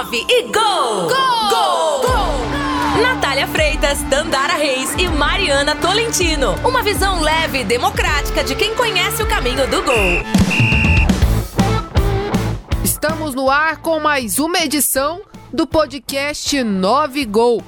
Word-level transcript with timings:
9 0.00 0.26
e 0.30 0.42
gol! 0.44 0.52
Gol! 0.52 1.50
Gol! 1.50 2.00
gol! 2.00 3.02
Natália 3.02 3.46
Freitas, 3.46 4.02
Dandara 4.04 4.54
Reis 4.54 4.94
e 4.94 5.06
Mariana 5.06 5.76
Tolentino. 5.76 6.54
Uma 6.64 6.82
visão 6.82 7.20
leve 7.20 7.58
e 7.58 7.64
democrática 7.64 8.42
de 8.42 8.54
quem 8.56 8.74
conhece 8.74 9.22
o 9.22 9.28
caminho 9.28 9.66
do 9.66 9.82
gol. 9.82 10.22
Estamos 12.82 13.34
no 13.34 13.50
ar 13.50 13.76
com 13.82 14.00
mais 14.00 14.38
uma 14.38 14.60
edição 14.60 15.20
do 15.52 15.66
podcast 15.66 16.64
9 16.64 17.26
Gol. 17.26 17.62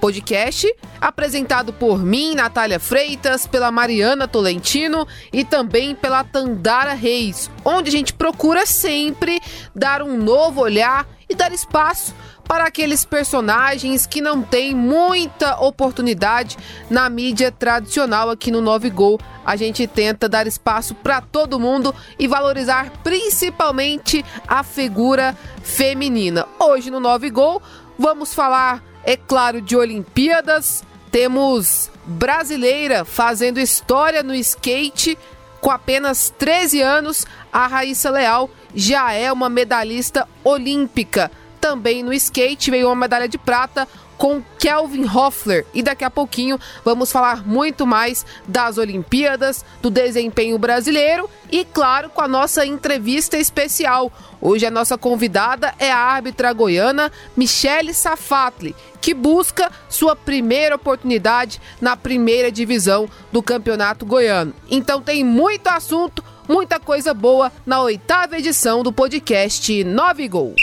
Podcast 0.00 0.72
apresentado 1.00 1.72
por 1.72 1.98
mim, 1.98 2.36
Natália 2.36 2.78
Freitas, 2.78 3.48
pela 3.48 3.72
Mariana 3.72 4.28
Tolentino 4.28 5.08
e 5.32 5.44
também 5.44 5.94
pela 5.94 6.22
Tandara 6.22 6.94
Reis, 6.94 7.50
onde 7.64 7.88
a 7.88 7.92
gente 7.92 8.14
procura 8.14 8.64
sempre 8.64 9.40
dar 9.74 10.02
um 10.02 10.16
novo 10.16 10.60
olhar 10.60 11.06
e 11.34 11.36
dar 11.36 11.52
espaço 11.52 12.14
para 12.46 12.64
aqueles 12.64 13.04
personagens 13.04 14.06
que 14.06 14.20
não 14.20 14.40
têm 14.40 14.74
muita 14.74 15.60
oportunidade 15.60 16.56
na 16.88 17.10
mídia 17.10 17.50
tradicional 17.50 18.30
aqui 18.30 18.50
no 18.50 18.60
9 18.60 18.88
Gol. 18.90 19.18
A 19.44 19.56
gente 19.56 19.86
tenta 19.86 20.28
dar 20.28 20.46
espaço 20.46 20.94
para 20.94 21.20
todo 21.20 21.58
mundo 21.58 21.94
e 22.18 22.28
valorizar 22.28 22.90
principalmente 23.02 24.24
a 24.46 24.62
figura 24.62 25.36
feminina. 25.62 26.46
Hoje 26.58 26.90
no 26.90 27.00
9 27.00 27.30
Gol 27.30 27.60
vamos 27.98 28.32
falar 28.32 28.82
é 29.02 29.16
claro, 29.16 29.60
de 29.60 29.76
Olimpíadas. 29.76 30.84
Temos 31.10 31.90
brasileira 32.06 33.04
fazendo 33.04 33.58
história 33.58 34.22
no 34.22 34.34
skate. 34.34 35.18
Com 35.60 35.70
apenas 35.70 36.32
13 36.38 36.82
anos, 36.82 37.26
a 37.50 37.66
Raíssa 37.66 38.10
Leal 38.10 38.50
já 38.74 39.12
é 39.12 39.32
uma 39.32 39.48
medalhista 39.48 40.28
olímpica. 40.42 41.30
Também 41.60 42.02
no 42.02 42.12
skate 42.12 42.70
veio 42.70 42.88
uma 42.88 42.96
medalha 42.96 43.28
de 43.28 43.38
prata 43.38 43.88
com 44.16 44.42
Kelvin 44.58 45.06
Hoffler. 45.06 45.66
E 45.74 45.82
daqui 45.82 46.04
a 46.04 46.10
pouquinho 46.10 46.58
vamos 46.84 47.10
falar 47.10 47.46
muito 47.46 47.86
mais 47.86 48.24
das 48.46 48.78
Olimpíadas, 48.78 49.64
do 49.82 49.90
desempenho 49.90 50.58
brasileiro 50.58 51.28
e, 51.50 51.64
claro, 51.64 52.10
com 52.10 52.20
a 52.20 52.28
nossa 52.28 52.64
entrevista 52.64 53.36
especial. 53.36 54.12
Hoje 54.40 54.66
a 54.66 54.70
nossa 54.70 54.98
convidada 54.98 55.74
é 55.78 55.90
a 55.90 55.98
árbitra 55.98 56.52
goiana 56.52 57.10
Michele 57.36 57.94
Safatli, 57.94 58.76
que 59.00 59.14
busca 59.14 59.70
sua 59.88 60.14
primeira 60.14 60.76
oportunidade 60.76 61.60
na 61.80 61.96
primeira 61.96 62.52
divisão 62.52 63.08
do 63.32 63.42
Campeonato 63.42 64.04
Goiano. 64.04 64.54
Então 64.70 65.00
tem 65.00 65.24
muito 65.24 65.68
assunto, 65.68 66.22
muita 66.48 66.78
coisa 66.78 67.14
boa 67.14 67.50
na 67.64 67.80
oitava 67.82 68.38
edição 68.38 68.82
do 68.82 68.92
podcast 68.92 69.82
9 69.84 70.28
Gol. 70.28 70.54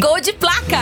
Gol 0.00 0.20
de 0.20 0.32
placa! 0.32 0.80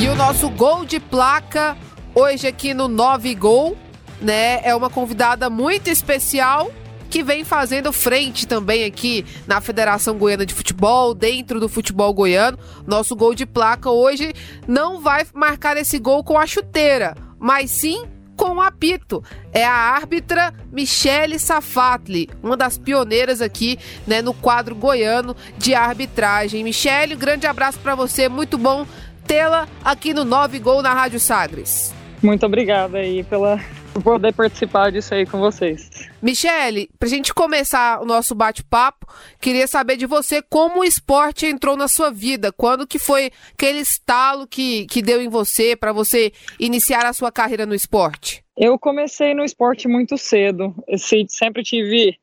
E 0.00 0.08
o 0.08 0.14
nosso 0.14 0.50
gol 0.50 0.84
de 0.84 0.98
placa 0.98 1.76
hoje 2.14 2.46
aqui 2.46 2.74
no 2.74 2.88
9 2.88 3.34
Gol, 3.34 3.76
né? 4.20 4.60
É 4.64 4.74
uma 4.74 4.90
convidada 4.90 5.48
muito 5.48 5.88
especial 5.88 6.70
que 7.10 7.22
vem 7.22 7.44
fazendo 7.44 7.92
frente 7.92 8.48
também 8.48 8.84
aqui 8.84 9.24
na 9.46 9.60
Federação 9.60 10.16
Goiana 10.16 10.46
de 10.46 10.54
Futebol, 10.54 11.12
dentro 11.12 11.60
do 11.60 11.68
futebol 11.68 12.14
goiano. 12.14 12.58
Nosso 12.86 13.14
gol 13.14 13.34
de 13.34 13.44
placa 13.44 13.90
hoje 13.90 14.32
não 14.66 14.98
vai 14.98 15.26
marcar 15.34 15.76
esse 15.76 15.98
gol 15.98 16.24
com 16.24 16.38
a 16.38 16.46
chuteira, 16.46 17.14
mas 17.38 17.70
sim 17.70 18.06
com 18.36 18.56
o 18.56 18.60
apito. 18.60 19.22
É 19.52 19.64
a 19.64 19.72
árbitra 19.72 20.52
Michele 20.72 21.38
Safatli, 21.38 22.28
uma 22.42 22.56
das 22.56 22.78
pioneiras 22.78 23.40
aqui 23.40 23.78
né, 24.06 24.22
no 24.22 24.34
quadro 24.34 24.74
goiano 24.74 25.36
de 25.58 25.74
arbitragem. 25.74 26.64
Michele, 26.64 27.14
um 27.14 27.18
grande 27.18 27.46
abraço 27.46 27.78
para 27.78 27.94
você, 27.94 28.28
muito 28.28 28.56
bom 28.56 28.86
tê-la 29.26 29.68
aqui 29.84 30.12
no 30.12 30.24
9 30.24 30.58
Gol 30.58 30.82
na 30.82 30.92
Rádio 30.92 31.20
Sagres. 31.20 31.94
Muito 32.22 32.46
obrigada 32.46 32.98
aí 32.98 33.24
pela, 33.24 33.60
poder 34.00 34.32
participar 34.32 34.90
disso 34.90 35.14
aí 35.14 35.26
com 35.26 35.38
vocês. 35.38 35.90
Michele, 36.20 36.88
para 36.98 37.06
a 37.06 37.10
gente 37.10 37.34
começar 37.34 38.00
o 38.00 38.06
nosso 38.06 38.34
bate-papo, 38.34 39.06
queria 39.40 39.66
saber 39.66 39.96
de 39.96 40.06
você 40.06 40.40
como 40.40 40.80
o 40.80 40.84
esporte 40.84 41.46
entrou 41.46 41.76
na 41.76 41.88
sua 41.88 42.10
vida, 42.10 42.52
quando 42.52 42.86
que 42.86 42.98
foi 42.98 43.30
aquele 43.52 43.80
estalo 43.80 44.46
que, 44.46 44.86
que 44.86 45.02
deu 45.02 45.20
em 45.20 45.28
você 45.28 45.76
para 45.76 45.92
você 45.92 46.32
iniciar 46.58 47.04
a 47.04 47.12
sua 47.12 47.30
carreira 47.30 47.66
no 47.66 47.74
esporte? 47.74 48.44
Eu 48.56 48.78
comecei 48.78 49.34
no 49.34 49.44
esporte 49.44 49.88
muito 49.88 50.16
cedo, 50.16 50.74
eu 50.86 50.98
sempre 51.28 51.62
tive 51.62 52.18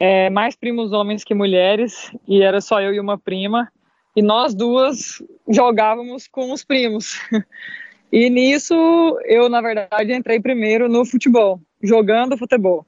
é, 0.00 0.30
mais 0.30 0.56
primos 0.56 0.92
homens 0.92 1.24
que 1.24 1.34
mulheres, 1.34 2.10
e 2.26 2.42
era 2.42 2.60
só 2.60 2.80
eu 2.80 2.94
e 2.94 3.00
uma 3.00 3.18
prima, 3.18 3.70
e 4.14 4.22
nós 4.22 4.54
duas 4.54 5.22
jogávamos 5.48 6.26
com 6.26 6.52
os 6.52 6.64
primos. 6.64 7.20
E 8.10 8.30
nisso 8.30 8.74
eu, 9.24 9.48
na 9.48 9.60
verdade, 9.60 10.12
entrei 10.12 10.40
primeiro 10.40 10.88
no 10.88 11.04
futebol, 11.04 11.60
jogando 11.82 12.38
futebol. 12.38 12.86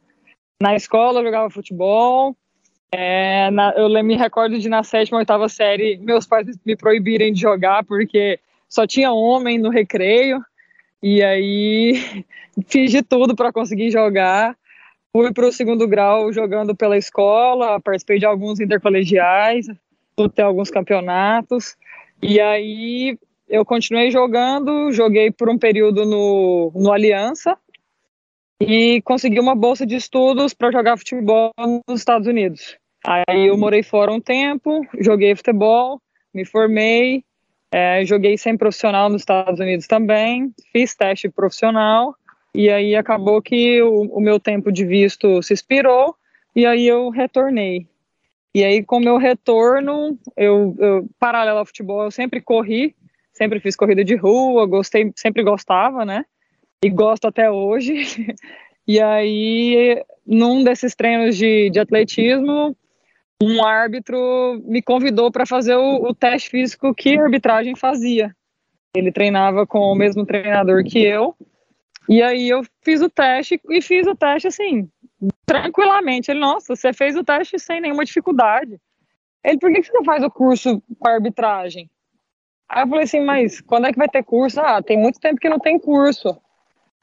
Na 0.60 0.74
escola 0.74 1.20
eu 1.20 1.24
jogava 1.24 1.50
futebol. 1.50 2.36
É, 2.92 3.50
na, 3.50 3.72
eu 3.76 3.88
me 4.02 4.16
recordo 4.16 4.58
de 4.58 4.68
na 4.68 4.82
sétima, 4.82 5.18
oitava 5.18 5.48
série, 5.48 5.96
meus 5.98 6.26
pais 6.26 6.46
me 6.66 6.74
proibirem 6.74 7.32
de 7.32 7.40
jogar 7.40 7.84
porque 7.84 8.40
só 8.68 8.86
tinha 8.86 9.12
homem 9.12 9.58
no 9.58 9.70
recreio. 9.70 10.42
E 11.02 11.22
aí 11.22 12.24
fiz 12.66 12.90
de 12.90 13.02
tudo 13.02 13.36
para 13.36 13.52
conseguir 13.52 13.90
jogar. 13.90 14.56
Fui 15.12 15.32
para 15.32 15.46
o 15.46 15.52
segundo 15.52 15.88
grau 15.88 16.32
jogando 16.32 16.74
pela 16.74 16.96
escola, 16.96 17.80
participei 17.80 18.18
de 18.18 18.26
alguns 18.26 18.60
intercolegiais, 18.60 19.66
ter 20.34 20.42
alguns 20.42 20.70
campeonatos. 20.70 21.76
E 22.22 22.40
aí 22.40 23.18
eu 23.50 23.64
continuei 23.64 24.12
jogando, 24.12 24.92
joguei 24.92 25.32
por 25.32 25.50
um 25.50 25.58
período 25.58 26.06
no, 26.06 26.72
no 26.74 26.92
Aliança 26.92 27.58
e 28.60 29.02
consegui 29.02 29.40
uma 29.40 29.56
bolsa 29.56 29.84
de 29.84 29.96
estudos 29.96 30.54
para 30.54 30.70
jogar 30.70 30.96
futebol 30.96 31.50
nos 31.58 32.00
Estados 32.00 32.28
Unidos. 32.28 32.78
Aí 33.04 33.48
eu 33.48 33.58
morei 33.58 33.82
fora 33.82 34.12
um 34.12 34.20
tempo, 34.20 34.86
joguei 35.00 35.34
futebol, 35.34 36.00
me 36.32 36.44
formei, 36.44 37.24
é, 37.72 38.04
joguei 38.04 38.38
sem 38.38 38.56
profissional 38.56 39.08
nos 39.08 39.22
Estados 39.22 39.58
Unidos 39.58 39.88
também, 39.88 40.52
fiz 40.72 40.94
teste 40.94 41.28
profissional 41.28 42.14
e 42.54 42.70
aí 42.70 42.94
acabou 42.94 43.42
que 43.42 43.82
o, 43.82 44.02
o 44.16 44.20
meu 44.20 44.38
tempo 44.38 44.70
de 44.70 44.84
visto 44.84 45.42
se 45.42 45.54
expirou 45.54 46.14
e 46.54 46.66
aí 46.66 46.86
eu 46.86 47.08
retornei. 47.10 47.88
E 48.54 48.64
aí, 48.64 48.82
com 48.82 48.98
meu 48.98 49.16
retorno, 49.16 50.18
eu, 50.36 50.74
eu, 50.78 51.08
paralelo 51.20 51.60
ao 51.60 51.66
futebol, 51.66 52.02
eu 52.02 52.10
sempre 52.10 52.40
corri, 52.40 52.96
sempre 53.40 53.58
fiz 53.58 53.74
corrida 53.74 54.04
de 54.04 54.16
rua, 54.16 54.66
gostei, 54.66 55.10
sempre 55.16 55.42
gostava, 55.42 56.04
né? 56.04 56.26
E 56.84 56.90
gosto 56.90 57.26
até 57.26 57.50
hoje. 57.50 57.94
E 58.88 59.00
aí, 59.00 60.02
num 60.26 60.64
desses 60.64 60.96
treinos 60.96 61.36
de, 61.36 61.70
de 61.70 61.78
atletismo, 61.78 62.76
um 63.40 63.62
árbitro 63.62 64.60
me 64.64 64.82
convidou 64.82 65.30
para 65.30 65.46
fazer 65.46 65.76
o, 65.76 66.08
o, 66.08 66.12
teste 66.12 66.50
físico 66.50 66.92
que 66.92 67.16
a 67.16 67.22
arbitragem 67.22 67.76
fazia. 67.76 68.34
Ele 68.96 69.12
treinava 69.12 69.64
com 69.64 69.78
o 69.78 69.94
mesmo 69.94 70.26
treinador 70.26 70.82
que 70.82 71.04
eu. 71.04 71.36
E 72.08 72.20
aí 72.20 72.48
eu 72.48 72.62
fiz 72.82 73.00
o 73.00 73.08
teste 73.08 73.60
e 73.70 73.80
fiz 73.80 74.08
o 74.08 74.16
teste 74.16 74.48
assim, 74.48 74.88
tranquilamente. 75.46 76.28
Ele, 76.28 76.40
nossa, 76.40 76.74
você 76.74 76.92
fez 76.92 77.14
o 77.14 77.22
teste 77.22 77.60
sem 77.60 77.80
nenhuma 77.80 78.04
dificuldade. 78.04 78.76
Ele, 79.44 79.58
por 79.58 79.72
que 79.72 79.84
você 79.84 79.92
não 79.92 80.04
faz 80.04 80.24
o 80.24 80.30
curso 80.30 80.82
para 80.98 81.14
arbitragem? 81.14 81.88
Aí 82.70 82.84
eu 82.84 82.88
falei 82.88 83.02
assim, 83.02 83.20
mas 83.20 83.60
quando 83.60 83.86
é 83.86 83.92
que 83.92 83.98
vai 83.98 84.08
ter 84.08 84.22
curso? 84.22 84.60
Ah, 84.60 84.80
tem 84.80 84.96
muito 84.96 85.18
tempo 85.18 85.40
que 85.40 85.48
não 85.48 85.58
tem 85.58 85.76
curso. 85.76 86.40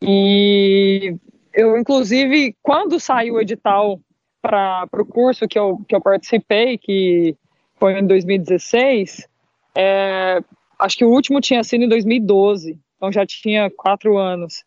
E 0.01 1.13
eu, 1.53 1.77
inclusive, 1.77 2.55
quando 2.63 2.97
saiu 3.01 3.33
o 3.33 3.41
edital 3.41 3.99
para 4.41 4.87
o 4.93 5.05
curso 5.05 5.45
que 5.45 5.59
eu, 5.59 5.83
que 5.85 5.93
eu 5.93 5.99
participei, 5.99 6.77
que 6.77 7.35
foi 7.75 7.99
em 7.99 8.07
2016, 8.07 9.27
é, 9.75 10.41
acho 10.79 10.97
que 10.97 11.03
o 11.03 11.11
último 11.11 11.41
tinha 11.41 11.61
sido 11.65 11.83
em 11.83 11.89
2012, 11.89 12.79
então 12.95 13.11
já 13.11 13.25
tinha 13.25 13.69
quatro 13.69 14.17
anos. 14.17 14.63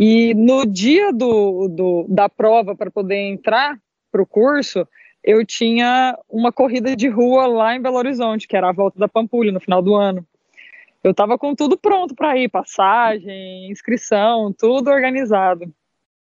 E 0.00 0.34
no 0.34 0.66
dia 0.66 1.12
do, 1.12 1.68
do 1.68 2.06
da 2.08 2.28
prova 2.28 2.74
para 2.74 2.90
poder 2.90 3.18
entrar 3.18 3.78
para 4.10 4.22
o 4.22 4.26
curso, 4.26 4.84
eu 5.22 5.46
tinha 5.46 6.18
uma 6.28 6.50
corrida 6.50 6.96
de 6.96 7.08
rua 7.08 7.46
lá 7.46 7.76
em 7.76 7.80
Belo 7.80 7.98
Horizonte, 7.98 8.48
que 8.48 8.56
era 8.56 8.70
a 8.70 8.72
volta 8.72 8.98
da 8.98 9.06
Pampulha, 9.06 9.52
no 9.52 9.60
final 9.60 9.80
do 9.80 9.94
ano. 9.94 10.26
Eu 11.02 11.12
estava 11.12 11.38
com 11.38 11.54
tudo 11.54 11.78
pronto 11.78 12.14
para 12.14 12.36
ir, 12.36 12.48
passagem, 12.48 13.70
inscrição, 13.70 14.52
tudo 14.56 14.90
organizado. 14.90 15.72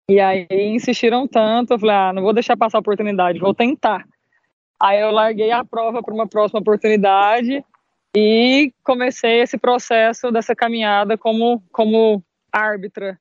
E 0.08 0.18
aí 0.20 0.46
insistiram 0.50 1.28
tanto, 1.28 1.74
eu 1.74 1.78
falei, 1.78 1.96
ah, 1.96 2.12
não 2.12 2.22
vou 2.22 2.32
deixar 2.32 2.56
passar 2.56 2.78
a 2.78 2.80
oportunidade, 2.80 3.38
vou 3.38 3.54
tentar. 3.54 4.04
Aí 4.80 5.00
eu 5.00 5.10
larguei 5.10 5.50
a 5.52 5.64
prova 5.64 6.02
para 6.02 6.14
uma 6.14 6.26
próxima 6.26 6.60
oportunidade 6.60 7.64
e 8.16 8.72
comecei 8.82 9.40
esse 9.40 9.56
processo 9.56 10.30
dessa 10.32 10.54
caminhada 10.54 11.16
como, 11.16 11.62
como 11.70 12.22
árbitra 12.50 13.18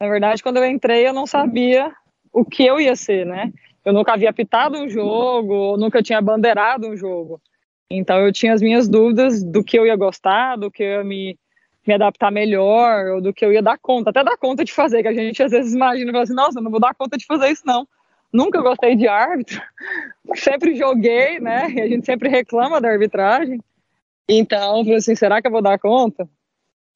na 0.00 0.08
verdade, 0.08 0.42
quando 0.42 0.58
eu 0.58 0.66
entrei, 0.66 1.06
eu 1.06 1.12
não 1.12 1.26
sabia 1.26 1.92
o 2.32 2.44
que 2.44 2.64
eu 2.64 2.80
ia 2.80 2.96
ser, 2.96 3.24
né? 3.24 3.52
Eu 3.84 3.92
nunca 3.92 4.12
havia 4.12 4.30
apitado 4.30 4.76
um 4.76 4.88
jogo, 4.88 5.76
nunca 5.76 6.02
tinha 6.02 6.20
bandeirado 6.20 6.88
um 6.88 6.96
jogo. 6.96 7.40
Então 7.90 8.18
eu 8.18 8.32
tinha 8.32 8.52
as 8.52 8.62
minhas 8.62 8.88
dúvidas 8.88 9.42
do 9.42 9.62
que 9.62 9.78
eu 9.78 9.86
ia 9.86 9.96
gostar, 9.96 10.56
do 10.56 10.70
que 10.70 10.82
eu 10.82 10.88
ia 10.88 11.04
me, 11.04 11.38
me 11.86 11.94
adaptar 11.94 12.30
melhor, 12.30 13.14
ou 13.14 13.20
do 13.20 13.32
que 13.32 13.44
eu 13.44 13.52
ia 13.52 13.62
dar 13.62 13.78
conta, 13.78 14.10
até 14.10 14.24
dar 14.24 14.36
conta 14.36 14.64
de 14.64 14.72
fazer, 14.72 15.02
que 15.02 15.08
a 15.08 15.14
gente 15.14 15.42
às 15.42 15.50
vezes 15.50 15.74
imagina 15.74 16.12
fala 16.12 16.24
assim, 16.24 16.34
nossa, 16.34 16.60
não 16.60 16.70
vou 16.70 16.80
dar 16.80 16.94
conta 16.94 17.16
de 17.16 17.26
fazer 17.26 17.50
isso 17.50 17.62
não. 17.64 17.86
Nunca 18.32 18.60
gostei 18.60 18.96
de 18.96 19.06
árbitro, 19.06 19.62
sempre 20.34 20.74
joguei, 20.74 21.38
né? 21.38 21.70
E 21.70 21.80
a 21.80 21.88
gente 21.88 22.04
sempre 22.04 22.28
reclama 22.28 22.80
da 22.80 22.88
arbitragem. 22.88 23.60
Então, 24.28 24.78
eu 24.78 24.84
falei 24.84 24.96
assim, 24.96 25.14
será 25.14 25.40
que 25.40 25.46
eu 25.46 25.52
vou 25.52 25.62
dar 25.62 25.78
conta? 25.78 26.28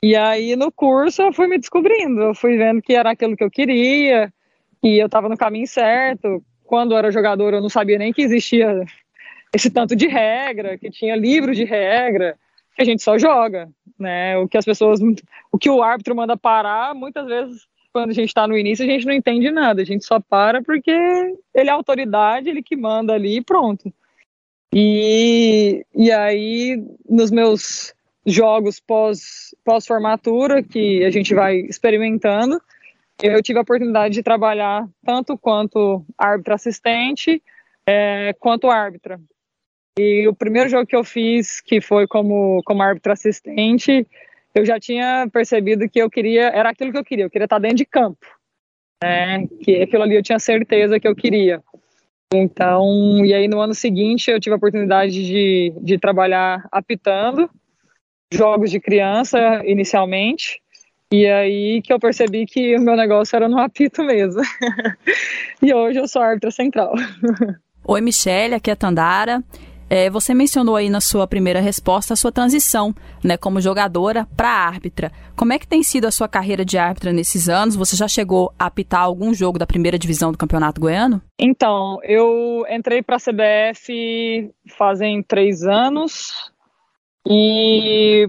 E 0.02 0.14
aí 0.14 0.54
no 0.54 0.70
curso 0.70 1.22
eu 1.22 1.32
fui 1.32 1.48
me 1.48 1.58
descobrindo, 1.58 2.22
eu 2.22 2.34
fui 2.34 2.56
vendo 2.56 2.80
que 2.80 2.94
era 2.94 3.10
aquilo 3.10 3.36
que 3.36 3.42
eu 3.42 3.50
queria, 3.50 4.32
que 4.80 4.96
eu 4.96 5.06
estava 5.06 5.28
no 5.28 5.36
caminho 5.36 5.66
certo. 5.66 6.42
Quando 6.64 6.92
eu 6.92 6.98
era 6.98 7.10
jogador 7.10 7.52
eu 7.52 7.60
não 7.60 7.68
sabia 7.68 7.98
nem 7.98 8.12
que 8.12 8.22
existia 8.22 8.84
esse 9.54 9.70
tanto 9.70 9.96
de 9.96 10.06
regra, 10.06 10.76
que 10.76 10.90
tinha 10.90 11.16
livro 11.16 11.54
de 11.54 11.64
regra, 11.64 12.36
que 12.74 12.82
a 12.82 12.84
gente 12.84 13.02
só 13.02 13.18
joga, 13.18 13.68
né? 13.98 14.36
O 14.38 14.48
que 14.48 14.56
as 14.56 14.64
pessoas, 14.64 15.00
o 15.50 15.58
que 15.58 15.70
o 15.70 15.82
árbitro 15.82 16.14
manda 16.14 16.36
parar, 16.36 16.94
muitas 16.94 17.26
vezes 17.26 17.66
quando 17.92 18.10
a 18.10 18.14
gente 18.14 18.28
está 18.28 18.46
no 18.46 18.56
início 18.56 18.84
a 18.84 18.88
gente 18.88 19.06
não 19.06 19.12
entende 19.12 19.50
nada, 19.50 19.82
a 19.82 19.84
gente 19.84 20.04
só 20.04 20.20
para 20.20 20.62
porque 20.62 20.90
ele 21.54 21.70
é 21.70 21.72
autoridade, 21.72 22.48
ele 22.48 22.62
que 22.62 22.76
manda 22.76 23.14
ali 23.14 23.38
e 23.38 23.42
pronto. 23.42 23.92
E, 24.72 25.84
e 25.94 26.12
aí 26.12 26.82
nos 27.08 27.30
meus 27.30 27.94
jogos 28.26 28.78
pós, 28.78 29.54
pós-formatura, 29.64 30.62
que 30.62 31.04
a 31.04 31.10
gente 31.10 31.34
vai 31.34 31.56
experimentando, 31.56 32.60
eu 33.22 33.42
tive 33.42 33.58
a 33.58 33.62
oportunidade 33.62 34.14
de 34.14 34.22
trabalhar 34.22 34.86
tanto 35.04 35.36
quanto 35.36 36.04
árbitro 36.16 36.54
assistente, 36.54 37.42
é, 37.86 38.32
quanto 38.38 38.70
árbitra. 38.70 39.18
E 39.98 40.28
o 40.28 40.34
primeiro 40.34 40.68
jogo 40.68 40.86
que 40.86 40.94
eu 40.94 41.02
fiz, 41.02 41.60
que 41.60 41.80
foi 41.80 42.06
como, 42.06 42.62
como 42.64 42.82
árbitro 42.82 43.12
assistente, 43.12 44.06
eu 44.54 44.64
já 44.64 44.78
tinha 44.78 45.28
percebido 45.32 45.88
que 45.88 46.00
eu 46.00 46.08
queria, 46.08 46.48
era 46.50 46.70
aquilo 46.70 46.92
que 46.92 46.98
eu 46.98 47.04
queria, 47.04 47.24
eu 47.24 47.30
queria 47.30 47.46
estar 47.46 47.58
dentro 47.58 47.78
de 47.78 47.84
campo. 47.84 48.24
Né? 49.02 49.46
Que 49.60 49.82
aquilo 49.82 50.04
ali 50.04 50.14
eu 50.14 50.22
tinha 50.22 50.38
certeza 50.38 51.00
que 51.00 51.08
eu 51.08 51.16
queria. 51.16 51.60
Então, 52.32 53.24
e 53.24 53.34
aí 53.34 53.48
no 53.48 53.60
ano 53.60 53.74
seguinte 53.74 54.30
eu 54.30 54.38
tive 54.38 54.54
a 54.54 54.56
oportunidade 54.56 55.26
de, 55.26 55.72
de 55.80 55.98
trabalhar 55.98 56.66
apitando 56.70 57.50
jogos 58.32 58.70
de 58.70 58.78
criança 58.78 59.62
inicialmente. 59.64 60.60
E 61.10 61.26
aí 61.26 61.80
que 61.82 61.92
eu 61.92 61.98
percebi 61.98 62.44
que 62.44 62.76
o 62.76 62.80
meu 62.80 62.94
negócio 62.94 63.34
era 63.34 63.48
no 63.48 63.58
apito 63.58 64.04
mesmo. 64.04 64.42
e 65.62 65.72
hoje 65.72 65.98
eu 65.98 66.06
sou 66.06 66.22
árbitra 66.22 66.50
central. 66.50 66.92
Oi, 67.84 68.00
Michelle, 68.02 68.54
aqui 68.54 68.68
é 68.68 68.74
a 68.74 68.76
Tandara. 68.76 69.42
É, 69.90 70.10
você 70.10 70.34
mencionou 70.34 70.76
aí 70.76 70.90
na 70.90 71.00
sua 71.00 71.26
primeira 71.26 71.60
resposta 71.60 72.12
a 72.12 72.16
sua 72.16 72.30
transição, 72.30 72.94
né, 73.24 73.36
como 73.36 73.60
jogadora 73.60 74.26
para 74.36 74.50
árbitra. 74.50 75.10
Como 75.34 75.52
é 75.52 75.58
que 75.58 75.66
tem 75.66 75.82
sido 75.82 76.06
a 76.06 76.10
sua 76.10 76.28
carreira 76.28 76.64
de 76.64 76.76
árbitra 76.76 77.12
nesses 77.12 77.48
anos? 77.48 77.74
Você 77.74 77.96
já 77.96 78.06
chegou 78.06 78.52
a 78.58 78.66
apitar 78.66 79.00
algum 79.00 79.32
jogo 79.32 79.58
da 79.58 79.66
primeira 79.66 79.98
divisão 79.98 80.30
do 80.30 80.38
Campeonato 80.38 80.80
Goiano? 80.80 81.22
Então, 81.38 81.98
eu 82.02 82.66
entrei 82.68 83.02
para 83.02 83.16
a 83.16 83.20
CBF 83.20 84.50
fazem 84.76 85.22
três 85.22 85.62
anos 85.62 86.52
e 87.26 88.28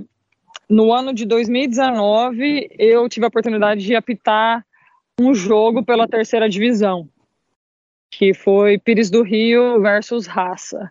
no 0.70 0.94
ano 0.94 1.14
de 1.14 1.26
2019 1.26 2.70
eu 2.78 3.10
tive 3.10 3.26
a 3.26 3.30
oportunidade 3.30 3.82
de 3.82 3.96
apitar 3.96 4.64
um 5.20 5.34
jogo 5.34 5.84
pela 5.84 6.08
terceira 6.08 6.48
divisão, 6.48 7.10
que 8.10 8.34
foi 8.34 8.78
Pires 8.80 9.10
do 9.10 9.22
Rio 9.22 9.82
versus 9.82 10.26
Raça. 10.26 10.90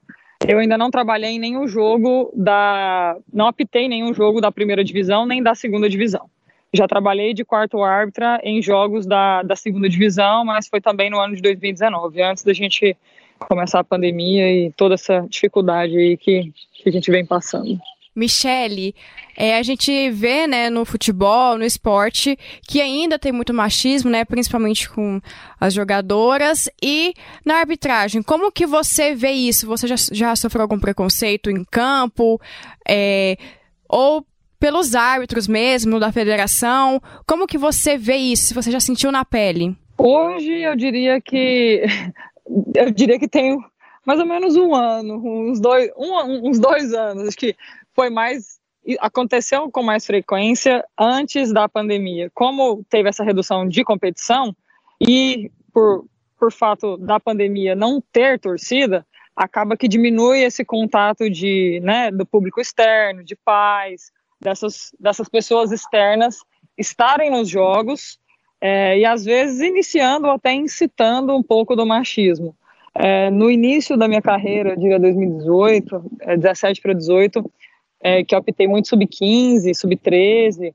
Eu 0.49 0.59
ainda 0.59 0.79
não 0.79 0.91
trabalhei 0.91 1.33
em 1.33 1.39
nenhum 1.39 1.69
jogo 1.69 2.33
da. 2.35 3.19
Não 3.31 3.49
apitei 3.49 3.87
nenhum 3.87 4.15
jogo 4.15 4.41
da 4.41 4.51
primeira 4.51 4.83
divisão 4.83 5.27
nem 5.27 5.43
da 5.43 5.55
segunda 5.55 5.91
divisão. 5.91 6.31
Já 6.73 6.89
trabalhei 6.89 7.35
de 7.35 7.45
quarto 7.45 7.83
árbitra 7.83 8.41
em 8.43 8.63
jogos 8.63 9.05
da, 9.05 9.43
da 9.43 9.55
segunda 9.55 9.91
divisão, 9.91 10.47
mas 10.47 10.67
foi 10.67 10.81
também 10.81 11.11
no 11.11 11.21
ano 11.21 11.37
de 11.37 11.43
2019, 11.43 12.23
antes 12.23 12.45
da 12.45 12.55
gente 12.55 12.97
começar 13.41 13.81
a 13.81 13.85
pandemia 13.85 14.51
e 14.51 14.73
toda 14.73 14.95
essa 14.95 15.21
dificuldade 15.29 15.95
aí 15.99 16.17
que, 16.17 16.51
que 16.73 16.89
a 16.89 16.93
gente 16.93 17.11
vem 17.11 17.27
passando. 17.27 17.79
Michele, 18.19 18.95
é, 19.37 19.57
a 19.57 19.63
gente 19.63 20.11
vê, 20.11 20.49
né, 20.49 20.69
no 20.69 20.85
futebol, 20.85 21.57
no 21.57 21.65
esporte, 21.65 22.37
que 22.67 22.81
ainda 22.81 23.19
tem 23.19 23.31
muito 23.31 23.55
machismo, 23.55 24.11
né, 24.11 24.25
principalmente 24.25 24.91
com 24.91 25.21
as 25.61 25.73
jogadoras 25.73 26.69
e 26.83 27.15
na 27.45 27.57
arbitragem. 27.57 28.21
Como 28.23 28.51
que 28.51 28.67
você 28.67 29.15
vê 29.15 29.31
isso? 29.31 29.67
Você 29.69 29.87
já, 29.87 29.95
já 30.11 30.35
sofreu 30.35 30.63
algum 30.63 30.81
preconceito 30.81 31.51
em 31.51 31.65
campo? 31.65 32.41
É, 32.87 33.37
ou 33.89 34.27
pelos 34.59 34.95
árbitros 34.97 35.47
mesmo, 35.47 36.01
da 36.01 36.11
federação? 36.11 37.01
Como 37.25 37.47
que 37.47 37.57
você 37.57 37.97
vê 37.97 38.17
isso? 38.17 38.47
Se 38.47 38.55
você 38.55 38.73
já 38.73 38.81
sentiu 38.81 39.13
na 39.13 39.25
pele? 39.25 39.77
Hoje 39.97 40.53
eu 40.63 40.75
diria 40.75 41.21
que 41.21 41.85
eu 42.75 42.91
diria 42.91 43.19
que 43.19 43.29
tenho 43.29 43.63
mais 44.05 44.21
ou 44.21 44.27
menos 44.27 44.57
um 44.57 44.75
ano, 44.75 45.21
uns 45.23 45.61
dois, 45.61 45.91
um, 45.97 46.49
uns 46.49 46.59
dois 46.59 46.95
anos. 46.95 47.29
Acho 47.29 47.37
que 47.37 47.55
foi 47.99 48.11
mais 48.11 48.61
aconteceu 49.01 49.69
com 49.73 49.83
mais 49.83 50.07
frequência 50.07 50.85
antes 50.97 51.53
da 51.53 51.69
pandemia. 51.69 52.31
Como 52.33 52.85
teve 52.89 53.09
essa 53.09 53.25
redução 53.25 53.69
de 53.69 53.83
competição 53.83 54.55
e 55.01 55.51
por, 55.75 56.07
por 56.39 56.53
fato 56.53 56.97
da 56.97 57.19
pandemia 57.19 57.75
não 57.75 58.01
ter 58.13 58.39
torcida, 58.39 59.05
acaba 59.35 59.77
que 59.77 59.89
diminui 59.89 60.45
esse 60.45 60.65
contato 60.65 61.29
de, 61.29 61.81
né, 61.83 62.13
do 62.13 62.25
público 62.25 62.61
externo, 62.61 63.25
de 63.25 63.35
pais, 63.35 64.13
dessas, 64.41 64.93
dessas 64.99 65.29
pessoas 65.29 65.73
externas 65.73 66.39
estarem 66.79 67.31
nos 67.31 67.49
jogos 67.49 68.19
é, 68.61 68.97
e 68.97 69.05
às 69.05 69.25
vezes 69.25 69.61
iniciando 69.61 70.29
ou 70.29 70.35
até 70.35 70.55
incitando 70.55 71.37
um 71.37 71.43
pouco 71.43 71.75
do 71.75 71.85
machismo. 71.85 72.57
É, 72.95 73.31
no 73.31 73.51
início 73.51 73.97
da 73.97 74.09
minha 74.09 74.23
carreira, 74.23 74.77
diria 74.77 74.99
2018, 74.99 76.11
é, 76.21 76.37
17 76.37 76.81
para 76.81 76.93
18, 76.93 77.49
é, 78.01 78.25
que 78.25 78.35
optei 78.35 78.67
muito 78.67 78.89
sub-15, 78.89 79.75
sub-13. 79.75 80.75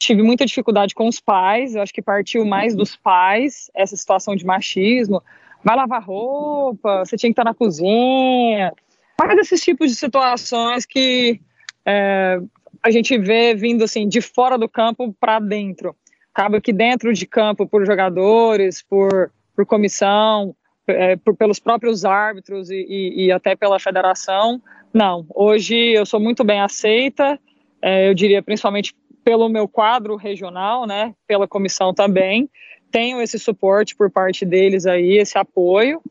Tive 0.00 0.22
muita 0.22 0.44
dificuldade 0.44 0.94
com 0.94 1.06
os 1.06 1.20
pais, 1.20 1.74
eu 1.74 1.82
acho 1.82 1.94
que 1.94 2.02
partiu 2.02 2.44
mais 2.44 2.74
dos 2.74 2.96
pais, 2.96 3.70
essa 3.74 3.96
situação 3.96 4.34
de 4.34 4.44
machismo. 4.44 5.22
Vai 5.62 5.76
lavar 5.76 6.02
roupa, 6.02 7.04
você 7.04 7.16
tinha 7.16 7.30
que 7.30 7.32
estar 7.32 7.44
na 7.44 7.54
cozinha. 7.54 8.72
Mais 9.18 9.38
esses 9.38 9.60
tipos 9.60 9.90
de 9.90 9.96
situações 9.96 10.84
que 10.84 11.40
é, 11.86 12.40
a 12.82 12.90
gente 12.90 13.16
vê 13.16 13.54
vindo 13.54 13.84
assim 13.84 14.08
de 14.08 14.20
fora 14.20 14.58
do 14.58 14.68
campo 14.68 15.14
para 15.20 15.38
dentro. 15.38 15.94
Acaba 16.34 16.60
que 16.60 16.72
dentro 16.72 17.12
de 17.12 17.26
campo, 17.26 17.66
por 17.66 17.86
jogadores, 17.86 18.82
por, 18.82 19.30
por 19.54 19.64
comissão, 19.66 20.56
é, 20.86 21.14
por, 21.16 21.36
pelos 21.36 21.60
próprios 21.60 22.04
árbitros 22.04 22.70
e, 22.70 22.84
e, 22.88 23.26
e 23.26 23.32
até 23.32 23.54
pela 23.54 23.78
federação, 23.78 24.60
não, 24.92 25.26
hoje 25.34 25.74
eu 25.74 26.04
sou 26.04 26.20
muito 26.20 26.44
bem 26.44 26.60
aceita, 26.60 27.38
é, 27.80 28.08
eu 28.08 28.14
diria 28.14 28.42
principalmente 28.42 28.94
pelo 29.24 29.48
meu 29.48 29.68
quadro 29.68 30.16
regional, 30.16 30.86
né, 30.86 31.14
pela 31.26 31.48
comissão 31.48 31.94
também, 31.94 32.48
tenho 32.90 33.20
esse 33.20 33.38
suporte 33.38 33.96
por 33.96 34.10
parte 34.10 34.44
deles 34.44 34.84
aí, 34.84 35.16
esse 35.16 35.38
apoio, 35.38 36.02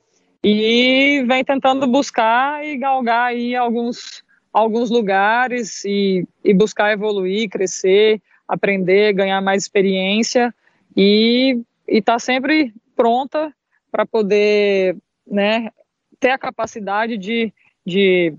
e 0.44 1.24
vem 1.28 1.44
tentando 1.44 1.86
buscar 1.86 2.66
e 2.66 2.76
galgar 2.76 3.28
aí 3.28 3.56
alguns, 3.56 4.24
alguns 4.52 4.90
lugares 4.90 5.86
e, 5.86 6.28
e 6.44 6.54
buscar 6.54 6.92
evoluir, 6.92 7.50
crescer, 7.50 8.20
aprender, 8.48 9.14
ganhar 9.14 9.40
mais 9.42 9.62
experiência 9.62 10.54
e 10.98 11.62
estar 11.88 12.14
tá 12.14 12.20
sempre 12.20 12.74
pronta 12.96 13.54
para 13.92 14.06
poder 14.06 14.98
né, 15.28 15.70
ter 16.20 16.32
a 16.32 16.38
capacidade 16.38 17.18
de, 17.18 17.54
de 17.86 18.34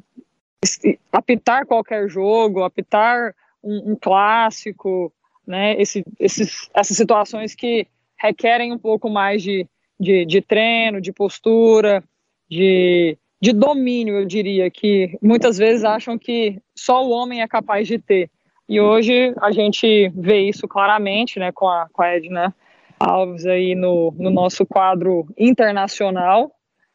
apitar 1.12 1.66
qualquer 1.66 2.08
jogo, 2.08 2.62
apitar 2.62 3.34
um, 3.62 3.92
um 3.92 3.96
clássico, 3.96 5.12
né? 5.46 5.80
Esse, 5.80 6.04
esses, 6.18 6.70
essas 6.74 6.96
situações 6.96 7.54
que 7.54 7.86
requerem 8.18 8.72
um 8.72 8.78
pouco 8.78 9.10
mais 9.10 9.42
de, 9.42 9.66
de, 9.98 10.24
de 10.24 10.40
treino, 10.40 11.00
de 11.00 11.12
postura, 11.12 12.02
de, 12.48 13.18
de 13.40 13.52
domínio, 13.52 14.16
eu 14.16 14.24
diria, 14.24 14.70
que 14.70 15.18
muitas 15.20 15.58
vezes 15.58 15.84
acham 15.84 16.16
que 16.18 16.60
só 16.76 17.04
o 17.04 17.10
homem 17.10 17.42
é 17.42 17.48
capaz 17.48 17.88
de 17.88 17.98
ter. 17.98 18.30
E 18.68 18.80
hoje 18.80 19.34
a 19.40 19.50
gente 19.50 20.08
vê 20.14 20.40
isso 20.48 20.68
claramente, 20.68 21.38
né, 21.38 21.50
com 21.52 21.68
a, 21.68 21.88
com 21.92 22.02
a 22.02 22.14
Edna 22.14 22.54
Alves 22.98 23.44
aí 23.46 23.74
no, 23.74 24.14
no 24.16 24.30
nosso 24.30 24.64
quadro 24.64 25.26
internacional, 25.36 26.52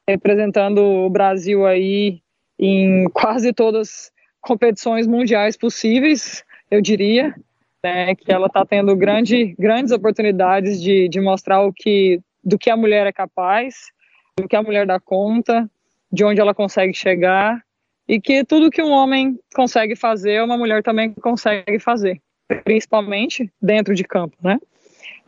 representando 0.08 0.80
o 0.80 1.10
Brasil 1.10 1.66
aí 1.66 2.22
em 2.60 3.10
quase 3.10 3.54
todas 3.54 3.90
as 3.90 4.12
competições 4.42 5.06
mundiais 5.06 5.58
possíveis, 5.58 6.44
eu 6.72 6.82
diria, 6.82 7.36
né, 7.84 8.16
que 8.16 8.32
ela 8.32 8.48
está 8.48 8.66
tendo 8.66 8.96
grande, 8.96 9.56
grandes 9.58 9.92
oportunidades 9.92 10.82
de, 10.82 11.08
de 11.10 11.20
mostrar 11.20 11.62
o 11.64 11.74
que, 11.74 12.20
do 12.44 12.58
que 12.58 12.70
a 12.70 12.78
mulher 12.78 13.06
é 13.08 13.12
capaz, 13.12 13.92
do 14.38 14.48
que 14.48 14.56
a 14.56 14.64
mulher 14.64 14.86
dá 14.86 15.00
conta, 15.00 15.70
de 16.12 16.24
onde 16.24 16.40
ela 16.40 16.54
consegue 16.54 16.94
chegar, 16.94 17.62
e 18.08 18.22
que 18.22 18.44
tudo 18.46 18.72
que 18.72 18.82
um 18.82 18.92
homem 18.92 19.38
consegue 19.54 19.96
fazer, 19.96 20.42
uma 20.42 20.58
mulher 20.58 20.82
também 20.82 21.14
consegue 21.14 21.80
fazer, 21.80 22.22
principalmente 22.64 23.52
dentro 23.62 23.94
de 23.94 24.04
campo, 24.04 24.36
né? 24.42 24.58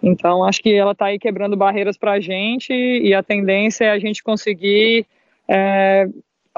Então, 0.01 0.45
acho 0.45 0.61
que 0.61 0.73
ela 0.73 0.93
está 0.93 1.07
aí 1.07 1.19
quebrando 1.19 1.57
barreiras 1.57 1.97
para 1.97 2.13
a 2.13 2.19
gente 2.21 2.71
e 2.71 3.13
a 3.13 3.21
tendência 3.21 3.85
é 3.85 3.91
a 3.91 3.99
gente 3.99 4.23
conseguir, 4.23 5.05
é, 5.45 6.07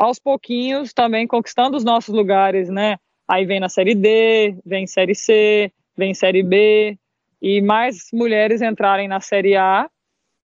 aos 0.01 0.17
pouquinhos, 0.17 0.93
também 0.93 1.27
conquistando 1.27 1.77
os 1.77 1.84
nossos 1.84 2.13
lugares, 2.13 2.70
né? 2.70 2.98
Aí 3.27 3.46
vem 3.46 3.60
na 3.60 3.70
Série 3.70 3.93
D, 3.93 4.58
vem 4.65 4.88
Série 4.88 5.13
C, 5.13 5.72
vem 5.96 6.15
Série 6.15 6.41
B, 6.41 6.98
e 7.39 7.62
mais 7.62 8.08
mulheres 8.12 8.63
entrarem 8.63 9.08
na 9.08 9.20
Série 9.20 9.55
A, 9.55 9.88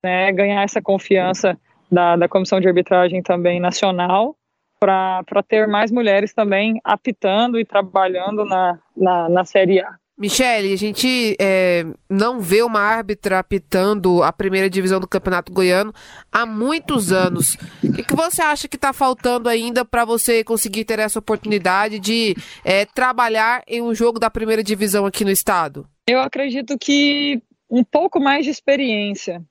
né? 0.03 0.31
Ganhar 0.31 0.61
essa 0.61 0.79
confiança 0.79 1.59
da, 1.91 2.15
da 2.15 2.29
Comissão 2.29 2.61
de 2.61 2.67
Arbitragem 2.67 3.23
também 3.23 3.59
nacional, 3.59 4.35
para 4.79 5.23
ter 5.47 5.67
mais 5.67 5.91
mulheres 5.91 6.35
também 6.35 6.79
apitando 6.83 7.59
e 7.59 7.65
trabalhando 7.65 8.45
na, 8.45 8.79
na, 8.95 9.27
na 9.27 9.43
Série 9.43 9.79
A. 9.79 9.95
Michele, 10.19 10.73
a 10.73 10.75
gente 10.75 11.35
é, 11.39 11.85
não 12.09 12.39
vê 12.39 12.63
uma 12.63 12.79
árbitra 12.79 13.37
apitando 13.37 14.23
a 14.23 14.33
primeira 14.33 14.67
divisão 14.67 14.99
do 14.99 15.07
Campeonato 15.07 15.53
Goiano 15.53 15.93
há 16.31 16.43
muitos 16.43 17.11
anos. 17.11 17.55
O 17.83 18.03
que, 18.03 18.15
você 18.15 18.41
acha 18.41 18.67
que 18.67 18.77
está 18.77 18.91
faltando 18.91 19.47
ainda 19.47 19.85
para 19.85 20.05
você 20.05 20.43
conseguir 20.43 20.85
ter 20.85 20.97
essa 20.97 21.19
oportunidade 21.19 21.99
de 21.99 22.35
é, 22.65 22.83
trabalhar 22.83 23.61
em 23.67 23.79
um 23.79 23.93
jogo 23.93 24.19
da 24.19 24.27
primeira 24.27 24.63
divisão 24.63 25.05
aqui 25.05 25.23
no 25.23 25.29
estado? 25.29 25.87
Eu 26.07 26.19
acredito 26.19 26.79
que 26.79 27.39
um 27.69 27.83
pouco 27.83 28.19
mais 28.19 28.43
de 28.43 28.49
experiência. 28.49 29.43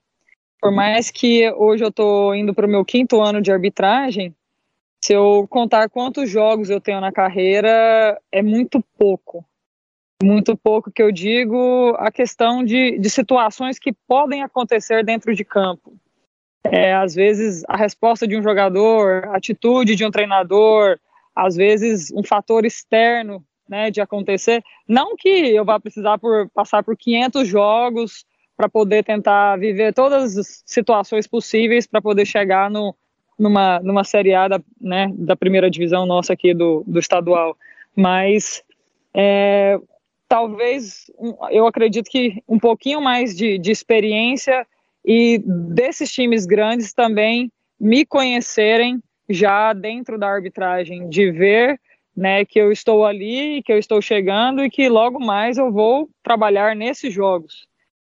Por 0.60 0.72
mais 0.72 1.12
que 1.12 1.48
hoje 1.52 1.84
eu 1.84 1.90
estou 1.90 2.34
indo 2.34 2.52
para 2.52 2.66
o 2.66 2.70
meu 2.70 2.84
quinto 2.84 3.22
ano 3.22 3.40
de 3.40 3.52
arbitragem, 3.52 4.34
se 5.00 5.12
eu 5.12 5.46
contar 5.48 5.88
quantos 5.88 6.28
jogos 6.28 6.70
eu 6.70 6.80
tenho 6.80 7.00
na 7.00 7.12
carreira, 7.12 8.20
é 8.32 8.42
muito 8.42 8.82
pouco 8.98 9.44
muito 10.22 10.56
pouco 10.56 10.90
que 10.90 11.02
eu 11.02 11.12
digo 11.12 11.94
a 11.98 12.10
questão 12.10 12.64
de, 12.64 12.98
de 12.98 13.10
situações 13.10 13.78
que 13.78 13.92
podem 13.92 14.42
acontecer 14.42 15.04
dentro 15.04 15.34
de 15.34 15.44
campo. 15.44 15.94
É, 16.64 16.94
às 16.94 17.14
vezes 17.14 17.62
a 17.68 17.76
resposta 17.76 18.26
de 18.26 18.36
um 18.36 18.42
jogador, 18.42 19.26
a 19.26 19.36
atitude 19.36 19.94
de 19.94 20.04
um 20.04 20.10
treinador, 20.10 20.98
às 21.34 21.54
vezes 21.54 22.10
um 22.12 22.24
fator 22.24 22.64
externo 22.64 23.44
né, 23.68 23.90
de 23.90 24.00
acontecer. 24.00 24.62
Não 24.88 25.16
que 25.16 25.28
eu 25.28 25.64
vá 25.64 25.78
precisar 25.78 26.18
por, 26.18 26.48
passar 26.50 26.82
por 26.82 26.96
500 26.96 27.46
jogos 27.46 28.24
para 28.56 28.68
poder 28.68 29.04
tentar 29.04 29.58
viver 29.58 29.92
todas 29.92 30.38
as 30.38 30.62
situações 30.64 31.26
possíveis 31.26 31.86
para 31.86 32.00
poder 32.00 32.24
chegar 32.24 32.70
no, 32.70 32.96
numa, 33.38 33.78
numa 33.80 34.02
Série 34.02 34.34
A 34.34 34.48
da, 34.48 34.60
né, 34.80 35.12
da 35.14 35.36
primeira 35.36 35.70
divisão 35.70 36.06
nossa 36.06 36.32
aqui 36.32 36.54
do, 36.54 36.82
do 36.86 36.98
estadual. 36.98 37.56
Mas 37.94 38.64
é, 39.14 39.78
talvez 40.28 41.10
eu 41.50 41.66
acredito 41.66 42.10
que 42.10 42.42
um 42.48 42.58
pouquinho 42.58 43.00
mais 43.00 43.36
de, 43.36 43.58
de 43.58 43.70
experiência 43.70 44.66
e 45.04 45.40
desses 45.44 46.12
times 46.12 46.46
grandes 46.46 46.92
também 46.92 47.50
me 47.78 48.04
conhecerem 48.04 49.00
já 49.28 49.72
dentro 49.72 50.18
da 50.18 50.28
arbitragem, 50.28 51.08
de 51.08 51.30
ver 51.30 51.80
né, 52.16 52.44
que 52.44 52.58
eu 52.58 52.72
estou 52.72 53.04
ali, 53.04 53.62
que 53.62 53.72
eu 53.72 53.78
estou 53.78 54.00
chegando 54.00 54.64
e 54.64 54.70
que 54.70 54.88
logo 54.88 55.20
mais 55.20 55.58
eu 55.58 55.70
vou 55.70 56.08
trabalhar 56.22 56.74
nesses 56.74 57.12
jogos. 57.12 57.66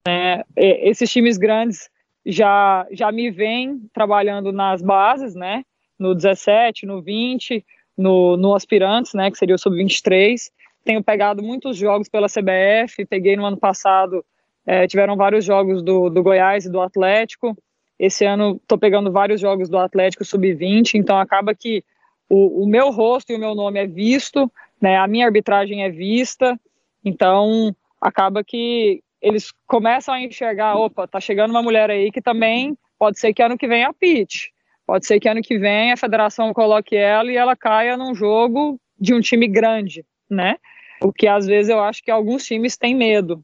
É, 0.07 0.43
esses 0.55 1.11
times 1.11 1.37
grandes 1.37 1.89
já, 2.25 2.87
já 2.91 3.11
me 3.11 3.29
vêm 3.29 3.81
trabalhando 3.93 4.51
nas 4.51 4.81
bases, 4.81 5.35
né, 5.35 5.63
no 5.97 6.15
17, 6.15 6.85
no 6.85 7.01
20, 7.01 7.65
no, 7.97 8.37
no 8.37 8.55
aspirantes, 8.55 9.13
né, 9.13 9.29
que 9.29 9.37
seria 9.37 9.55
o 9.55 9.59
sub-23, 9.59 10.49
tenho 10.89 11.03
pegado 11.03 11.43
muitos 11.43 11.77
jogos 11.77 12.09
pela 12.09 12.25
CBF, 12.25 13.05
peguei 13.05 13.37
no 13.37 13.45
ano 13.45 13.57
passado, 13.57 14.25
é, 14.65 14.87
tiveram 14.87 15.15
vários 15.15 15.45
jogos 15.45 15.83
do, 15.83 16.09
do 16.09 16.23
Goiás 16.23 16.65
e 16.65 16.71
do 16.71 16.81
Atlético. 16.81 17.55
Esse 17.99 18.25
ano 18.25 18.59
estou 18.59 18.75
pegando 18.75 19.11
vários 19.11 19.39
jogos 19.39 19.69
do 19.69 19.77
Atlético 19.77 20.25
Sub-20, 20.25 20.95
então 20.95 21.19
acaba 21.19 21.53
que 21.53 21.83
o, 22.27 22.63
o, 22.63 22.67
meu 22.67 22.89
rosto 22.89 23.31
e 23.31 23.35
o 23.35 23.39
meu 23.39 23.53
nome 23.53 23.79
é 23.79 23.85
visto, 23.85 24.51
né, 24.81 24.97
a 24.97 25.05
minha 25.05 25.27
arbitragem 25.27 25.83
é 25.83 25.91
vista, 25.91 26.59
então 27.05 27.71
acaba 28.01 28.43
que 28.43 29.03
eles 29.21 29.53
começam 29.67 30.15
a 30.15 30.21
enxergar, 30.21 30.75
opa, 30.75 31.07
tá 31.07 31.19
chegando 31.19 31.51
uma 31.51 31.61
mulher 31.61 31.91
aí 31.91 32.11
que 32.11 32.19
também 32.21 32.75
pode 32.97 33.19
ser 33.19 33.31
que 33.31 33.43
ano 33.43 33.59
que 33.59 33.67
vem 33.67 33.83
apite, 33.83 34.51
pode 34.87 35.05
ser 35.05 35.19
que 35.19 35.29
ano 35.29 35.43
que 35.43 35.59
vem 35.59 35.91
a 35.91 35.97
federação 35.97 36.51
coloque 36.51 36.95
ela 36.95 37.31
e 37.31 37.37
ela 37.37 37.55
caia 37.55 37.95
num 37.95 38.15
jogo 38.15 38.81
de 38.99 39.13
um 39.13 39.19
time 39.19 39.47
grande, 39.47 40.03
né? 40.27 40.55
O 41.01 41.13
que 41.13 41.27
às 41.27 41.45
vezes 41.45 41.69
eu 41.69 41.79
acho 41.79 42.03
que 42.03 42.11
alguns 42.11 42.45
times 42.45 42.77
têm 42.77 42.95
medo. 42.95 43.43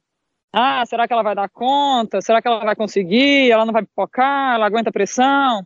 Ah, 0.51 0.85
será 0.85 1.07
que 1.07 1.13
ela 1.13 1.23
vai 1.23 1.35
dar 1.35 1.49
conta? 1.49 2.21
Será 2.21 2.41
que 2.41 2.47
ela 2.47 2.63
vai 2.63 2.75
conseguir? 2.75 3.51
Ela 3.51 3.65
não 3.65 3.73
vai 3.73 3.83
pipocar? 3.83 4.55
Ela 4.55 4.65
aguenta 4.65 4.91
pressão? 4.91 5.65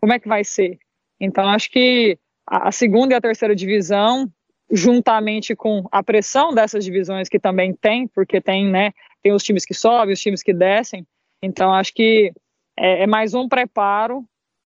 Como 0.00 0.12
é 0.12 0.18
que 0.18 0.28
vai 0.28 0.44
ser? 0.44 0.78
Então, 1.18 1.48
acho 1.48 1.70
que 1.70 2.18
a 2.46 2.70
segunda 2.70 3.14
e 3.14 3.16
a 3.16 3.20
terceira 3.20 3.56
divisão, 3.56 4.30
juntamente 4.70 5.56
com 5.56 5.88
a 5.90 6.02
pressão 6.02 6.54
dessas 6.54 6.84
divisões 6.84 7.28
que 7.28 7.38
também 7.38 7.72
tem, 7.72 8.06
porque 8.08 8.40
tem, 8.40 8.70
né, 8.70 8.92
tem 9.22 9.32
os 9.32 9.42
times 9.42 9.64
que 9.64 9.74
sobem, 9.74 10.12
os 10.12 10.20
times 10.20 10.42
que 10.42 10.52
descem. 10.52 11.06
Então, 11.42 11.72
acho 11.72 11.94
que 11.94 12.32
é, 12.78 13.04
é 13.04 13.06
mais 13.06 13.32
um 13.34 13.48
preparo 13.48 14.24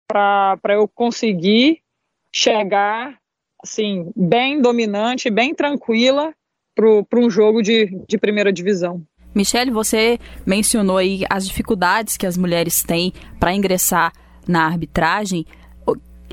para 0.08 0.74
eu 0.74 0.88
conseguir 0.88 1.82
chegar 2.34 3.18
assim, 3.64 4.12
bem 4.14 4.62
dominante, 4.62 5.30
bem 5.30 5.56
tranquila 5.56 6.36
para 6.76 7.20
um 7.20 7.30
jogo 7.30 7.62
de, 7.62 7.98
de 8.08 8.18
primeira 8.18 8.52
divisão. 8.52 9.02
Michele, 9.34 9.72
você 9.72 10.20
mencionou 10.46 10.98
aí 10.98 11.24
as 11.30 11.48
dificuldades 11.48 12.18
que 12.18 12.28
as 12.28 12.38
mulheres 12.38 12.84
têm 12.84 13.14
para 13.40 13.54
ingressar 13.54 14.14
na 14.48 14.66
arbitragem. 14.66 15.46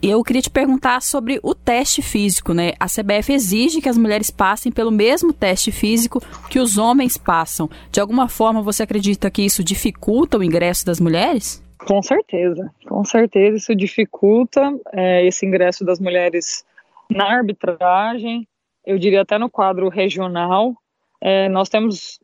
Eu 0.02 0.22
queria 0.22 0.42
te 0.42 0.50
perguntar 0.50 1.02
sobre 1.02 1.38
o 1.42 1.54
teste 1.54 2.00
físico, 2.00 2.54
né? 2.54 2.72
A 2.80 2.86
CBF 2.86 3.32
exige 3.32 3.80
que 3.82 3.88
as 3.88 3.98
mulheres 3.98 4.30
passem 4.30 4.72
pelo 4.72 4.90
mesmo 4.90 5.32
teste 5.32 5.70
físico 5.70 6.22
que 6.48 6.58
os 6.58 6.78
homens 6.78 7.18
passam. 7.18 7.68
De 7.90 8.00
alguma 8.00 8.28
forma, 8.28 8.62
você 8.62 8.82
acredita 8.82 9.30
que 9.30 9.42
isso 9.42 9.62
dificulta 9.62 10.38
o 10.38 10.44
ingresso 10.44 10.86
das 10.86 11.00
mulheres? 11.00 11.62
Com 11.86 12.02
certeza, 12.02 12.70
com 12.86 13.04
certeza 13.04 13.56
isso 13.56 13.74
dificulta 13.74 14.74
é, 14.92 15.26
esse 15.26 15.46
ingresso 15.46 15.84
das 15.84 15.98
mulheres 15.98 16.64
na 17.10 17.24
arbitragem, 17.24 18.46
eu 18.90 18.98
diria 18.98 19.22
até 19.22 19.38
no 19.38 19.48
quadro 19.48 19.88
regional. 19.88 20.74
É, 21.20 21.48
nós 21.48 21.68
temos, 21.68 22.18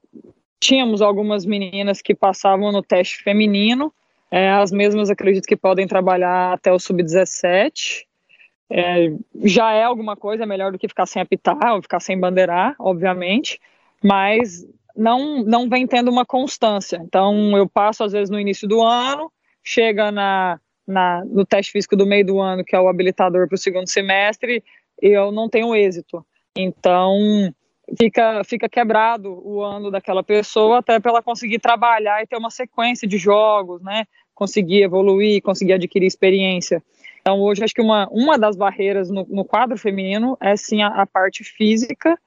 tínhamos 0.58 1.00
algumas 1.00 1.46
meninas 1.46 2.02
que 2.02 2.14
passavam 2.14 2.73
no 2.73 2.82
teste 2.82 3.23
feminino, 3.23 3.92
é, 4.30 4.50
as 4.50 4.73
mesmas 4.73 5.08
acredito 5.08 5.46
que 5.46 5.56
podem 5.56 5.87
trabalhar 5.87 6.52
até 6.52 6.73
o 6.73 6.78
sub-17. 6.78 8.04
É, 8.68 9.12
já 9.44 9.73
é 9.73 9.85
alguma 9.85 10.16
coisa 10.16 10.44
melhor 10.44 10.73
do 10.73 10.78
que 10.78 10.88
ficar 10.88 11.06
sem 11.06 11.23
apitar 11.23 11.75
ou 11.75 11.82
ficar 11.82 12.00
sem 12.00 12.18
bandeirar, 12.18 12.75
obviamente, 12.80 13.61
mas 14.02 14.66
não, 14.96 15.44
não 15.44 15.68
vem 15.68 15.87
tendo 15.87 16.11
uma 16.11 16.26
constância. 16.26 16.96
Então, 16.96 17.56
eu 17.56 17.68
passo 17.68 18.02
às 18.02 18.11
vezes 18.11 18.28
no 18.28 18.40
início 18.40 18.66
do 18.66 18.82
ano, 18.82 19.30
chega 19.62 20.11
na, 20.11 20.58
na, 20.85 21.25
no 21.26 21.46
teste 21.46 21.70
físico 21.70 21.94
do 21.94 22.04
meio 22.04 22.26
do 22.26 22.40
ano, 22.40 22.64
que 22.64 22.75
é 22.75 22.80
o 22.80 22.88
habilitador 22.88 23.46
para 23.46 23.54
o 23.54 23.58
segundo 23.58 23.88
semestre, 23.88 24.64
eu 25.00 25.30
não 25.30 25.49
tenho 25.49 25.73
êxito. 25.76 26.26
Então, 26.56 27.16
fica, 27.98 28.42
fica 28.44 28.68
quebrado 28.68 29.40
o 29.46 29.62
ano 29.62 29.90
daquela 29.90 30.22
pessoa 30.22 30.78
até 30.78 30.98
para 30.98 31.12
ela 31.12 31.22
conseguir 31.22 31.58
trabalhar 31.58 32.22
e 32.22 32.26
ter 32.26 32.36
uma 32.36 32.50
sequência 32.50 33.06
de 33.06 33.18
jogos, 33.18 33.82
né? 33.82 34.06
Conseguir 34.34 34.82
evoluir, 34.82 35.42
conseguir 35.42 35.75
adquirir 35.75 36.06
experiência. 36.06 36.82
Então, 37.20 37.40
hoje, 37.40 37.64
acho 37.64 37.75
que 37.75 37.82
uma, 37.82 38.08
uma 38.10 38.38
das 38.38 38.56
barreiras 38.56 39.10
no, 39.10 39.26
no 39.28 39.44
quadro 39.44 39.76
feminino 39.76 40.36
é 40.40 40.56
sim 40.56 40.82
a, 40.82 40.88
a 40.88 41.06
parte 41.06 41.42
física. 41.42 42.18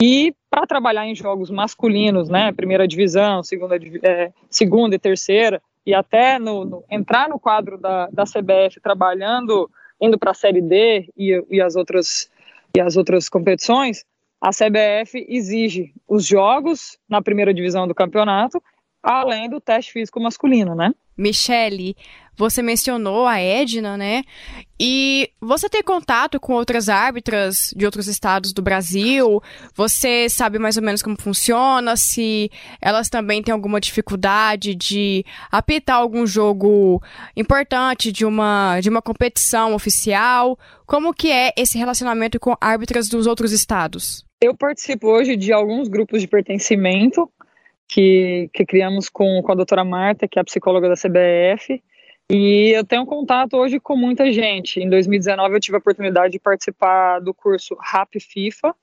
E 0.00 0.34
para 0.50 0.66
trabalhar 0.66 1.06
em 1.06 1.14
jogos 1.14 1.50
masculinos, 1.50 2.28
né? 2.28 2.52
Primeira 2.52 2.88
divisão, 2.88 3.42
segunda, 3.42 3.76
é, 4.02 4.32
segunda 4.50 4.94
e 4.96 4.98
terceira, 4.98 5.62
e 5.84 5.94
até 5.94 6.38
no, 6.38 6.64
no, 6.64 6.84
entrar 6.90 7.28
no 7.28 7.38
quadro 7.38 7.78
da, 7.78 8.08
da 8.10 8.24
CBF 8.24 8.80
trabalhando, 8.80 9.70
indo 10.00 10.18
para 10.18 10.32
a 10.32 10.34
Série 10.34 10.60
D 10.60 11.08
e, 11.16 11.44
e, 11.48 11.60
as 11.60 11.76
outras, 11.76 12.28
e 12.76 12.80
as 12.80 12.94
outras 12.94 13.26
competições, 13.26 14.04
a 14.38 14.50
CBF 14.50 15.24
exige 15.30 15.94
os 16.06 16.26
jogos 16.26 16.98
na 17.08 17.22
primeira 17.22 17.54
divisão 17.54 17.88
do 17.88 17.94
campeonato, 17.94 18.62
além 19.02 19.48
do 19.48 19.58
teste 19.58 19.92
físico 19.92 20.20
masculino, 20.20 20.74
né? 20.74 20.92
Michele, 21.16 21.96
você 22.36 22.62
mencionou 22.62 23.26
a 23.26 23.40
Edna, 23.40 23.96
né? 23.96 24.22
E 24.78 25.30
você 25.40 25.70
tem 25.70 25.82
contato 25.82 26.38
com 26.38 26.52
outras 26.52 26.88
árbitras 26.88 27.72
de 27.74 27.86
outros 27.86 28.08
estados 28.08 28.52
do 28.52 28.60
Brasil? 28.60 29.40
Você 29.74 30.28
sabe 30.28 30.58
mais 30.58 30.76
ou 30.76 30.82
menos 30.82 31.02
como 31.02 31.16
funciona? 31.20 31.96
Se 31.96 32.50
elas 32.80 33.08
também 33.08 33.42
têm 33.42 33.52
alguma 33.52 33.80
dificuldade 33.80 34.74
de 34.74 35.24
apitar 35.50 35.96
algum 35.96 36.26
jogo 36.26 37.02
importante 37.34 38.12
de 38.12 38.26
uma, 38.26 38.78
de 38.80 38.90
uma 38.90 39.00
competição 39.00 39.74
oficial? 39.74 40.58
Como 40.84 41.14
que 41.14 41.30
é 41.30 41.52
esse 41.56 41.78
relacionamento 41.78 42.38
com 42.38 42.54
árbitras 42.60 43.08
dos 43.08 43.26
outros 43.26 43.52
estados? 43.52 44.26
Eu 44.40 44.54
participo 44.54 45.08
hoje 45.08 45.36
de 45.36 45.52
alguns 45.52 45.88
grupos 45.88 46.20
de 46.20 46.28
pertencimento 46.28 47.30
que, 47.88 48.50
que 48.52 48.66
criamos 48.66 49.08
com, 49.08 49.40
com 49.42 49.52
a 49.52 49.54
doutora 49.54 49.84
Marta, 49.84 50.28
que 50.28 50.38
é 50.38 50.42
a 50.42 50.44
psicóloga 50.44 50.88
da 50.88 50.94
CBF, 50.94 51.82
e 52.30 52.72
eu 52.74 52.84
tenho 52.84 53.06
contato 53.06 53.56
hoje 53.56 53.78
com 53.78 53.96
muita 53.96 54.32
gente. 54.32 54.80
Em 54.80 54.88
2019 54.88 55.54
eu 55.54 55.60
tive 55.60 55.76
a 55.76 55.78
oportunidade 55.78 56.32
de 56.32 56.38
participar 56.38 57.20
do 57.20 57.32
curso 57.32 57.76
RAP 57.80 58.14
FIFA, 58.20 58.74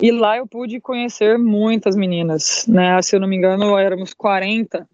e 0.00 0.10
lá 0.10 0.36
eu 0.36 0.46
pude 0.46 0.80
conhecer 0.80 1.38
muitas 1.38 1.94
meninas, 1.94 2.66
né? 2.66 3.00
Se 3.00 3.14
eu 3.14 3.20
não 3.20 3.28
me 3.28 3.36
engano, 3.36 3.78
éramos 3.78 4.12
40 4.12 4.88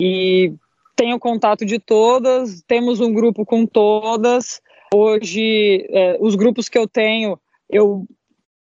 e 0.00 0.52
tenho 0.96 1.18
contato 1.18 1.64
de 1.64 1.78
todas, 1.78 2.62
temos 2.62 2.98
um 3.00 3.12
grupo 3.12 3.44
com 3.44 3.66
todas. 3.66 4.60
Hoje, 4.92 5.86
é, 5.90 6.16
os 6.18 6.34
grupos 6.34 6.68
que 6.68 6.78
eu 6.78 6.88
tenho, 6.88 7.38
eu 7.68 8.06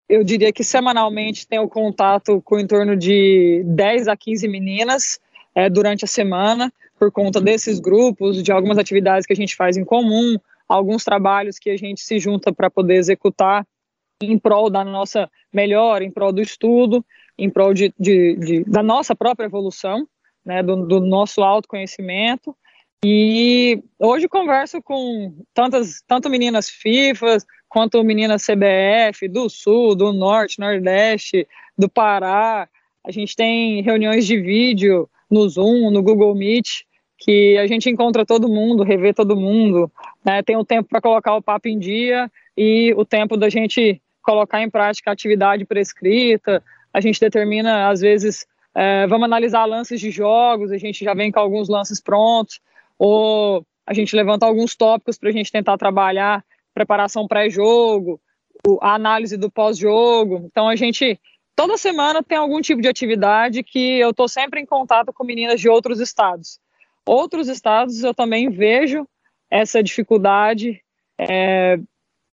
eu 0.08 0.24
diria 0.24 0.54
que 0.54 0.64
semanalmente 0.64 1.48
tenho 1.48 1.68
contato 1.68 2.40
com 2.42 2.60
em 2.60 2.68
torno 2.68 2.96
de 2.96 3.64
10 3.66 4.08
a 4.08 4.16
15 4.16 4.48
meninas 4.48 5.20
é, 5.56 5.68
durante 5.68 6.06
a 6.06 6.08
semana, 6.08 6.72
por 6.98 7.12
conta 7.12 7.42
desses 7.42 7.80
grupos, 7.80 8.42
de 8.42 8.52
algumas 8.52 8.78
atividades 8.78 9.26
que 9.26 9.34
a 9.34 9.36
gente 9.36 9.56
faz 9.56 9.78
em 9.78 9.84
comum, 9.84 10.38
alguns 10.68 11.04
trabalhos 11.04 11.60
que 11.60 11.70
a 11.70 11.78
gente 11.78 12.02
se 12.02 12.20
junta 12.20 12.54
para 12.54 12.70
poder 12.70 12.96
executar 12.96 13.66
em 14.22 14.38
prol 14.40 14.70
da 14.70 14.84
nossa 14.84 15.30
melhora, 15.54 16.04
em 16.04 16.12
prol 16.12 16.32
do 16.32 16.42
estudo, 16.42 17.06
em 17.38 17.50
prol 17.50 17.74
de, 17.74 17.94
de, 18.00 18.36
de 18.36 18.64
da 18.64 18.82
nossa 18.82 19.16
própria 19.16 19.46
evolução, 19.46 20.08
né, 20.44 20.64
do, 20.64 20.86
do 20.86 21.00
nosso 21.02 21.42
autoconhecimento. 21.44 22.56
E 23.04 23.84
hoje 24.00 24.28
converso 24.28 24.82
com 24.82 25.36
tantas, 25.54 26.02
tanto 26.08 26.30
meninas 26.30 26.70
FIFAs, 26.70 27.46
quanto 27.68 28.04
meninas 28.04 28.46
CBF, 28.46 29.28
do 29.28 29.50
Sul, 29.50 29.96
do 29.96 30.14
Norte, 30.14 30.60
Nordeste, 30.60 31.48
do 31.78 31.90
Pará. 31.90 32.70
A 33.06 33.12
gente 33.12 33.36
tem 33.36 33.82
reuniões 33.82 34.26
de 34.26 34.40
vídeo 34.40 35.10
no 35.30 35.48
Zoom, 35.50 35.90
no 35.92 36.02
Google 36.02 36.36
Meet, 36.36 36.84
que 37.18 37.58
a 37.58 37.68
gente 37.68 37.90
encontra 37.90 38.26
todo 38.26 38.50
mundo, 38.50 38.84
revê 38.84 39.14
todo 39.14 39.36
mundo, 39.36 39.92
né? 40.24 40.44
tem 40.44 40.58
o 40.58 40.66
tempo 40.66 40.90
para 40.90 41.02
colocar 41.02 41.36
o 41.36 41.42
papo 41.42 41.68
em 41.68 41.80
dia 41.80 42.30
e 42.58 42.94
o 42.96 43.06
tempo 43.06 43.38
da 43.38 43.50
gente 43.50 44.02
colocar 44.22 44.62
em 44.62 44.70
prática 44.70 45.10
a 45.10 45.14
atividade 45.14 45.66
prescrita. 45.66 46.64
A 46.94 47.00
gente 47.00 47.20
determina, 47.20 47.90
às 47.90 48.02
vezes, 48.02 48.46
é, 48.74 49.08
vamos 49.08 49.26
analisar 49.26 49.66
lances 49.66 50.00
de 50.00 50.12
jogos, 50.12 50.72
a 50.72 50.78
gente 50.78 51.04
já 51.04 51.14
vem 51.14 51.32
com 51.32 51.40
alguns 51.40 51.70
lances 51.70 52.02
prontos, 52.02 52.60
ou 52.98 53.66
a 53.86 53.94
gente 53.94 54.16
levanta 54.16 54.46
alguns 54.46 54.76
tópicos 54.76 55.18
para 55.18 55.30
a 55.30 55.32
gente 55.32 55.52
tentar 55.52 55.78
trabalhar 55.78 56.44
preparação 56.74 57.28
pré-jogo, 57.28 58.20
a 58.82 58.96
análise 58.96 59.38
do 59.38 59.50
pós-jogo. 59.50 60.46
Então 60.52 60.68
a 60.68 60.76
gente 60.76 61.20
toda 61.56 61.78
semana 61.78 62.22
tem 62.22 62.38
algum 62.38 62.62
tipo 62.62 62.82
de 62.82 62.88
atividade 62.88 63.64
que 63.64 64.00
eu 64.00 64.10
estou 64.10 64.28
sempre 64.28 64.60
em 64.60 64.66
contato 64.66 65.14
com 65.14 65.24
meninas 65.24 65.60
de 65.60 65.70
outros 65.70 66.00
estados. 66.00 66.60
Outros 67.06 67.48
estados 67.48 68.04
eu 68.04 68.14
também 68.14 68.50
vejo 68.50 69.08
essa 69.50 69.82
dificuldade 69.82 70.82
é, 71.18 71.80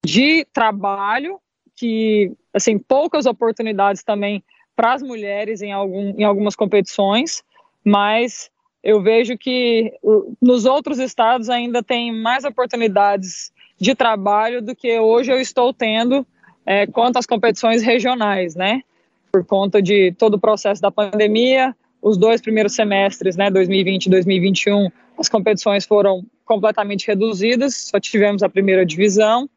de 0.04 0.44
trabalho, 0.52 1.38
que 1.76 2.32
assim 2.52 2.78
poucas 2.78 3.26
oportunidades 3.26 4.02
também 4.02 4.42
para 4.74 4.94
as 4.94 5.02
mulheres 5.02 5.62
em, 5.62 5.72
algum, 5.72 6.14
em 6.18 6.24
algumas 6.24 6.56
competições, 6.56 7.44
mas 7.84 8.50
eu 8.82 9.00
vejo 9.00 9.38
que 9.38 9.92
nos 10.40 10.64
outros 10.64 10.98
estados 10.98 11.48
ainda 11.48 11.82
tem 11.82 12.12
mais 12.12 12.44
oportunidades 12.44 13.52
de 13.78 13.94
trabalho 13.94 14.60
do 14.60 14.74
que 14.74 14.98
hoje 14.98 15.30
eu 15.30 15.40
estou 15.40 15.72
tendo 15.72 16.26
é, 16.66 16.86
quanto 16.86 17.18
às 17.18 17.26
competições 17.26 17.82
regionais, 17.82 18.56
né? 18.56 18.82
Por 19.32 19.46
conta 19.46 19.80
de 19.80 20.12
todo 20.12 20.34
o 20.34 20.38
processo 20.38 20.82
da 20.82 20.90
pandemia, 20.90 21.74
os 22.02 22.18
dois 22.18 22.42
primeiros 22.42 22.74
semestres, 22.74 23.34
né, 23.34 23.50
2020 23.50 24.06
e 24.06 24.10
2021, 24.10 24.90
as 25.18 25.28
competições 25.28 25.86
foram 25.86 26.22
completamente 26.44 27.06
reduzidas, 27.06 27.88
só 27.90 27.98
tivemos 27.98 28.42
a 28.42 28.48
primeira 28.48 28.84
divisão. 28.84 29.48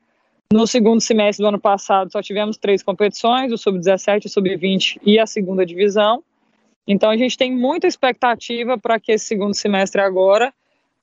No 0.53 0.65
segundo 0.65 1.01
semestre 1.01 1.43
do 1.43 1.49
ano 1.49 1.59
passado, 1.59 2.11
só 2.11 2.21
tivemos 2.21 2.55
três 2.55 2.81
competições, 2.81 3.51
o 3.51 3.57
sub-17, 3.57 4.25
o 4.25 4.29
sub-20 4.29 4.99
e 5.03 5.19
a 5.19 5.25
segunda 5.25 5.65
divisão. 5.65 6.23
Então, 6.88 7.09
a 7.09 7.17
gente 7.17 7.38
tem 7.38 7.51
muita 7.51 7.88
expectativa 7.88 8.77
para 8.77 8.99
que 8.99 9.11
esse 9.11 9.25
segundo 9.25 9.55
semestre 9.55 9.99
agora 9.99 10.53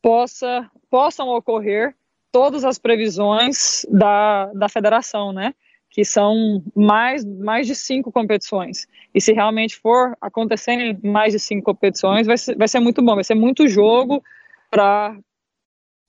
possa, 0.00 0.70
possam 0.88 1.28
ocorrer 1.28 1.94
todas 2.30 2.64
as 2.64 2.78
previsões 2.78 3.84
da, 3.90 4.46
da 4.54 4.68
federação, 4.68 5.32
né? 5.32 5.54
Que 5.92 6.04
são 6.04 6.62
mais, 6.74 7.24
mais 7.24 7.66
de 7.66 7.74
cinco 7.74 8.10
competições. 8.10 8.88
E 9.14 9.20
se 9.20 9.32
realmente 9.32 9.76
for 9.76 10.16
acontecerem 10.20 10.98
mais 11.04 11.32
de 11.32 11.38
cinco 11.38 11.64
competições, 11.64 12.26
vai 12.26 12.38
ser, 12.38 12.56
vai 12.56 12.66
ser 12.66 12.80
muito 12.80 13.02
bom, 13.02 13.14
vai 13.14 13.24
ser 13.24 13.34
muito 13.34 13.68
jogo 13.68 14.22
para. 14.70 15.16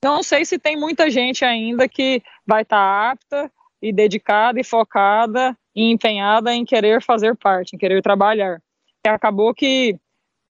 Não 0.04 0.24
sei 0.24 0.44
se 0.46 0.58
tem 0.58 0.78
muita 0.78 1.10
gente 1.10 1.46
ainda 1.46 1.88
que 1.88 2.22
vai 2.46 2.64
estar 2.64 2.78
tá 2.78 3.12
apta 3.12 3.52
e 3.82 3.94
dedicada 3.94 4.60
e 4.60 4.64
focada 4.64 5.58
e 5.76 5.92
empenhada 5.92 6.54
em 6.54 6.66
querer 6.66 7.02
fazer 7.02 7.36
parte, 7.36 7.76
em 7.76 7.80
querer 7.80 8.02
trabalhar. 8.02 8.62
E 9.06 9.10
acabou 9.10 9.54
que 9.54 9.98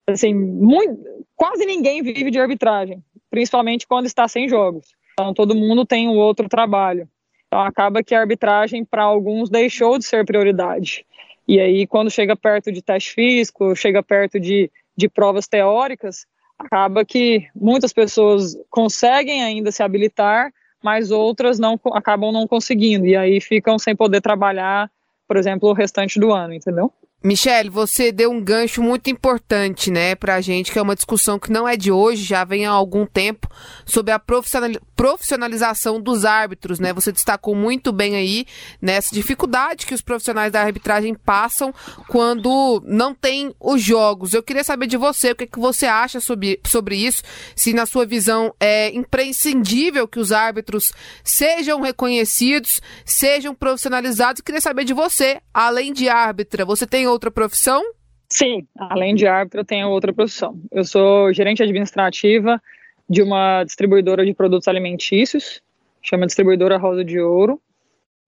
assim, 0.09 0.35
muito, 0.35 1.01
quase 1.37 1.64
ninguém 1.64 2.03
vive 2.03 2.31
de 2.31 2.38
arbitragem, 2.38 3.03
principalmente 3.31 3.87
quando 3.87 4.07
está 4.07 4.27
sem 4.29 4.49
jogos. 4.49 4.93
Então, 5.12 5.35
todo 5.35 5.55
mundo 5.55 5.85
tem 5.85 6.09
um 6.09 6.16
outro 6.16 6.49
trabalho. 6.49 7.09
Então, 7.51 7.63
acaba 7.63 8.01
que 8.01 8.15
a 8.15 8.21
arbitragem, 8.21 8.85
para 8.85 9.03
alguns, 9.03 9.51
deixou 9.51 9.99
de 9.99 10.05
ser 10.05 10.25
prioridade. 10.25 11.05
E 11.49 11.59
aí, 11.59 11.85
quando 11.85 12.09
chega 12.09 12.37
perto 12.37 12.71
de 12.71 12.81
teste 12.81 13.13
físico, 13.13 13.75
chega 13.75 14.01
perto 14.05 14.39
de, 14.39 14.71
de 14.97 15.09
provas 15.09 15.49
teóricas, 15.49 16.29
acaba 16.57 17.05
que 17.05 17.49
muitas 17.53 17.93
pessoas 17.93 18.57
conseguem 18.71 19.43
ainda 19.43 19.73
se 19.73 19.83
habilitar, 19.83 20.53
mas 20.81 21.11
outras 21.11 21.59
não 21.59 21.79
acabam 21.93 22.31
não 22.31 22.47
conseguindo. 22.47 23.05
E 23.05 23.17
aí 23.17 23.41
ficam 23.41 23.81
sem 23.81 23.97
poder 23.97 24.21
trabalhar, 24.21 24.89
por 25.27 25.37
exemplo, 25.37 25.71
o 25.71 25.73
restante 25.73 26.21
do 26.21 26.31
ano, 26.31 26.55
entendeu? 26.55 26.93
Michele, 27.23 27.69
você 27.69 28.11
deu 28.11 28.31
um 28.31 28.41
gancho 28.43 28.83
muito 28.83 29.11
importante, 29.11 29.91
né, 29.91 30.15
pra 30.15 30.41
gente, 30.41 30.73
que 30.73 30.79
é 30.79 30.83
uma 30.83 30.95
discussão 30.95 31.39
que 31.39 31.53
não 31.53 31.69
é 31.69 31.77
de 31.77 31.93
hoje, 31.93 32.25
já 32.25 32.45
vem 32.45 32.65
há 32.65 32.71
algum 32.71 33.05
tempo, 33.05 33.47
sobre 33.85 34.11
a 34.11 34.19
profissionalização 34.19 36.01
dos 36.01 36.25
árbitros, 36.25 36.79
né? 36.79 36.95
Você 36.95 37.13
destacou 37.13 37.55
muito 37.55 37.93
bem 37.93 38.17
aí 38.17 38.47
nessa 38.81 39.15
dificuldade 39.15 39.85
que 39.85 39.93
os 39.93 40.01
profissionais 40.01 40.51
da 40.51 40.63
arbitragem 40.63 41.15
passam 41.15 41.75
quando 42.09 42.83
não 42.87 43.15
tem 43.15 43.55
os 43.61 43.83
jogos. 43.83 44.33
Eu 44.33 44.43
queria 44.43 44.65
saber 44.65 44.87
de 44.87 44.97
você, 44.97 45.33
o 45.33 45.37
que, 45.37 45.45
é 45.45 45.47
que 45.47 45.59
você 45.59 45.87
acha 45.87 46.21
sobre, 46.21 46.59
sobre 46.67 46.97
isso, 46.97 47.23
se 47.55 47.75
na 47.75 47.85
sua 47.85 48.07
visão 48.07 48.55
é 48.59 48.95
imprescindível 48.95 50.09
que 50.09 50.19
os 50.19 50.33
árbitros 50.33 50.93
sejam 51.23 51.83
reconhecidos, 51.83 52.81
sejam 53.05 53.55
profissionalizados. 53.55 54.41
Eu 54.41 54.45
queria 54.45 54.61
saber 54.61 54.85
de 54.85 54.95
você, 54.95 55.41
além 55.53 55.93
de 55.93 56.09
árbitra, 56.09 56.65
você 56.65 56.87
tem 56.87 57.10
outra 57.11 57.31
profissão? 57.31 57.83
Sim, 58.29 58.66
além 58.79 59.14
de 59.14 59.27
árbitro, 59.27 59.61
eu 59.61 59.64
tenho 59.64 59.88
outra 59.88 60.12
profissão. 60.12 60.61
Eu 60.70 60.85
sou 60.85 61.33
gerente 61.33 61.62
administrativa 61.62 62.62
de 63.09 63.23
uma 63.23 63.64
distribuidora 63.64 64.25
de 64.25 64.33
produtos 64.33 64.68
alimentícios, 64.68 65.61
chama 66.01 66.27
Distribuidora 66.27 66.79
Rosa 66.79 67.05
de 67.05 67.18
Ouro, 67.18 67.61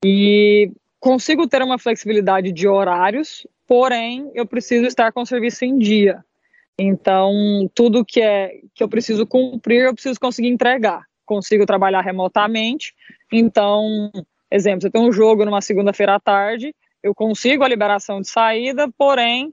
e 0.04 0.72
consigo 0.98 1.46
ter 1.46 1.62
uma 1.62 1.78
flexibilidade 1.78 2.50
de 2.50 2.66
horários, 2.66 3.46
porém 3.66 4.30
eu 4.34 4.44
preciso 4.44 4.86
estar 4.86 5.12
com 5.12 5.22
o 5.22 5.26
serviço 5.26 5.64
em 5.64 5.78
dia. 5.78 6.24
Então, 6.78 7.70
tudo 7.74 8.04
que 8.04 8.20
é 8.20 8.60
que 8.74 8.82
eu 8.82 8.88
preciso 8.88 9.24
cumprir, 9.24 9.84
eu 9.84 9.94
preciso 9.94 10.18
conseguir 10.18 10.48
entregar. 10.48 11.06
Consigo 11.24 11.64
trabalhar 11.64 12.00
remotamente. 12.00 12.92
Então, 13.32 14.10
exemplo, 14.50 14.88
eu 14.88 14.90
tenho 14.90 15.08
um 15.08 15.12
jogo 15.12 15.44
numa 15.44 15.60
segunda-feira 15.60 16.16
à 16.16 16.20
tarde, 16.20 16.74
eu 17.02 17.14
consigo 17.14 17.64
a 17.64 17.68
liberação 17.68 18.20
de 18.20 18.28
saída, 18.28 18.88
porém, 18.96 19.52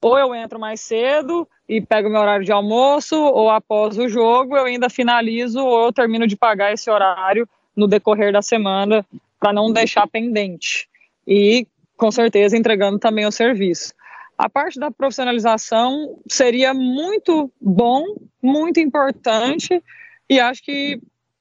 ou 0.00 0.16
eu 0.16 0.34
entro 0.34 0.58
mais 0.58 0.80
cedo 0.80 1.46
e 1.68 1.80
pego 1.80 2.08
meu 2.08 2.20
horário 2.20 2.44
de 2.44 2.52
almoço, 2.52 3.16
ou 3.16 3.50
após 3.50 3.98
o 3.98 4.08
jogo 4.08 4.56
eu 4.56 4.64
ainda 4.64 4.88
finalizo 4.88 5.60
ou 5.60 5.86
eu 5.86 5.92
termino 5.92 6.26
de 6.26 6.36
pagar 6.36 6.72
esse 6.72 6.90
horário 6.90 7.48
no 7.76 7.86
decorrer 7.86 8.32
da 8.32 8.42
semana 8.42 9.04
para 9.38 9.52
não 9.52 9.72
deixar 9.72 10.06
pendente. 10.06 10.88
E, 11.26 11.66
com 11.96 12.10
certeza, 12.10 12.56
entregando 12.56 12.98
também 12.98 13.26
o 13.26 13.32
serviço. 13.32 13.92
A 14.36 14.48
parte 14.48 14.78
da 14.78 14.90
profissionalização 14.90 16.20
seria 16.28 16.72
muito 16.72 17.50
bom, 17.60 18.04
muito 18.40 18.78
importante, 18.78 19.82
e 20.30 20.38
acho 20.38 20.62
que 20.62 21.00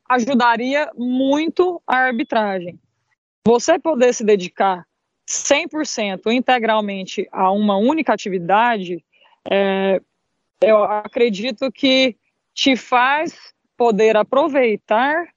ajudaria 0.09 0.89
muito 0.95 1.81
a 1.85 1.97
arbitragem. 1.97 2.79
Você 3.45 3.77
poder 3.77 4.13
se 4.13 4.23
dedicar 4.23 4.86
100% 5.27 6.31
integralmente 6.31 7.27
a 7.31 7.51
uma 7.51 7.75
única 7.75 8.13
atividade, 8.13 9.03
é, 9.49 10.01
eu 10.61 10.83
acredito 10.83 11.71
que 11.71 12.15
te 12.53 12.75
faz 12.75 13.53
poder 13.75 14.15
aproveitar 14.15 15.27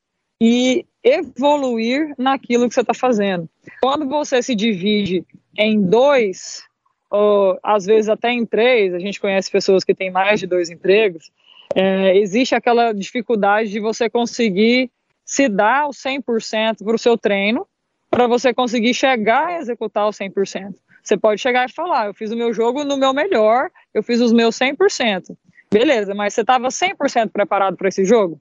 e 0.40 0.86
evoluir 1.02 2.14
naquilo 2.16 2.68
que 2.68 2.74
você 2.74 2.80
está 2.80 2.94
fazendo. 2.94 3.48
Quando 3.82 4.08
você 4.08 4.42
se 4.42 4.54
divide 4.54 5.24
em 5.56 5.82
dois, 5.82 6.62
ou 7.10 7.58
às 7.62 7.84
vezes 7.84 8.08
até 8.08 8.30
em 8.30 8.46
três, 8.46 8.94
a 8.94 8.98
gente 8.98 9.20
conhece 9.20 9.50
pessoas 9.50 9.82
que 9.82 9.94
têm 9.94 10.10
mais 10.10 10.40
de 10.40 10.46
dois 10.46 10.70
empregos, 10.70 11.30
é, 11.74 12.16
existe 12.16 12.54
aquela 12.54 12.92
dificuldade 12.92 13.70
de 13.70 13.80
você 13.80 14.08
conseguir 14.08 14.90
se 15.24 15.48
dar 15.48 15.86
o 15.86 15.90
100% 15.90 16.84
para 16.84 16.94
o 16.94 16.98
seu 16.98 17.16
treino, 17.16 17.66
para 18.10 18.26
você 18.26 18.52
conseguir 18.52 18.92
chegar 18.92 19.46
a 19.46 19.58
executar 19.58 20.06
o 20.06 20.10
100%. 20.10 20.74
Você 21.02 21.16
pode 21.16 21.40
chegar 21.40 21.68
e 21.68 21.72
falar, 21.72 22.06
eu 22.06 22.14
fiz 22.14 22.30
o 22.30 22.36
meu 22.36 22.52
jogo 22.52 22.84
no 22.84 22.96
meu 22.96 23.14
melhor, 23.14 23.70
eu 23.94 24.02
fiz 24.02 24.20
os 24.20 24.32
meus 24.32 24.56
100%. 24.58 25.36
Beleza, 25.72 26.14
mas 26.14 26.34
você 26.34 26.40
estava 26.40 26.68
100% 26.68 27.30
preparado 27.30 27.76
para 27.76 27.88
esse 27.88 28.04
jogo? 28.04 28.40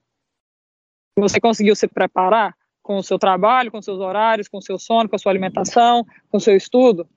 Você 1.17 1.39
conseguiu 1.39 1.75
se 1.75 1.88
preparar 1.88 2.55
com 2.82 2.97
o 2.97 3.03
seu 3.03 3.19
trabalho, 3.19 3.71
com 3.71 3.82
seus 3.82 3.99
horários, 3.99 4.47
com 4.47 4.60
seu 4.60 4.79
sono, 4.79 5.08
com 5.08 5.15
a 5.15 5.19
sua 5.19 5.32
alimentação, 5.32 6.05
com 6.29 6.39
seu 6.39 6.55
estudo, 6.55 7.08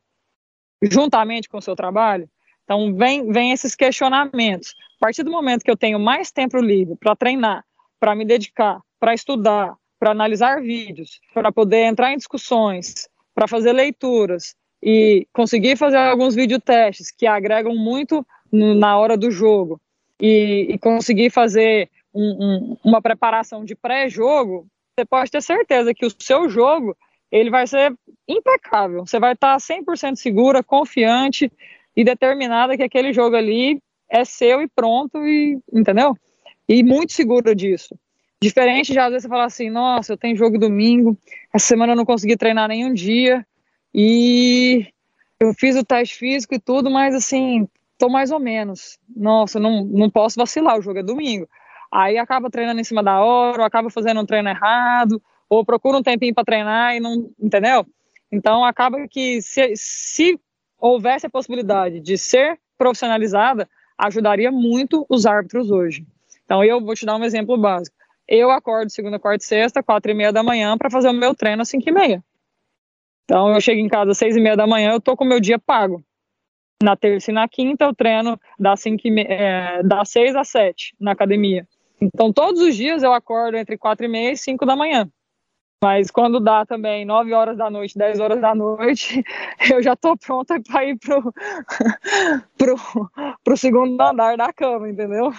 juntamente 0.82 1.48
com 1.48 1.56
o 1.56 1.62
seu 1.62 1.74
trabalho? 1.74 2.28
Então, 2.64 2.94
vem, 2.94 3.32
vem 3.32 3.52
esses 3.52 3.74
questionamentos. 3.74 4.74
A 4.96 5.06
partir 5.06 5.22
do 5.22 5.30
momento 5.30 5.64
que 5.64 5.70
eu 5.70 5.76
tenho 5.76 5.98
mais 5.98 6.30
tempo 6.30 6.58
livre 6.58 6.96
para 6.96 7.16
treinar, 7.16 7.64
para 7.98 8.14
me 8.14 8.24
dedicar, 8.24 8.80
para 9.00 9.14
estudar, 9.14 9.74
para 10.02 10.10
analisar 10.10 10.60
vídeos, 10.60 11.20
para 11.32 11.52
poder 11.52 11.84
entrar 11.84 12.12
em 12.12 12.16
discussões, 12.16 13.08
para 13.32 13.46
fazer 13.46 13.72
leituras 13.72 14.56
e 14.82 15.28
conseguir 15.32 15.76
fazer 15.76 15.96
alguns 15.96 16.34
videotestes 16.34 17.08
que 17.08 17.24
agregam 17.24 17.76
muito 17.76 18.26
no, 18.50 18.74
na 18.74 18.98
hora 18.98 19.16
do 19.16 19.30
jogo 19.30 19.80
e, 20.20 20.66
e 20.70 20.78
conseguir 20.78 21.30
fazer 21.30 21.88
um, 22.12 22.30
um, 22.30 22.76
uma 22.84 23.00
preparação 23.00 23.64
de 23.64 23.76
pré-jogo, 23.76 24.66
você 24.98 25.04
pode 25.04 25.30
ter 25.30 25.40
certeza 25.40 25.94
que 25.94 26.04
o 26.04 26.10
seu 26.18 26.48
jogo 26.48 26.96
ele 27.30 27.48
vai 27.48 27.68
ser 27.68 27.94
impecável. 28.26 29.06
Você 29.06 29.20
vai 29.20 29.34
estar 29.34 29.56
100% 29.56 30.16
segura, 30.16 30.64
confiante 30.64 31.48
e 31.96 32.02
determinada 32.02 32.76
que 32.76 32.82
aquele 32.82 33.12
jogo 33.12 33.36
ali 33.36 33.80
é 34.10 34.24
seu 34.24 34.62
e 34.62 34.66
pronto, 34.66 35.24
e 35.24 35.60
entendeu? 35.72 36.16
E 36.68 36.82
muito 36.82 37.12
segura 37.12 37.54
disso. 37.54 37.96
Diferente 38.42 38.92
de 38.92 38.98
às 38.98 39.10
vezes 39.10 39.22
você 39.22 39.28
falar 39.28 39.44
assim, 39.44 39.70
nossa, 39.70 40.12
eu 40.12 40.16
tenho 40.16 40.36
jogo 40.36 40.58
domingo, 40.58 41.16
essa 41.54 41.66
semana 41.66 41.92
eu 41.92 41.96
não 41.96 42.04
consegui 42.04 42.36
treinar 42.36 42.68
nenhum 42.68 42.92
dia 42.92 43.46
e 43.94 44.84
eu 45.38 45.54
fiz 45.54 45.76
o 45.76 45.84
teste 45.84 46.16
físico 46.16 46.52
e 46.52 46.58
tudo, 46.58 46.90
mas 46.90 47.14
assim, 47.14 47.68
tô 47.96 48.08
mais 48.08 48.32
ou 48.32 48.40
menos. 48.40 48.98
Nossa, 49.14 49.60
não, 49.60 49.84
não 49.84 50.10
posso 50.10 50.36
vacilar, 50.36 50.76
o 50.76 50.82
jogo 50.82 50.98
é 50.98 51.02
domingo. 51.04 51.48
Aí 51.92 52.18
acaba 52.18 52.50
treinando 52.50 52.80
em 52.80 52.84
cima 52.84 53.00
da 53.00 53.20
hora, 53.20 53.60
ou 53.60 53.64
acaba 53.64 53.88
fazendo 53.90 54.20
um 54.20 54.26
treino 54.26 54.48
errado, 54.48 55.22
ou 55.48 55.64
procura 55.64 55.98
um 55.98 56.02
tempinho 56.02 56.34
para 56.34 56.44
treinar 56.44 56.96
e 56.96 57.00
não, 57.00 57.30
entendeu? 57.40 57.86
Então 58.30 58.64
acaba 58.64 59.06
que 59.06 59.40
se, 59.40 59.72
se 59.76 60.40
houvesse 60.80 61.26
a 61.26 61.30
possibilidade 61.30 62.00
de 62.00 62.18
ser 62.18 62.58
profissionalizada, 62.76 63.68
ajudaria 63.96 64.50
muito 64.50 65.06
os 65.08 65.26
árbitros 65.26 65.70
hoje. 65.70 66.04
Então 66.44 66.64
eu 66.64 66.80
vou 66.80 66.94
te 66.96 67.06
dar 67.06 67.16
um 67.16 67.24
exemplo 67.24 67.56
básico. 67.56 68.01
Eu 68.26 68.50
acordo 68.50 68.90
segunda, 68.90 69.18
quarta 69.18 69.44
e 69.44 69.46
sexta, 69.46 69.82
quatro 69.82 70.10
e 70.10 70.14
meia 70.14 70.32
da 70.32 70.42
manhã 70.42 70.76
para 70.78 70.90
fazer 70.90 71.08
o 71.08 71.12
meu 71.12 71.34
treino 71.34 71.62
às 71.62 71.68
cinco 71.68 71.88
e 71.88 71.92
meia. 71.92 72.24
Então 73.24 73.52
eu 73.52 73.60
chego 73.60 73.80
em 73.80 73.88
casa 73.88 74.12
às 74.12 74.18
seis 74.18 74.36
e 74.36 74.40
meia 74.40 74.56
da 74.56 74.66
manhã, 74.66 74.92
eu 74.92 75.00
tô 75.00 75.16
com 75.16 75.24
o 75.24 75.28
meu 75.28 75.40
dia 75.40 75.58
pago. 75.58 76.02
Na 76.82 76.96
terça 76.96 77.30
e 77.30 77.34
na 77.34 77.48
quinta 77.48 77.84
eu 77.84 77.94
treino 77.94 78.38
das, 78.58 78.80
cinco 78.80 79.06
e 79.06 79.20
é, 79.20 79.82
das 79.82 80.10
seis 80.10 80.34
às 80.34 80.48
sete 80.48 80.94
na 81.00 81.12
academia. 81.12 81.66
Então 82.00 82.32
todos 82.32 82.60
os 82.60 82.74
dias 82.76 83.02
eu 83.02 83.12
acordo 83.12 83.56
entre 83.56 83.78
quatro 83.78 84.04
e 84.04 84.08
meia 84.08 84.32
e 84.32 84.36
cinco 84.36 84.66
da 84.66 84.74
manhã. 84.74 85.08
Mas 85.82 86.12
quando 86.12 86.38
dá 86.38 86.64
também 86.64 87.04
9 87.04 87.34
horas 87.34 87.58
da 87.58 87.68
noite, 87.68 87.98
10 87.98 88.20
horas 88.20 88.40
da 88.40 88.54
noite, 88.54 89.20
eu 89.68 89.82
já 89.82 89.96
tô 89.96 90.16
pronta 90.16 90.60
para 90.60 90.84
ir 90.84 90.96
pro, 90.96 91.34
pro, 92.56 92.76
pro 93.42 93.56
segundo 93.56 94.00
andar 94.00 94.36
da 94.36 94.52
cama, 94.52 94.88
entendeu? 94.88 95.32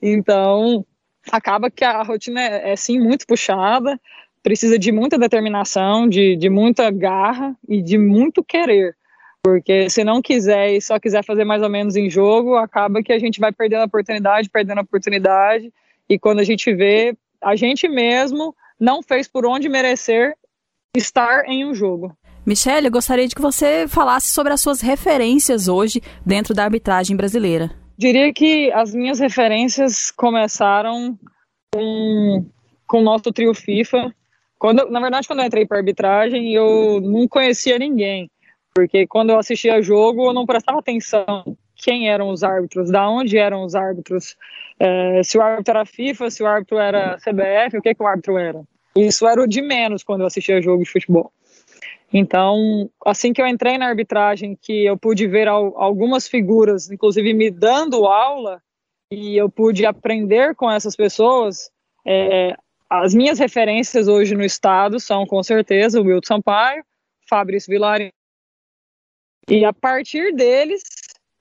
Então, 0.00 0.86
acaba 1.30 1.70
que 1.70 1.84
a 1.84 2.02
rotina 2.02 2.40
é, 2.40 2.72
é 2.72 2.76
sim 2.76 2.98
muito 2.98 3.26
puxada, 3.26 4.00
precisa 4.42 4.78
de 4.78 4.92
muita 4.92 5.18
determinação, 5.18 6.08
de, 6.08 6.36
de 6.36 6.50
muita 6.50 6.90
garra 6.90 7.56
e 7.68 7.82
de 7.82 7.96
muito 7.96 8.44
querer. 8.44 8.96
Porque 9.42 9.90
se 9.90 10.04
não 10.04 10.22
quiser 10.22 10.72
e 10.72 10.80
só 10.80 10.98
quiser 10.98 11.22
fazer 11.24 11.44
mais 11.44 11.62
ou 11.62 11.68
menos 11.68 11.96
em 11.96 12.08
jogo, 12.08 12.56
acaba 12.56 13.02
que 13.02 13.12
a 13.12 13.18
gente 13.18 13.40
vai 13.40 13.52
perdendo 13.52 13.82
a 13.82 13.86
oportunidade, 13.86 14.48
perdendo 14.48 14.78
a 14.78 14.82
oportunidade. 14.82 15.72
E 16.08 16.18
quando 16.18 16.40
a 16.40 16.44
gente 16.44 16.74
vê, 16.74 17.16
a 17.42 17.54
gente 17.54 17.88
mesmo 17.88 18.54
não 18.80 19.02
fez 19.02 19.28
por 19.28 19.46
onde 19.46 19.68
merecer 19.68 20.34
estar 20.96 21.44
em 21.46 21.64
um 21.64 21.74
jogo. 21.74 22.16
Michele, 22.46 22.88
eu 22.88 22.92
gostaria 22.92 23.26
de 23.26 23.34
que 23.34 23.40
você 23.40 23.86
falasse 23.88 24.30
sobre 24.30 24.52
as 24.52 24.60
suas 24.60 24.80
referências 24.80 25.68
hoje 25.68 26.02
dentro 26.24 26.54
da 26.54 26.64
arbitragem 26.64 27.16
brasileira. 27.16 27.83
Diria 27.96 28.32
que 28.32 28.72
as 28.72 28.94
minhas 28.94 29.18
referências 29.18 30.10
começaram 30.10 31.18
com, 31.72 32.46
com 32.86 32.98
o 32.98 33.04
nosso 33.04 33.32
trio 33.32 33.54
FIFA. 33.54 34.14
Quando, 34.58 34.90
na 34.90 35.00
verdade, 35.00 35.26
quando 35.26 35.40
eu 35.40 35.46
entrei 35.46 35.66
para 35.66 35.78
arbitragem, 35.78 36.52
eu 36.52 37.00
não 37.00 37.28
conhecia 37.28 37.78
ninguém 37.78 38.30
porque 38.74 39.06
quando 39.06 39.30
eu 39.30 39.38
assistia 39.38 39.80
jogo 39.80 40.26
eu 40.26 40.32
não 40.32 40.44
prestava 40.44 40.80
atenção 40.80 41.56
quem 41.76 42.08
eram 42.08 42.30
os 42.30 42.42
árbitros, 42.42 42.90
da 42.90 43.08
onde 43.08 43.36
eram 43.36 43.64
os 43.64 43.74
árbitros, 43.74 44.36
é, 44.80 45.22
se 45.22 45.36
o 45.36 45.42
árbitro 45.42 45.76
era 45.76 45.84
FIFA, 45.84 46.30
se 46.30 46.42
o 46.42 46.46
árbitro 46.46 46.78
era 46.78 47.16
CBF, 47.18 47.76
o 47.76 47.82
que, 47.82 47.94
que 47.94 48.02
o 48.02 48.06
árbitro 48.06 48.38
era. 48.38 48.62
Isso 48.96 49.26
era 49.26 49.42
o 49.42 49.46
de 49.46 49.60
menos 49.60 50.02
quando 50.02 50.22
eu 50.22 50.26
assistia 50.26 50.62
jogo 50.62 50.82
de 50.82 50.90
futebol. 50.90 51.30
Então, 52.16 52.88
assim 53.04 53.32
que 53.32 53.42
eu 53.42 53.46
entrei 53.46 53.76
na 53.76 53.88
arbitragem, 53.88 54.56
que 54.62 54.84
eu 54.84 54.96
pude 54.96 55.26
ver 55.26 55.48
algumas 55.48 56.28
figuras, 56.28 56.88
inclusive 56.88 57.34
me 57.34 57.50
dando 57.50 58.06
aula, 58.06 58.62
e 59.10 59.36
eu 59.36 59.50
pude 59.50 59.84
aprender 59.84 60.54
com 60.54 60.70
essas 60.70 60.94
pessoas, 60.94 61.72
é, 62.06 62.56
as 62.88 63.12
minhas 63.14 63.40
referências 63.40 64.06
hoje 64.06 64.36
no 64.36 64.44
estado 64.44 65.00
são, 65.00 65.26
com 65.26 65.42
certeza, 65.42 66.00
o 66.00 66.04
Wilton 66.04 66.36
Sampaio, 66.36 66.84
Fabrício 67.28 67.68
Vilarinho, 67.68 68.12
e 69.50 69.64
a 69.64 69.72
partir 69.72 70.32
deles, 70.36 70.82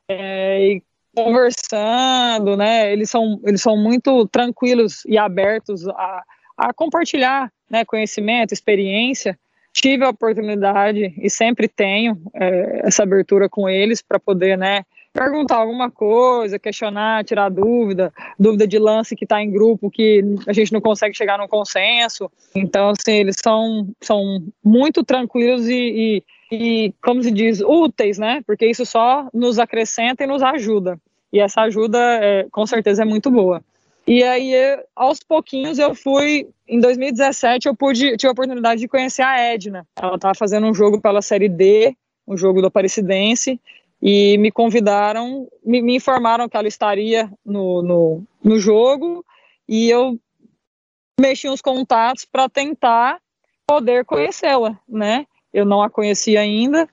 é, 0.10 0.80
conversando, 1.16 2.58
né, 2.58 2.92
eles 2.92 3.12
são, 3.12 3.40
eles 3.46 3.62
são 3.62 3.78
muito 3.78 4.28
tranquilos 4.28 5.06
e 5.06 5.20
abertos 5.20 5.88
a, 5.88 6.24
a 6.58 6.74
compartilhar 6.74 7.52
né, 7.70 7.86
conhecimento, 7.86 8.54
experiência. 8.54 9.38
Tive 9.74 10.06
a 10.06 10.10
oportunidade 10.10 11.14
e 11.18 11.30
sempre 11.30 11.68
tenho 11.68 12.18
é, 12.34 12.82
essa 12.84 13.04
abertura 13.04 13.50
com 13.50 13.68
eles 13.68 14.02
para 14.02 14.20
poder 14.20 14.58
né, 14.58 14.86
perguntar 15.12 15.58
alguma 15.58 15.90
coisa, 15.90 16.60
questionar, 16.60 17.26
tirar 17.26 17.50
dúvida, 17.50 18.14
dúvida 18.40 18.68
de 18.68 18.78
lance 18.78 19.16
que 19.16 19.26
está 19.26 19.42
em 19.42 19.52
grupo 19.52 19.90
que 19.90 20.24
a 20.48 20.54
gente 20.54 20.72
não 20.72 20.80
consegue 20.80 21.18
chegar 21.18 21.38
num 21.38 21.48
consenso. 21.48 22.32
Então, 22.56 22.90
assim, 22.90 23.14
eles 23.14 23.36
são, 23.44 23.90
são 24.00 24.44
muito 24.64 25.04
tranquilos 25.04 25.68
e, 25.68 25.74
e 25.74 26.24
e, 26.54 26.94
como 27.02 27.24
se 27.24 27.32
diz, 27.32 27.62
úteis, 27.62 28.20
né? 28.20 28.44
Porque 28.46 28.68
isso 28.68 28.86
só 28.86 29.28
nos 29.34 29.58
acrescenta 29.58 30.24
e 30.24 30.28
nos 30.28 30.44
ajuda. 30.44 31.00
E 31.32 31.40
essa 31.40 31.62
ajuda, 31.62 31.98
é, 32.22 32.46
com 32.52 32.64
certeza, 32.68 33.02
é 33.02 33.06
muito 33.06 33.32
boa. 33.32 33.64
E 34.06 34.24
aí, 34.24 34.54
aos 34.96 35.20
pouquinhos, 35.20 35.80
eu 35.80 35.96
fui. 35.96 36.48
Em 36.68 36.80
2017, 36.80 37.68
eu 37.68 37.76
pude, 37.76 38.18
tive 38.18 38.28
a 38.28 38.32
oportunidade 38.32 38.82
de 38.82 38.88
conhecer 38.88 39.22
a 39.22 39.40
Edna. 39.40 39.88
Ela 39.96 40.16
estava 40.16 40.34
fazendo 40.34 40.68
um 40.68 40.74
jogo 40.74 41.00
pela 41.00 41.22
Série 41.22 41.50
D, 41.50 41.96
um 42.28 42.38
jogo 42.38 42.62
do 42.62 42.68
Aparecidense, 42.68 43.60
e 44.02 44.38
me 44.38 44.52
convidaram, 44.52 45.48
me, 45.64 45.82
me 45.82 45.96
informaram 45.96 46.50
que 46.50 46.58
ela 46.58 46.68
estaria 46.68 47.32
no, 47.46 47.82
no, 47.82 48.24
no 48.44 48.60
jogo, 48.60 49.26
e 49.68 49.90
eu 49.90 50.20
mexi 51.20 51.48
uns 51.48 51.62
contatos 51.62 52.26
para 52.26 52.50
tentar 52.50 53.20
poder 53.66 54.04
conhecê-la, 54.04 54.78
né? 54.88 55.26
eu 55.54 55.66
não 55.66 55.82
a 55.82 55.90
conhecia 55.90 56.42
ainda, 56.42 56.90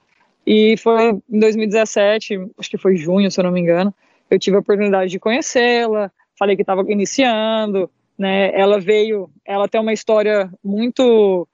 e 0.47 0.77
foi 0.77 1.11
em 1.29 1.39
2017, 1.39 2.39
acho 2.59 2.71
que 2.71 2.77
foi 2.77 2.97
junho, 2.97 3.31
se 3.31 3.41
eu 3.41 3.45
não 3.45 3.51
me 3.51 3.61
engano, 3.61 3.95
eu 4.31 4.39
tive 4.39 4.57
a 4.57 4.61
oportunidade 4.61 5.11
de 5.11 5.19
conhecê-la, 5.19 6.13
falei 6.41 6.57
que 6.57 6.63
estava 6.63 6.83
iniciando, 6.91 7.91
né, 8.19 8.51
ela 8.59 8.81
veio, 8.81 9.31
ela 9.45 9.69
tem 9.69 9.79
uma 9.79 9.93
história 9.93 10.51
muito, 10.65 11.47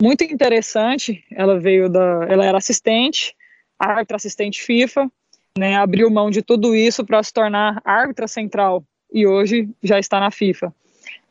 muito 0.00 0.22
interessante, 0.22 1.24
ela 1.32 1.58
veio 1.58 1.88
da, 1.88 2.26
ela 2.28 2.44
era 2.44 2.58
assistente, 2.58 3.34
árbitra 3.78 4.16
assistente 4.16 4.62
FIFA, 4.62 5.10
né, 5.58 5.76
abriu 5.76 6.10
mão 6.10 6.30
de 6.30 6.42
tudo 6.42 6.74
isso 6.74 7.06
para 7.06 7.22
se 7.22 7.32
tornar 7.32 7.80
árbitra 7.86 8.28
central, 8.28 8.84
e 9.10 9.26
hoje 9.26 9.70
já 9.82 9.98
está 9.98 10.20
na 10.20 10.30
FIFA. 10.30 10.74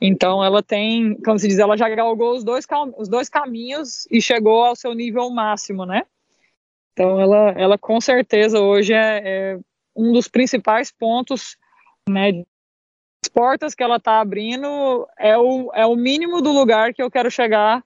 Então 0.01 0.43
ela 0.43 0.63
tem, 0.63 1.15
como 1.23 1.37
se 1.37 1.47
diz, 1.47 1.59
ela 1.59 1.77
já 1.77 1.87
galgou 1.89 2.35
os 2.35 2.43
dois, 2.43 2.65
os 2.97 3.07
dois 3.07 3.29
caminhos 3.29 4.07
e 4.09 4.19
chegou 4.21 4.63
ao 4.63 4.75
seu 4.75 4.93
nível 4.93 5.29
máximo, 5.29 5.85
né? 5.85 6.03
Então 6.93 7.19
ela, 7.19 7.51
ela 7.51 7.77
com 7.77 7.99
certeza 8.01 8.59
hoje 8.59 8.93
é, 8.93 9.21
é 9.23 9.59
um 9.95 10.11
dos 10.13 10.27
principais 10.27 10.91
pontos, 10.91 11.57
né? 12.07 12.43
As 13.23 13.29
portas 13.29 13.73
que 13.73 13.81
ela 13.81 13.95
está 13.95 14.19
abrindo 14.19 15.07
é 15.17 15.37
o, 15.37 15.71
é 15.73 15.85
o 15.85 15.95
mínimo 15.95 16.41
do 16.41 16.51
lugar 16.51 16.93
que 16.93 17.01
eu 17.01 17.09
quero 17.09 17.31
chegar 17.31 17.81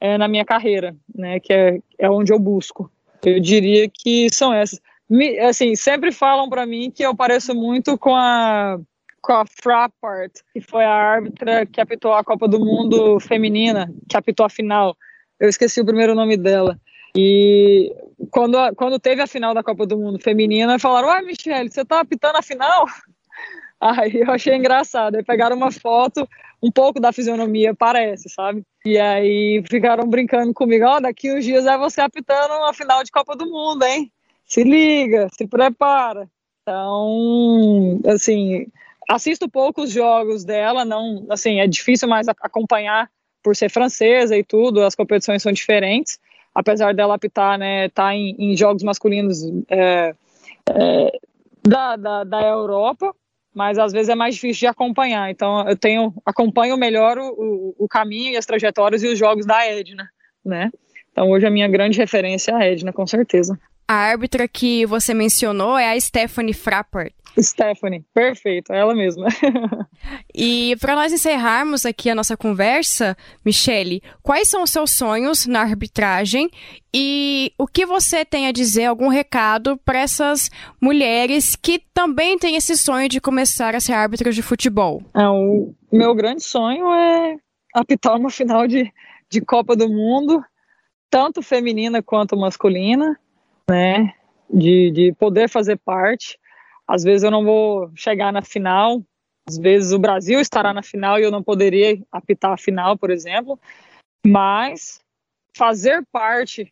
é, 0.00 0.18
na 0.18 0.26
minha 0.26 0.44
carreira, 0.44 0.96
né? 1.14 1.38
Que 1.38 1.52
é, 1.52 1.78
é 1.96 2.10
onde 2.10 2.32
eu 2.32 2.40
busco. 2.40 2.90
Eu 3.24 3.38
diria 3.38 3.88
que 3.88 4.28
são 4.30 4.52
essas. 4.52 4.80
Me, 5.08 5.38
assim, 5.38 5.76
sempre 5.76 6.10
falam 6.10 6.48
para 6.50 6.66
mim 6.66 6.90
que 6.90 7.04
eu 7.04 7.14
pareço 7.14 7.54
muito 7.54 7.96
com 7.96 8.16
a 8.16 8.80
com 9.22 9.34
a 9.34 9.44
Frappart, 9.46 10.32
que 10.52 10.60
foi 10.60 10.82
a 10.82 10.92
árbitra 10.92 11.66
que 11.66 11.80
apitou 11.80 12.12
a 12.14 12.24
Copa 12.24 12.48
do 12.48 12.58
Mundo 12.58 13.20
feminina, 13.20 13.92
que 14.08 14.16
apitou 14.16 14.46
a 14.46 14.50
final. 14.50 14.96
Eu 15.38 15.48
esqueci 15.48 15.80
o 15.80 15.84
primeiro 15.84 16.16
nome 16.16 16.36
dela. 16.36 16.80
E 17.14 17.94
quando, 18.30 18.56
quando 18.74 18.98
teve 18.98 19.22
a 19.22 19.26
final 19.26 19.54
da 19.54 19.62
Copa 19.62 19.86
do 19.86 19.98
Mundo 19.98 20.18
feminina, 20.18 20.80
falaram: 20.80 21.08
Uai, 21.08 21.22
Michelle, 21.22 21.70
você 21.70 21.84
tá 21.84 22.00
apitando 22.00 22.36
a 22.36 22.42
final? 22.42 22.86
Aí 23.80 24.20
eu 24.20 24.30
achei 24.30 24.54
engraçado. 24.54 25.16
Aí 25.16 25.24
pegaram 25.24 25.56
uma 25.56 25.72
foto, 25.72 26.28
um 26.62 26.70
pouco 26.70 27.00
da 27.00 27.12
fisionomia 27.12 27.74
parece, 27.74 28.28
sabe? 28.28 28.62
E 28.84 28.98
aí 28.98 29.62
ficaram 29.68 30.06
brincando 30.06 30.52
comigo: 30.52 30.84
Ó, 30.84 30.96
oh, 30.96 31.00
daqui 31.00 31.32
uns 31.32 31.44
dias 31.44 31.66
é 31.66 31.78
você 31.78 32.00
apitando 32.00 32.52
a 32.64 32.74
final 32.74 33.02
de 33.02 33.10
Copa 33.10 33.34
do 33.34 33.46
Mundo, 33.46 33.82
hein? 33.84 34.12
Se 34.44 34.62
liga, 34.62 35.28
se 35.32 35.46
prepara. 35.46 36.28
Então, 36.62 38.00
assim, 38.06 38.66
assisto 39.08 39.48
poucos 39.48 39.90
jogos 39.90 40.44
dela, 40.44 40.84
não, 40.84 41.26
assim, 41.30 41.60
é 41.60 41.66
difícil 41.66 42.08
mais 42.08 42.28
acompanhar 42.28 43.10
por 43.42 43.56
ser 43.56 43.70
francesa 43.70 44.36
e 44.36 44.44
tudo, 44.44 44.82
as 44.82 44.94
competições 44.94 45.42
são 45.42 45.50
diferentes, 45.50 46.18
apesar 46.54 46.94
dela 46.94 47.14
apitar, 47.14 47.58
né, 47.58 47.88
tá 47.88 48.14
em, 48.14 48.36
em 48.38 48.56
jogos 48.56 48.82
masculinos 48.82 49.42
é, 49.68 50.14
é, 50.68 51.20
da, 51.66 51.96
da, 51.96 52.24
da 52.24 52.42
Europa, 52.42 53.14
mas 53.54 53.78
às 53.78 53.92
vezes 53.92 54.08
é 54.08 54.14
mais 54.14 54.34
difícil 54.34 54.60
de 54.60 54.66
acompanhar, 54.66 55.30
então 55.30 55.68
eu 55.68 55.76
tenho, 55.76 56.14
acompanho 56.24 56.76
melhor 56.76 57.18
o, 57.18 57.28
o, 57.28 57.84
o 57.84 57.88
caminho 57.88 58.32
e 58.32 58.36
as 58.36 58.46
trajetórias 58.46 59.02
e 59.02 59.08
os 59.08 59.18
jogos 59.18 59.46
da 59.46 59.66
Edna, 59.66 60.08
né, 60.44 60.70
então 61.12 61.30
hoje 61.30 61.46
a 61.46 61.50
minha 61.50 61.68
grande 61.68 61.98
referência 61.98 62.52
é 62.52 62.54
a 62.54 62.64
Edna, 62.64 62.92
com 62.92 63.06
certeza. 63.06 63.58
A 63.86 63.94
árbitra 63.94 64.46
que 64.46 64.86
você 64.86 65.12
mencionou 65.12 65.76
é 65.76 65.90
a 65.90 66.00
Stephanie 66.00 66.54
Frappert. 66.54 67.12
Stephanie, 67.38 68.04
perfeito, 68.12 68.72
ela 68.72 68.94
mesma. 68.94 69.26
e 70.34 70.76
para 70.80 70.94
nós 70.94 71.12
encerrarmos 71.12 71.86
aqui 71.86 72.10
a 72.10 72.14
nossa 72.14 72.36
conversa, 72.36 73.16
Michele, 73.44 74.02
quais 74.22 74.48
são 74.48 74.62
os 74.62 74.70
seus 74.70 74.90
sonhos 74.90 75.46
na 75.46 75.60
arbitragem 75.60 76.50
e 76.92 77.52
o 77.56 77.66
que 77.66 77.86
você 77.86 78.24
tem 78.24 78.46
a 78.46 78.52
dizer, 78.52 78.86
algum 78.86 79.08
recado 79.08 79.76
para 79.84 80.00
essas 80.00 80.50
mulheres 80.80 81.54
que 81.54 81.80
também 81.94 82.38
têm 82.38 82.56
esse 82.56 82.76
sonho 82.76 83.08
de 83.08 83.20
começar 83.20 83.74
a 83.74 83.80
ser 83.80 83.92
árbitra 83.92 84.32
de 84.32 84.42
futebol? 84.42 85.02
É, 85.14 85.28
o 85.28 85.72
meu 85.92 86.14
grande 86.14 86.42
sonho 86.42 86.92
é 86.92 87.36
apitar 87.74 88.16
uma 88.16 88.30
final 88.30 88.66
de, 88.66 88.92
de 89.28 89.40
Copa 89.40 89.76
do 89.76 89.88
Mundo, 89.88 90.42
tanto 91.08 91.42
feminina 91.42 92.02
quanto 92.02 92.36
masculina, 92.36 93.18
né? 93.68 94.14
De, 94.52 94.90
de 94.90 95.12
poder 95.12 95.48
fazer 95.48 95.76
parte 95.76 96.36
às 96.90 97.04
vezes 97.04 97.22
eu 97.22 97.30
não 97.30 97.44
vou 97.44 97.92
chegar 97.94 98.32
na 98.32 98.42
final, 98.42 99.00
às 99.48 99.56
vezes 99.56 99.92
o 99.92 99.98
Brasil 99.98 100.40
estará 100.40 100.74
na 100.74 100.82
final 100.82 101.20
e 101.20 101.22
eu 101.22 101.30
não 101.30 101.40
poderia 101.40 101.96
apitar 102.10 102.52
a 102.52 102.56
final, 102.56 102.98
por 102.98 103.10
exemplo, 103.10 103.58
mas 104.26 105.00
fazer 105.56 106.04
parte 106.10 106.68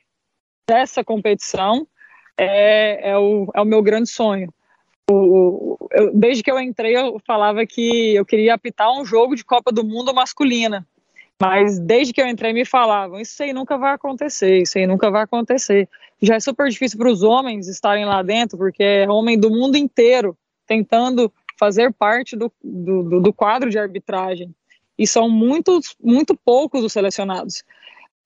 dessa 0.69 1.05
competição 1.05 1.87
é, 2.37 3.11
é, 3.11 3.17
o, 3.17 3.49
é 3.55 3.61
o 3.61 3.65
meu 3.65 3.81
grande 3.81 4.11
sonho. 4.11 4.53
O, 5.09 5.79
eu, 5.93 6.13
desde 6.13 6.43
que 6.43 6.51
eu 6.51 6.59
entrei, 6.59 6.97
eu 6.97 7.21
falava 7.25 7.65
que 7.65 8.17
eu 8.17 8.27
queria 8.27 8.55
apitar 8.55 8.93
um 8.93 9.05
jogo 9.05 9.37
de 9.37 9.45
Copa 9.45 9.71
do 9.71 9.85
Mundo 9.85 10.13
masculina. 10.13 10.85
Mas 11.41 11.79
desde 11.79 12.13
que 12.13 12.21
eu 12.21 12.27
entrei, 12.27 12.53
me 12.53 12.65
falavam: 12.65 13.21
Isso 13.21 13.43
aí 13.43 13.53
nunca 13.53 13.79
vai 13.79 13.95
acontecer, 13.95 14.63
isso 14.63 14.79
aí 14.79 14.87
nunca 14.87 15.11
vai 15.11 15.23
acontecer 15.23 15.89
já 16.21 16.35
é 16.35 16.41
super 16.41 16.69
difícil 16.69 16.99
para 16.99 17.11
os 17.11 17.23
homens 17.23 17.69
estarem 17.69 18.05
lá 18.05 18.23
dentro, 18.23 18.59
porque 18.59 18.83
é 18.83 19.09
homem 19.09 19.39
do 19.39 19.51
mundo 19.51 19.77
inteiro 19.77 20.37
tentando 20.67 21.33
fazer 21.57 21.93
parte 21.93 22.37
do, 22.37 22.53
do, 22.63 23.21
do 23.21 23.33
quadro 23.33 23.71
de 23.71 23.79
arbitragem. 23.79 24.55
E 24.99 25.07
são 25.07 25.29
muitos, 25.29 25.97
muito 26.03 26.37
poucos 26.37 26.85
os 26.85 26.93
selecionados. 26.93 27.63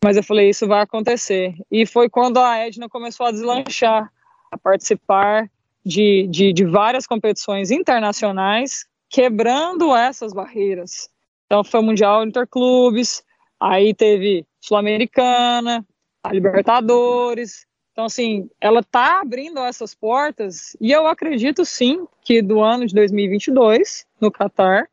Mas 0.02 0.16
eu 0.16 0.22
falei, 0.22 0.48
isso 0.48 0.66
vai 0.66 0.82
acontecer. 0.82 1.54
E 1.70 1.86
foi 1.86 2.08
quando 2.08 2.38
a 2.38 2.56
Edna 2.58 2.88
começou 2.88 3.26
a 3.26 3.30
deslanchar, 3.30 4.10
a 4.50 4.58
participar 4.58 5.50
de, 5.84 6.26
de, 6.28 6.52
de 6.52 6.64
várias 6.64 7.06
competições 7.06 7.70
internacionais, 7.70 8.86
quebrando 9.08 9.94
essas 9.94 10.32
barreiras. 10.32 11.10
Então 11.52 11.62
foi 11.62 11.80
o 11.80 11.82
Mundial 11.82 12.24
Interclubes, 12.24 13.22
aí 13.60 13.92
teve 13.92 14.46
Sul-Americana, 14.58 15.86
a 16.22 16.32
Libertadores, 16.32 17.66
então, 17.92 18.06
assim, 18.06 18.48
ela 18.58 18.80
está 18.80 19.20
abrindo 19.20 19.60
essas 19.60 19.94
portas 19.94 20.74
e 20.80 20.90
eu 20.90 21.06
acredito 21.06 21.62
sim 21.66 22.06
que 22.22 22.40
do 22.40 22.62
ano 22.62 22.86
de 22.86 22.94
2022, 22.94 24.06
no 24.18 24.32
Catar, 24.32 24.88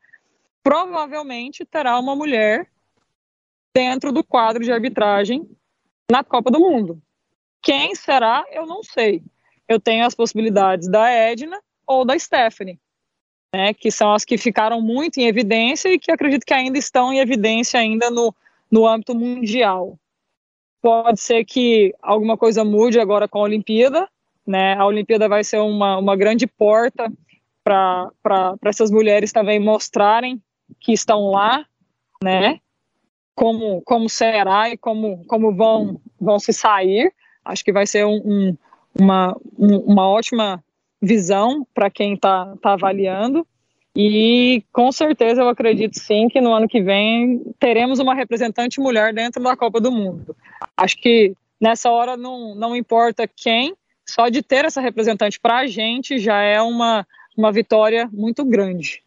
provavelmente 0.62 1.64
terá 1.64 1.98
uma 1.98 2.14
mulher 2.14 2.70
dentro 3.74 4.12
do 4.12 4.22
quadro 4.22 4.62
de 4.62 4.70
arbitragem 4.74 5.50
na 6.12 6.26
Copa 6.26 6.52
do 6.52 6.60
Mundo. 6.60 7.02
Quem 7.62 7.96
será, 7.96 8.44
eu 8.52 8.66
não 8.66 8.84
sei. 8.84 9.24
Eu 9.66 9.80
tenho 9.80 10.06
as 10.06 10.14
possibilidades 10.14 10.90
da 10.90 11.10
Edna 11.10 11.58
ou 11.88 12.04
da 12.04 12.20
Stephanie, 12.20 12.78
né, 13.54 13.74
que 13.74 13.92
são 13.92 14.14
as 14.14 14.24
que 14.24 14.38
ficaram 14.38 14.82
muito 14.82 15.18
em 15.18 15.28
evidência 15.28 15.90
e 15.90 16.00
que 16.00 16.12
acredito 16.12 16.46
que 16.46 16.54
ainda 16.54 16.78
estão 16.78 17.12
em 17.12 17.20
evidência 17.20 17.80
ainda 17.80 18.10
no, 18.10 18.34
no 18.72 18.88
âmbito 18.88 19.16
mundial. 19.16 19.98
Pode 20.82 21.20
ser 21.20 21.44
que 21.44 21.94
alguma 22.02 22.38
coisa 22.38 22.64
mude 22.64 23.00
agora 23.00 23.28
com 23.28 23.40
a 23.40 23.44
Olimpíada, 23.44 24.08
né? 24.46 24.76
A 24.76 24.86
Olimpíada 24.86 25.28
vai 25.28 25.44
ser 25.44 25.60
uma, 25.60 25.98
uma 25.98 26.16
grande 26.16 26.48
porta 26.48 27.12
para 27.64 28.56
essas 28.66 28.90
mulheres 28.90 29.32
também 29.32 29.60
mostrarem 29.60 30.42
que 30.80 30.94
estão 30.94 31.30
lá, 31.30 31.66
né? 32.24 32.60
Como, 33.36 33.82
como 33.82 34.10
será 34.10 34.70
e 34.70 34.78
como, 34.78 35.26
como 35.26 35.54
vão, 35.54 36.00
vão 36.20 36.40
se 36.40 36.54
sair. 36.54 37.14
Acho 37.44 37.64
que 37.64 37.72
vai 37.72 37.88
ser 37.88 38.06
um, 38.06 38.22
um, 38.24 38.58
uma, 38.98 39.36
um, 39.58 39.78
uma 39.80 40.08
ótima 40.08 40.64
visão 41.02 41.66
para 41.74 41.90
quem 41.90 42.14
está 42.14 42.56
tá 42.62 42.74
avaliando. 42.74 43.46
E 43.96 44.64
com 44.72 44.92
certeza 44.92 45.42
eu 45.42 45.50
acredito 45.50 46.00
sim 46.00 46.30
que 46.30 46.40
no 46.40 46.54
ano 46.54 46.68
que 46.68 46.82
vem 46.82 47.42
teremos 47.60 48.00
uma 48.00 48.14
representante 48.14 48.80
mulher 48.80 49.14
dentro 49.14 49.42
da 49.42 49.58
Copa 49.58 49.82
do 49.82 49.92
Mundo. 49.92 50.36
Acho 50.78 50.96
que 50.98 51.34
nessa 51.60 51.90
hora 51.90 52.16
não, 52.16 52.56
não 52.56 52.76
importa 52.76 53.28
quem, 53.28 53.76
só 54.08 54.30
de 54.30 54.42
ter 54.42 54.66
essa 54.66 54.80
representante 54.80 55.40
para 55.40 55.58
a 55.58 55.68
gente 55.68 56.18
já 56.20 56.42
é 56.42 56.62
uma, 56.62 57.06
uma 57.36 57.52
vitória 57.52 58.10
muito 58.12 58.46
grande. 58.46 59.04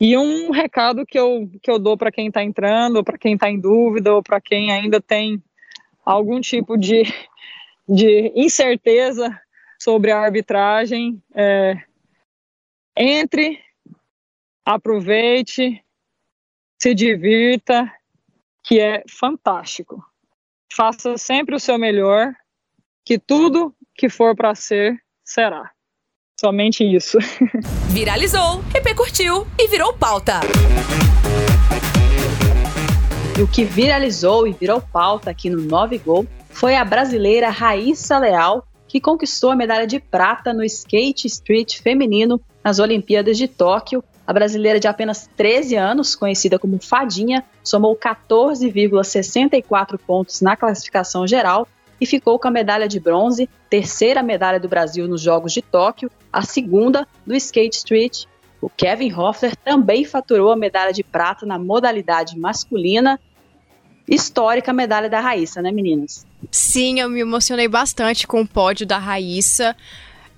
E 0.00 0.16
um 0.16 0.50
recado 0.50 1.04
que 1.04 1.18
eu, 1.18 1.50
que 1.60 1.70
eu 1.70 1.78
dou 1.78 1.96
para 1.96 2.12
quem 2.12 2.28
está 2.28 2.42
entrando, 2.42 3.02
para 3.02 3.18
quem 3.18 3.34
está 3.34 3.50
em 3.50 3.58
dúvida, 3.58 4.14
ou 4.14 4.22
para 4.22 4.40
quem 4.40 4.70
ainda 4.70 5.00
tem 5.00 5.42
algum 6.04 6.40
tipo 6.40 6.76
de, 6.76 7.02
de 7.88 8.32
incerteza 8.36 9.36
sobre 9.78 10.10
a 10.10 10.18
arbitragem, 10.18 11.22
é, 11.34 11.80
entre 12.96 13.62
aproveite, 14.64 15.82
se 16.80 16.94
divirta, 16.94 17.90
que 18.62 18.78
é 18.80 19.02
fantástico. 19.08 20.04
Faça 20.70 21.16
sempre 21.16 21.54
o 21.54 21.60
seu 21.60 21.78
melhor, 21.78 22.34
que 23.04 23.18
tudo 23.18 23.74
que 23.94 24.08
for 24.08 24.36
para 24.36 24.54
ser, 24.54 25.00
será. 25.24 25.70
Somente 26.38 26.84
isso. 26.84 27.18
Viralizou, 27.90 28.60
repercutiu 28.72 29.46
e 29.58 29.66
virou 29.68 29.94
pauta. 29.94 30.40
E 33.38 33.42
o 33.42 33.48
que 33.48 33.64
viralizou 33.64 34.46
e 34.46 34.52
virou 34.52 34.80
pauta 34.80 35.30
aqui 35.30 35.48
no 35.48 35.62
9 35.62 35.96
Gol 35.98 36.26
foi 36.50 36.76
a 36.76 36.84
brasileira 36.84 37.48
Raíssa 37.48 38.18
Leal, 38.18 38.67
que 38.88 39.00
conquistou 39.00 39.50
a 39.50 39.56
medalha 39.56 39.86
de 39.86 40.00
prata 40.00 40.52
no 40.52 40.64
skate 40.64 41.26
street 41.26 41.80
feminino 41.80 42.40
nas 42.64 42.80
Olimpíadas 42.80 43.36
de 43.36 43.46
Tóquio 43.46 44.02
a 44.28 44.32
brasileira 44.32 44.78
de 44.78 44.86
apenas 44.86 45.28
13 45.38 45.74
anos, 45.76 46.14
conhecida 46.14 46.58
como 46.58 46.78
Fadinha, 46.78 47.42
somou 47.64 47.96
14,64 47.96 49.98
pontos 50.06 50.42
na 50.42 50.54
classificação 50.54 51.26
geral 51.26 51.66
e 51.98 52.04
ficou 52.04 52.38
com 52.38 52.46
a 52.46 52.50
medalha 52.50 52.86
de 52.86 53.00
bronze, 53.00 53.48
terceira 53.70 54.22
medalha 54.22 54.60
do 54.60 54.68
Brasil 54.68 55.08
nos 55.08 55.22
Jogos 55.22 55.54
de 55.54 55.62
Tóquio, 55.62 56.10
a 56.30 56.42
segunda 56.42 57.08
do 57.26 57.34
skate 57.34 57.78
street 57.78 58.26
O 58.60 58.68
Kevin 58.68 59.14
Hoffler 59.14 59.56
também 59.56 60.04
faturou 60.04 60.52
a 60.52 60.56
medalha 60.56 60.92
de 60.92 61.02
prata 61.02 61.46
na 61.46 61.58
modalidade 61.58 62.38
masculina. 62.38 63.18
Histórica 64.08 64.72
medalha 64.72 65.08
da 65.08 65.20
Raíssa, 65.20 65.60
né, 65.60 65.70
meninas? 65.70 66.26
Sim, 66.50 67.00
eu 67.00 67.10
me 67.10 67.20
emocionei 67.20 67.68
bastante 67.68 68.26
com 68.26 68.40
o 68.40 68.46
pódio 68.46 68.86
da 68.86 68.98
Raíssa. 68.98 69.76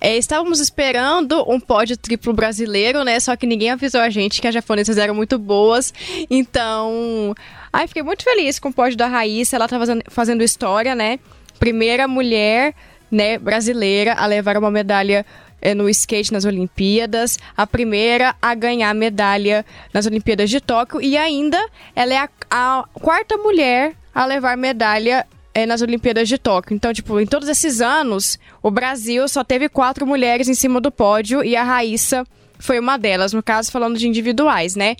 É, 0.00 0.16
estávamos 0.16 0.60
esperando 0.60 1.44
um 1.46 1.60
pódio 1.60 1.96
triplo 1.96 2.32
brasileiro, 2.32 3.04
né? 3.04 3.20
Só 3.20 3.36
que 3.36 3.46
ninguém 3.46 3.70
avisou 3.70 4.00
a 4.00 4.08
gente 4.08 4.40
que 4.40 4.48
as 4.48 4.54
japonesas 4.54 4.96
eram 4.96 5.14
muito 5.14 5.38
boas. 5.38 5.92
Então, 6.30 7.34
ai, 7.70 7.86
fiquei 7.86 8.02
muito 8.02 8.24
feliz 8.24 8.58
com 8.58 8.70
o 8.70 8.72
pódio 8.72 8.96
da 8.96 9.06
Raíssa. 9.06 9.56
Ela 9.56 9.68
tá 9.68 9.78
fazendo, 9.78 10.02
fazendo 10.08 10.42
história, 10.42 10.94
né? 10.94 11.18
Primeira 11.58 12.08
mulher, 12.08 12.74
né, 13.10 13.38
brasileira 13.38 14.14
a 14.14 14.24
levar 14.24 14.56
uma 14.56 14.70
medalha 14.70 15.26
no 15.74 15.88
skate 15.88 16.32
nas 16.32 16.44
Olimpíadas, 16.44 17.38
a 17.56 17.66
primeira 17.66 18.34
a 18.40 18.54
ganhar 18.54 18.94
medalha 18.94 19.64
nas 19.92 20.06
Olimpíadas 20.06 20.50
de 20.50 20.60
Tóquio 20.60 21.00
e 21.00 21.16
ainda 21.16 21.62
ela 21.94 22.14
é 22.14 22.18
a, 22.18 22.28
a 22.50 22.84
quarta 22.94 23.36
mulher 23.36 23.94
a 24.14 24.24
levar 24.26 24.56
medalha 24.56 25.26
é, 25.54 25.66
nas 25.66 25.82
Olimpíadas 25.82 26.28
de 26.28 26.38
Tóquio. 26.38 26.74
Então, 26.74 26.92
tipo, 26.92 27.18
em 27.20 27.26
todos 27.26 27.48
esses 27.48 27.80
anos, 27.80 28.38
o 28.62 28.70
Brasil 28.70 29.28
só 29.28 29.44
teve 29.44 29.68
quatro 29.68 30.06
mulheres 30.06 30.48
em 30.48 30.54
cima 30.54 30.80
do 30.80 30.90
pódio 30.90 31.44
e 31.44 31.56
a 31.56 31.64
Raíssa 31.64 32.26
foi 32.58 32.78
uma 32.78 32.96
delas, 32.96 33.32
no 33.32 33.42
caso, 33.42 33.70
falando 33.70 33.98
de 33.98 34.06
individuais, 34.06 34.76
né? 34.76 34.96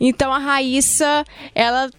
Então, 0.00 0.32
a 0.32 0.38
Raíssa, 0.38 1.24
ela 1.54 1.90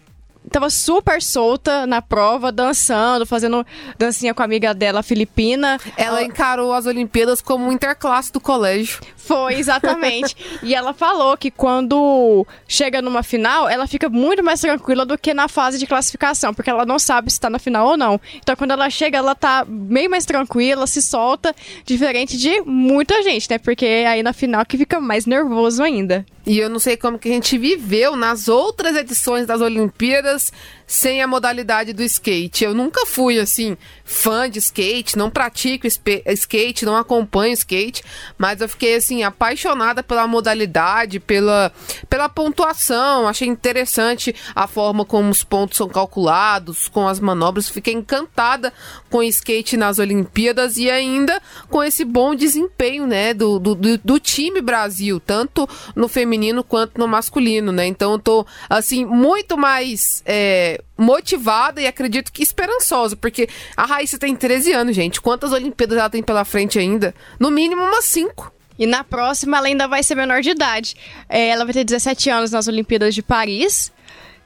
tava 0.50 0.70
super 0.70 1.22
solta 1.22 1.86
na 1.86 2.02
prova, 2.02 2.52
dançando, 2.52 3.26
fazendo 3.26 3.66
dancinha 3.98 4.34
com 4.34 4.42
a 4.42 4.46
amiga 4.46 4.74
dela, 4.74 5.04
filipina. 5.04 5.80
Ela 5.96 6.24
encarou 6.24 6.74
as 6.74 6.86
Olimpíadas 6.86 7.42
como 7.42 7.66
um 7.66 7.72
interclasse 7.72 8.32
do 8.32 8.40
colégio. 8.40 9.00
Foi, 9.16 9.56
exatamente. 9.56 10.36
e 10.64 10.74
ela 10.74 10.94
falou 10.94 11.36
que 11.38 11.52
quando 11.52 12.46
chega 12.68 13.02
numa 13.02 13.24
final, 13.24 13.68
ela 13.68 13.86
fica 13.86 14.10
muito 14.10 14.44
mais 14.44 14.62
tranquila 14.62 15.06
do 15.06 15.18
que 15.18 15.34
na 15.34 15.48
fase 15.48 15.78
de 15.78 15.86
classificação, 15.86 16.54
porque 16.54 16.70
ela 16.70 16.86
não 16.86 16.98
sabe 16.98 17.32
se 17.32 17.40
tá 17.40 17.50
na 17.50 17.60
final 17.60 17.88
ou 17.88 17.98
não. 17.98 18.20
Então, 18.36 18.56
quando 18.56 18.72
ela 18.72 18.90
chega, 18.90 19.18
ela 19.18 19.36
tá 19.36 19.66
bem 19.68 20.08
mais 20.08 20.26
tranquila, 20.26 20.88
se 20.88 21.02
solta, 21.02 21.54
diferente 21.86 22.38
de 22.38 22.62
muita 22.62 23.22
gente, 23.22 23.50
né? 23.50 23.58
Porque 23.58 23.86
aí 23.86 24.24
na 24.24 24.34
final 24.34 24.66
que 24.66 24.78
fica 24.78 25.00
mais 25.00 25.26
nervoso 25.26 25.84
ainda. 25.84 26.26
E 26.48 26.60
eu 26.60 26.70
não 26.70 26.80
sei 26.80 26.96
como 26.96 27.20
que 27.20 27.28
a 27.28 27.32
gente 27.34 27.58
viveu 27.58 28.16
nas 28.16 28.48
outras 28.48 28.96
edições 28.96 29.46
das 29.46 29.60
Olimpíadas 29.60 30.54
sem 30.88 31.22
a 31.22 31.28
modalidade 31.28 31.92
do 31.92 32.02
skate. 32.02 32.64
Eu 32.64 32.74
nunca 32.74 33.06
fui 33.06 33.38
assim 33.38 33.76
fã 34.08 34.50
de 34.50 34.60
skate, 34.60 35.18
não 35.18 35.30
pratico 35.30 35.86
skate, 35.86 36.86
não 36.86 36.96
acompanho 36.96 37.54
skate, 37.54 38.04
mas 38.38 38.62
eu 38.62 38.70
fiquei 38.70 38.96
assim 38.96 39.22
apaixonada 39.22 40.02
pela 40.02 40.26
modalidade, 40.26 41.20
pela 41.20 41.72
pela 42.10 42.30
pontuação. 42.30 43.28
Achei 43.28 43.48
interessante 43.48 44.34
a 44.56 44.66
forma 44.66 45.04
como 45.04 45.30
os 45.30 45.44
pontos 45.44 45.78
são 45.78 45.90
calculados, 45.90 46.88
com 46.88 47.06
as 47.08 47.20
manobras. 47.20 47.68
Fiquei 47.70 47.94
encantada 47.94 48.72
com 49.10 49.22
skate 49.22 49.76
nas 49.76 50.00
Olimpíadas 50.00 50.78
e 50.78 50.90
ainda 50.90 51.42
com 51.70 51.84
esse 51.84 52.06
bom 52.06 52.34
desempenho, 52.34 53.06
né, 53.06 53.34
do, 53.34 53.60
do, 53.60 53.76
do 53.76 54.20
time 54.20 54.62
Brasil, 54.62 55.20
tanto 55.20 55.68
no 55.94 56.08
feminino 56.08 56.64
quanto 56.64 56.98
no 56.98 57.08
masculino, 57.08 57.74
né? 57.74 57.86
Então 57.86 58.14
eu 58.14 58.20
tô 58.20 58.46
assim 58.70 59.06
muito 59.06 59.58
mais 59.58 60.24
é, 60.26 60.82
motivada 60.98 61.82
e 61.82 61.88
acredito 61.88 62.32
que 62.32 62.42
esperançosa, 62.42 63.16
porque 63.16 63.48
a 63.76 63.86
Raíssa 63.86 64.18
tem 64.18 64.36
13 64.36 64.74
anos, 64.74 64.96
gente. 64.96 65.22
Quantas 65.22 65.52
Olimpíadas 65.52 65.98
ela 65.98 66.10
tem 66.10 66.24
pela 66.24 66.44
frente 66.44 66.80
ainda? 66.80 67.14
No 67.40 67.52
mínimo 67.52 67.84
umas 67.84 68.06
5. 68.06 68.52
E 68.80 68.86
na 68.86 69.04
próxima 69.04 69.58
ela 69.58 69.68
ainda 69.68 69.88
vai 69.88 70.04
ser 70.04 70.16
menor 70.16 70.42
de 70.42 70.52
idade. 70.52 70.96
É, 71.28 71.50
ela 71.50 71.66
vai 71.66 71.74
ter 71.74 71.84
17 71.84 72.30
anos 72.30 72.52
nas 72.52 72.68
Olimpíadas 72.68 73.14
de 73.16 73.22
Paris. 73.22 73.92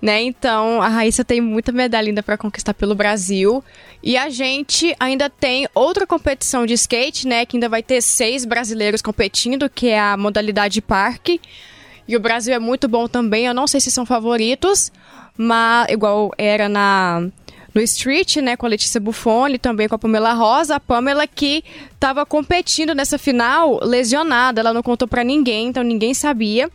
Né? 0.01 0.21
Então, 0.23 0.81
a 0.81 0.87
Raíssa 0.87 1.23
tem 1.23 1.39
muita 1.39 1.71
medalha 1.71 2.07
ainda 2.07 2.23
para 2.23 2.37
conquistar 2.37 2.73
pelo 2.73 2.95
Brasil. 2.95 3.63
E 4.01 4.17
a 4.17 4.29
gente 4.29 4.95
ainda 4.99 5.29
tem 5.29 5.67
outra 5.75 6.07
competição 6.07 6.65
de 6.65 6.73
skate, 6.73 7.27
né? 7.27 7.45
Que 7.45 7.55
ainda 7.55 7.69
vai 7.69 7.83
ter 7.83 8.01
seis 8.01 8.43
brasileiros 8.43 9.01
competindo, 9.01 9.69
que 9.69 9.89
é 9.89 9.99
a 9.99 10.17
modalidade 10.17 10.81
parque. 10.81 11.39
E 12.07 12.15
o 12.15 12.19
Brasil 12.19 12.51
é 12.53 12.57
muito 12.57 12.87
bom 12.87 13.07
também. 13.07 13.45
Eu 13.45 13.53
não 13.53 13.67
sei 13.67 13.79
se 13.79 13.91
são 13.91 14.03
favoritos, 14.03 14.91
mas 15.37 15.87
igual 15.89 16.31
era 16.37 16.67
na 16.67 17.27
no 17.73 17.81
Street, 17.81 18.37
né, 18.37 18.57
com 18.57 18.65
a 18.65 18.69
Letícia 18.69 18.99
Buffoni, 18.99 19.57
também 19.57 19.87
com 19.87 19.95
a 19.95 19.99
Pamela 19.99 20.33
Rosa, 20.33 20.75
a 20.75 20.79
Pamela 20.79 21.25
que 21.25 21.63
estava 21.93 22.25
competindo 22.25 22.93
nessa 22.93 23.17
final 23.17 23.79
lesionada, 23.81 24.59
ela 24.59 24.73
não 24.73 24.83
contou 24.83 25.07
para 25.07 25.23
ninguém, 25.23 25.67
então 25.67 25.81
ninguém 25.83 26.13
sabia. 26.13 26.69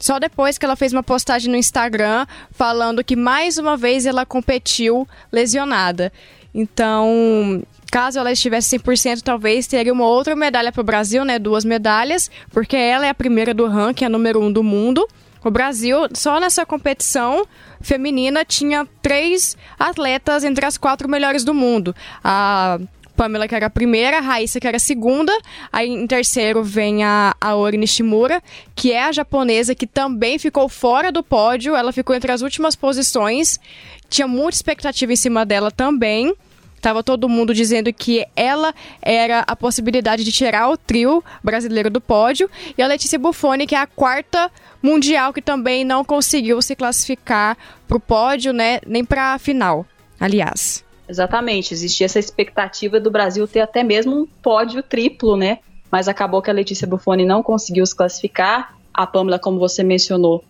Só 0.00 0.18
depois 0.18 0.56
que 0.56 0.64
ela 0.64 0.76
fez 0.76 0.92
uma 0.92 1.02
postagem 1.02 1.50
no 1.50 1.56
Instagram 1.56 2.26
falando 2.50 3.04
que 3.04 3.14
mais 3.14 3.58
uma 3.58 3.76
vez 3.76 4.06
ela 4.06 4.24
competiu 4.24 5.06
lesionada. 5.30 6.10
Então, 6.54 7.62
caso 7.92 8.18
ela 8.18 8.32
estivesse 8.32 8.78
100%, 8.78 9.20
talvez 9.20 9.66
teria 9.66 9.92
uma 9.92 10.06
outra 10.06 10.34
medalha 10.34 10.72
para 10.72 10.80
o 10.80 10.84
Brasil, 10.84 11.22
né? 11.22 11.38
Duas 11.38 11.66
medalhas, 11.66 12.30
porque 12.50 12.76
ela 12.76 13.06
é 13.06 13.10
a 13.10 13.14
primeira 13.14 13.52
do 13.52 13.66
ranking, 13.66 14.06
a 14.06 14.08
número 14.08 14.40
um 14.40 14.50
do 14.50 14.62
mundo. 14.62 15.06
O 15.44 15.50
Brasil, 15.50 16.08
só 16.12 16.38
nessa 16.38 16.66
competição 16.66 17.46
feminina, 17.80 18.44
tinha 18.44 18.86
três 19.00 19.56
atletas 19.78 20.44
entre 20.44 20.66
as 20.66 20.76
quatro 20.76 21.08
melhores 21.08 21.44
do 21.44 21.54
mundo. 21.54 21.94
A 22.22 22.78
Pamela, 23.16 23.46
que 23.46 23.54
era 23.54 23.66
a 23.66 23.70
primeira, 23.70 24.16
a 24.16 24.20
Raíssa, 24.20 24.58
que 24.58 24.66
era 24.66 24.78
a 24.78 24.80
segunda. 24.80 25.32
Aí 25.70 25.88
em 25.88 26.06
terceiro 26.06 26.62
vem 26.64 27.04
a 27.04 27.34
Aori 27.38 27.76
Nishimura, 27.76 28.42
que 28.74 28.92
é 28.92 29.04
a 29.04 29.12
japonesa 29.12 29.74
que 29.74 29.86
também 29.86 30.38
ficou 30.38 30.68
fora 30.70 31.12
do 31.12 31.22
pódio. 31.22 31.76
Ela 31.76 31.92
ficou 31.92 32.16
entre 32.16 32.32
as 32.32 32.40
últimas 32.40 32.74
posições. 32.74 33.60
Tinha 34.08 34.26
muita 34.26 34.56
expectativa 34.56 35.12
em 35.12 35.16
cima 35.16 35.44
dela 35.44 35.70
também. 35.70 36.34
Tava 36.80 37.02
todo 37.02 37.28
mundo 37.28 37.52
dizendo 37.52 37.92
que 37.92 38.26
ela 38.34 38.74
era 39.02 39.40
a 39.46 39.54
possibilidade 39.54 40.24
de 40.24 40.32
tirar 40.32 40.70
o 40.70 40.76
trio 40.76 41.22
brasileiro 41.44 41.90
do 41.90 42.00
pódio. 42.00 42.48
E 42.76 42.82
a 42.82 42.86
Letícia 42.86 43.18
Buffoni, 43.18 43.66
que 43.66 43.74
é 43.74 43.78
a 43.78 43.86
quarta 43.86 44.50
mundial, 44.82 45.32
que 45.32 45.42
também 45.42 45.84
não 45.84 46.02
conseguiu 46.02 46.60
se 46.62 46.74
classificar 46.74 47.56
para 47.86 47.96
o 47.96 48.00
pódio, 48.00 48.52
né? 48.52 48.80
Nem 48.86 49.04
para 49.04 49.34
a 49.34 49.38
final, 49.38 49.84
aliás. 50.18 50.82
Exatamente, 51.06 51.74
existia 51.74 52.06
essa 52.06 52.18
expectativa 52.18 52.98
do 52.98 53.10
Brasil 53.10 53.46
ter 53.46 53.60
até 53.60 53.82
mesmo 53.82 54.16
um 54.16 54.26
pódio 54.26 54.82
triplo, 54.82 55.36
né? 55.36 55.58
Mas 55.90 56.08
acabou 56.08 56.40
que 56.40 56.48
a 56.48 56.54
Letícia 56.54 56.86
Buffoni 56.86 57.26
não 57.26 57.42
conseguiu 57.42 57.84
se 57.84 57.94
classificar. 57.94 58.74
A 58.94 59.06
Pamela, 59.06 59.38
como 59.38 59.58
você 59.58 59.82
mencionou, 59.82 60.42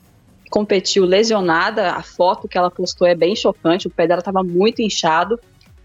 competiu 0.50 1.04
lesionada. 1.04 1.92
A 1.92 2.02
foto 2.02 2.46
que 2.46 2.58
ela 2.58 2.70
postou 2.70 3.08
é 3.08 3.14
bem 3.14 3.34
chocante, 3.34 3.88
o 3.88 3.90
pé 3.90 4.06
dela 4.06 4.20
estava 4.20 4.44
muito 4.44 4.80
inchado 4.80 5.40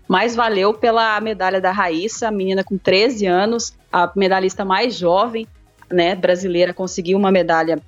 mas 0.07 0.35
valeu 0.35 0.73
pela 0.73 1.19
medalha 1.19 1.59
da 1.59 1.71
Raíssa, 1.71 2.27
a 2.27 2.31
menina 2.31 2.63
com 2.63 2.77
13 2.77 3.25
anos, 3.25 3.73
a 3.91 4.11
medalhista 4.15 4.63
mais 4.63 4.95
jovem, 4.95 5.47
né, 5.91 6.15
brasileira, 6.15 6.73
conseguiu 6.73 7.17
uma 7.17 7.31
medalha 7.31 7.79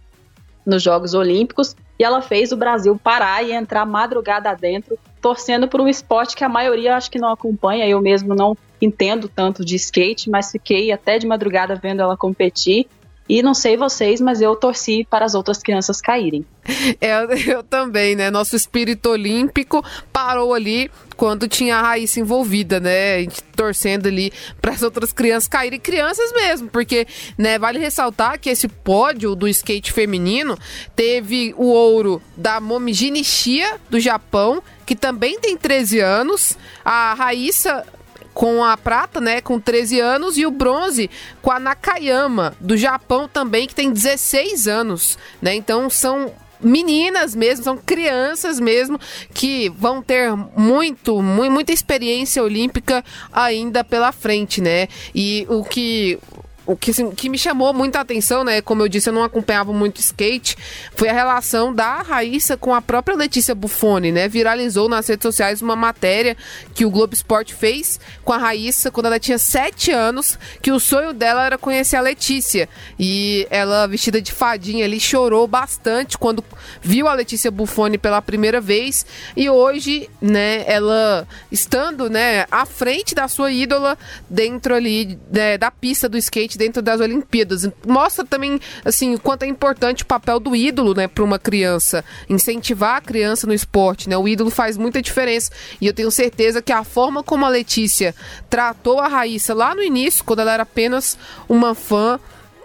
nos 0.66 0.84
Jogos 0.84 1.14
Olímpicos 1.14 1.76
e 1.98 2.04
ela 2.04 2.22
fez 2.22 2.52
o 2.52 2.58
Brasil 2.58 3.00
parar 3.02 3.44
e 3.44 3.52
entrar 3.52 3.86
madrugada 3.86 4.54
dentro, 4.54 4.98
torcendo 5.22 5.68
por 5.68 5.82
um 5.82 5.88
esporte 5.88 6.36
que 6.36 6.44
a 6.44 6.50
maioria 6.50 6.96
acho 6.96 7.10
que 7.10 7.18
não 7.18 7.32
acompanha. 7.32 7.88
Eu 7.88 8.02
mesmo 8.02 8.36
não 8.36 8.56
entendo 8.82 9.28
tanto 9.28 9.66
de 9.66 9.76
skate, 9.76 10.30
mas 10.30 10.52
fiquei 10.52 10.92
até 10.92 11.18
de 11.18 11.26
madrugada 11.26 11.76
vendo 11.76 12.02
ela 12.02 12.16
competir 12.16 12.88
e 13.30 13.42
não 13.42 13.54
sei 13.54 13.76
vocês, 13.76 14.22
mas 14.22 14.42
eu 14.42 14.56
torci 14.56 15.06
para 15.10 15.26
as 15.26 15.36
outras 15.36 15.58
crianças 15.60 16.00
caírem. 16.00 16.46
É, 17.02 17.14
eu 17.52 17.64
também, 17.64 18.16
né? 18.16 18.30
Nosso 18.30 18.56
espírito 18.56 19.10
olímpico 19.10 19.84
parou 20.12 20.54
ali 20.54 20.90
quando 21.18 21.48
tinha 21.48 21.78
a 21.78 21.82
Raíssa 21.82 22.20
envolvida, 22.20 22.80
né? 22.80 23.16
A 23.16 23.20
gente 23.20 23.42
torcendo 23.56 24.08
ali 24.08 24.32
para 24.62 24.72
as 24.72 24.84
outras 24.84 25.12
crianças 25.12 25.48
caírem, 25.48 25.80
crianças 25.80 26.32
mesmo, 26.32 26.70
porque, 26.70 27.08
né, 27.38 27.58
vale 27.58 27.80
ressaltar 27.80 28.40
que 28.40 28.50
esse 28.50 28.68
pódio 28.68 29.36
do 29.36 29.48
skate 29.48 29.92
feminino 29.92 30.58
teve 30.96 31.56
o 31.58 31.66
ouro 31.66 32.22
da 32.38 32.62
Momiji 32.62 33.10
Nishia 33.10 33.78
do 33.90 34.00
Japão, 34.00 34.62
que 34.86 34.96
também 34.96 35.40
tem 35.40 35.58
13 35.58 36.00
anos, 36.00 36.56
a 36.86 37.16
Raíssa 37.16 37.84
com 38.32 38.64
a 38.64 38.78
prata, 38.78 39.20
né, 39.20 39.42
com 39.42 39.60
13 39.60 40.00
anos, 40.00 40.38
e 40.38 40.46
o 40.46 40.52
bronze 40.52 41.10
com 41.42 41.50
a 41.50 41.60
Nakayama, 41.60 42.56
do 42.60 42.78
Japão 42.78 43.28
também, 43.28 43.66
que 43.66 43.74
tem 43.74 43.92
16 43.92 44.68
anos, 44.68 45.18
né? 45.42 45.56
Então 45.56 45.90
são 45.90 46.32
meninas 46.62 47.36
mesmo, 47.36 47.64
são 47.64 47.78
crianças 47.78 48.60
mesmo 48.60 49.00
que 49.34 49.70
vão 49.70 50.02
ter 50.02 50.36
muito, 50.56 51.22
muita 51.22 51.72
experiência 51.72 52.44
olímpica 52.44 53.04
ainda 53.32 53.84
pela 53.84 54.12
frente, 54.12 54.62
né? 54.62 54.88
E 55.14 55.46
o 55.50 55.64
que 55.64 56.20
o 56.68 56.76
que, 56.76 56.92
que 57.16 57.30
me 57.30 57.38
chamou 57.38 57.74
muita 57.74 58.02
atenção, 58.02 58.44
né? 58.44 58.62
Como 58.62 58.84
eu 58.84 58.90
disse, 58.90 59.10
eu 59.10 59.14
não 59.14 59.24
acompanhava 59.24 59.72
muito 59.72 60.02
skate, 60.02 60.58
foi 60.94 61.08
a 61.08 61.14
relação 61.14 61.74
da 61.74 62.02
Raíssa 62.02 62.58
com 62.58 62.76
a 62.76 62.82
própria 62.82 63.16
Letícia 63.16 63.56
Buffoni, 63.56 64.12
né? 64.12 64.28
Viralizou 64.28 64.90
nas 64.90 65.08
redes 65.08 65.24
sociais 65.24 65.62
uma 65.62 65.78
matéria 65.78 66.36
que 66.76 66.86
o 66.86 66.90
Globo 66.90 67.14
Esporte 67.14 67.54
fez 67.54 68.00
com 68.24 68.34
a 68.34 68.38
Raíssa 68.38 68.92
quando 68.92 69.06
ela 69.06 69.18
tinha 69.20 69.38
7 69.38 69.92
anos, 69.92 70.38
que 70.62 70.70
o 70.70 70.80
sonho 70.80 71.14
dela 71.14 71.46
era 71.46 71.58
conhecer 71.58 71.96
a 71.96 72.02
Letícia. 72.02 72.68
E 73.00 73.48
ela, 73.50 73.88
vestida 73.88 74.22
de 74.22 74.34
fadinha 74.34 74.84
ali, 74.84 75.00
chorou 75.00 75.48
bastante 75.48 76.18
quando 76.18 76.44
viu 76.82 77.08
a 77.08 77.14
Letícia 77.14 77.50
Buffoni 77.50 77.98
pela 77.98 78.22
primeira 78.22 78.60
vez. 78.60 79.06
E 79.38 79.50
hoje, 79.50 80.10
né, 80.22 80.66
ela 80.68 81.26
estando, 81.50 82.10
né, 82.10 82.46
à 82.52 82.66
frente 82.66 83.16
da 83.16 83.30
sua 83.30 83.52
ídola 83.52 83.98
dentro 84.30 84.76
ali 84.76 85.18
né, 85.32 85.58
da 85.58 85.72
pista 85.72 86.10
do 86.10 86.18
skate 86.18 86.57
dentro 86.58 86.82
das 86.82 87.00
Olimpíadas. 87.00 87.70
Mostra 87.86 88.26
também 88.26 88.60
assim 88.84 89.16
o 89.16 89.20
quanto 89.20 89.44
é 89.44 89.48
importante 89.48 90.04
o 90.04 90.06
papel 90.06 90.40
do 90.40 90.56
ídolo, 90.56 90.94
né, 90.94 91.08
para 91.08 91.24
uma 91.24 91.40
criança, 91.40 92.04
incentivar 92.30 92.98
a 92.98 93.02
criança 93.02 93.48
no 93.48 93.54
esporte, 93.54 94.10
né? 94.10 94.18
O 94.18 94.28
ídolo 94.28 94.50
faz 94.50 94.78
muita 94.78 95.02
diferença 95.02 95.52
e 95.80 95.88
eu 95.88 95.94
tenho 95.94 96.12
certeza 96.12 96.62
que 96.62 96.72
a 96.72 96.84
forma 96.84 97.24
como 97.24 97.46
a 97.46 97.50
Letícia 97.50 98.16
tratou 98.50 99.00
a 99.00 99.08
Raíssa 99.08 99.54
lá 99.54 99.76
no 99.76 99.84
início, 99.84 100.24
quando 100.24 100.40
ela 100.40 100.54
era 100.54 100.64
apenas 100.64 101.18
uma 101.48 101.76
fã, 101.76 102.20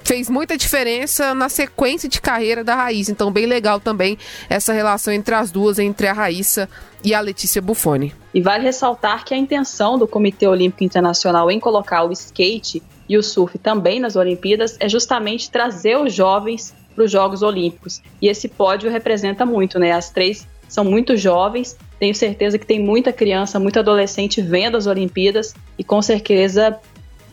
fez 0.04 0.28
muita 0.28 0.56
diferença 0.56 1.34
na 1.34 1.48
sequência 1.48 2.08
de 2.08 2.20
carreira 2.20 2.62
da 2.62 2.74
Raíssa. 2.74 3.12
Então, 3.12 3.30
bem 3.30 3.46
legal 3.46 3.80
também 3.80 4.18
essa 4.48 4.72
relação 4.72 5.12
entre 5.12 5.34
as 5.34 5.50
duas, 5.50 5.78
entre 5.78 6.06
a 6.06 6.12
Raíssa 6.12 6.68
e 7.04 7.14
a 7.14 7.20
Letícia 7.20 7.60
Buffoni. 7.60 8.12
E 8.34 8.40
vale 8.40 8.64
ressaltar 8.64 9.24
que 9.24 9.34
a 9.34 9.36
intenção 9.36 9.98
do 9.98 10.06
Comitê 10.06 10.46
Olímpico 10.46 10.84
Internacional 10.84 11.50
em 11.50 11.60
colocar 11.60 12.04
o 12.04 12.12
skate 12.12 12.82
e 13.08 13.16
o 13.16 13.22
surf 13.22 13.58
também 13.58 14.00
nas 14.00 14.16
Olimpíadas 14.16 14.76
é 14.80 14.88
justamente 14.88 15.50
trazer 15.50 15.96
os 15.96 16.14
jovens 16.14 16.74
para 16.94 17.04
os 17.04 17.10
Jogos 17.10 17.42
Olímpicos. 17.42 18.00
E 18.20 18.28
esse 18.28 18.48
pódio 18.48 18.90
representa 18.90 19.44
muito, 19.44 19.78
né? 19.78 19.92
As 19.92 20.10
três 20.10 20.46
são 20.68 20.84
muito 20.84 21.16
jovens, 21.16 21.76
tenho 21.98 22.14
certeza 22.14 22.58
que 22.58 22.66
tem 22.66 22.80
muita 22.80 23.12
criança, 23.12 23.60
muito 23.60 23.78
adolescente 23.78 24.40
vendo 24.40 24.76
as 24.76 24.86
Olimpíadas 24.86 25.54
e 25.78 25.84
com 25.84 26.00
certeza 26.00 26.78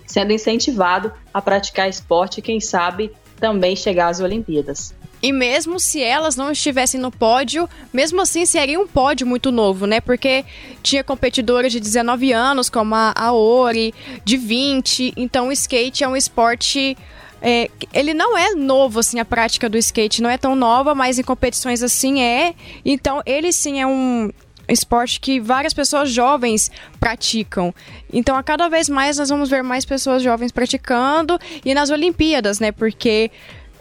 sendo 0.09 0.33
incentivado 0.33 1.13
a 1.31 1.39
praticar 1.39 1.87
esporte 1.87 2.39
e, 2.39 2.41
quem 2.41 2.59
sabe, 2.59 3.11
também 3.39 3.75
chegar 3.75 4.07
às 4.07 4.19
Olimpíadas. 4.19 4.93
E 5.21 5.31
mesmo 5.31 5.79
se 5.79 6.01
elas 6.01 6.35
não 6.35 6.51
estivessem 6.51 6.99
no 6.99 7.11
pódio, 7.11 7.69
mesmo 7.93 8.21
assim 8.21 8.45
seria 8.45 8.79
um 8.79 8.87
pódio 8.87 9.27
muito 9.27 9.51
novo, 9.51 9.85
né? 9.85 10.01
Porque 10.01 10.43
tinha 10.81 11.03
competidoras 11.03 11.71
de 11.71 11.79
19 11.79 12.31
anos, 12.31 12.69
como 12.69 12.95
a 12.95 13.13
Aori, 13.15 13.93
de 14.23 14.35
20. 14.35 15.13
Então 15.15 15.49
o 15.49 15.51
skate 15.51 16.03
é 16.03 16.07
um 16.07 16.15
esporte. 16.15 16.97
É, 17.41 17.69
ele 17.93 18.13
não 18.13 18.37
é 18.37 18.55
novo, 18.55 18.99
assim, 18.99 19.19
a 19.19 19.25
prática 19.25 19.69
do 19.69 19.77
skate 19.77 20.21
não 20.21 20.29
é 20.29 20.37
tão 20.37 20.55
nova, 20.55 20.95
mas 20.95 21.19
em 21.19 21.23
competições 21.23 21.83
assim 21.83 22.21
é. 22.21 22.55
Então 22.83 23.21
ele 23.25 23.51
sim 23.51 23.79
é 23.79 23.85
um, 23.85 24.31
esporte 24.71 25.19
que 25.19 25.39
várias 25.39 25.73
pessoas 25.73 26.11
jovens 26.11 26.71
praticam. 26.99 27.73
Então, 28.11 28.35
a 28.35 28.43
cada 28.43 28.67
vez 28.69 28.89
mais 28.89 29.17
nós 29.17 29.29
vamos 29.29 29.49
ver 29.49 29.63
mais 29.63 29.85
pessoas 29.85 30.21
jovens 30.21 30.51
praticando 30.51 31.39
e 31.65 31.73
nas 31.73 31.89
Olimpíadas, 31.89 32.59
né? 32.59 32.71
Porque 32.71 33.31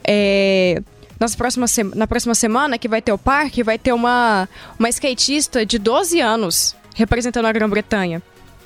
é, 0.05 0.82
nas 1.18 1.34
próximas 1.34 1.76
na 1.95 2.07
próxima 2.07 2.34
semana 2.34 2.78
que 2.78 2.89
vai 2.89 3.03
ter 3.03 3.12
o 3.12 3.18
parque, 3.18 3.62
vai 3.62 3.78
ter 3.78 3.93
uma, 3.93 4.49
uma 4.78 4.89
skatista 4.89 5.66
de 5.66 5.78
12 5.78 6.20
anos 6.20 6.76
representando 6.95 7.47
a 7.47 7.53
Grã-Bretanha. 7.53 8.22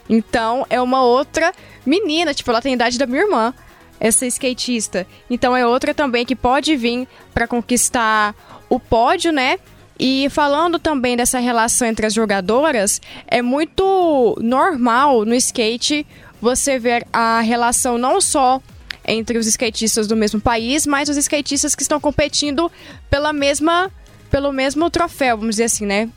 Então, 0.08 0.66
é 0.68 0.80
uma 0.80 1.02
outra 1.02 1.52
menina, 1.86 2.34
tipo, 2.34 2.50
ela 2.50 2.60
tem 2.60 2.72
a 2.72 2.74
idade 2.74 2.98
da 2.98 3.06
minha 3.06 3.22
irmã, 3.22 3.54
essa 4.00 4.26
skatista. 4.26 5.06
Então, 5.30 5.56
é 5.56 5.66
outra 5.66 5.94
também 5.94 6.24
que 6.24 6.34
pode 6.34 6.76
vir 6.76 7.06
para 7.32 7.46
conquistar 7.46 8.34
o 8.68 8.80
pódio, 8.80 9.32
né? 9.32 9.58
E 10.05 10.28
falando 10.30 10.80
também 10.80 11.16
dessa 11.16 11.38
relação 11.38 11.86
entre 11.86 12.05
as 12.05 12.12
jogadoras, 12.12 13.00
é 13.24 13.40
muito 13.40 14.36
normal 14.42 15.24
no 15.24 15.32
skate 15.36 16.05
você 16.40 16.76
ver 16.76 17.07
a 17.12 17.40
relação 17.40 17.96
não 17.96 18.20
só 18.20 18.61
entre 19.07 19.38
os 19.38 19.46
skatistas 19.46 20.09
do 20.09 20.16
mesmo 20.16 20.40
país, 20.40 20.88
mas 20.88 21.09
os 21.09 21.16
skatistas 21.16 21.76
que 21.76 21.82
estão 21.82 22.00
competindo 22.00 22.68
pela 23.09 23.32
mesma, 23.32 23.92
pelo 24.28 24.50
mesmo 24.50 24.90
troféu, 24.90 25.36
vamos 25.36 25.55
dizer 25.55 25.64
assim, 25.66 25.86
né? 25.86 26.09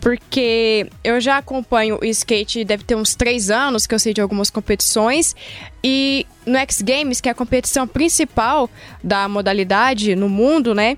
Porque 0.00 0.88
eu 1.02 1.20
já 1.20 1.38
acompanho 1.38 1.98
o 2.00 2.04
skate, 2.04 2.64
deve 2.64 2.84
ter 2.84 2.94
uns 2.94 3.16
três 3.16 3.50
anos 3.50 3.84
que 3.84 3.96
eu 3.96 3.98
sei 3.98 4.14
de 4.14 4.20
algumas 4.20 4.48
competições. 4.48 5.34
E 5.82 6.24
no 6.46 6.56
X 6.58 6.82
Games, 6.82 7.20
que 7.20 7.28
é 7.28 7.32
a 7.32 7.34
competição 7.34 7.84
principal 7.84 8.70
da 9.02 9.26
modalidade 9.28 10.14
no 10.14 10.28
mundo, 10.28 10.72
né? 10.72 10.96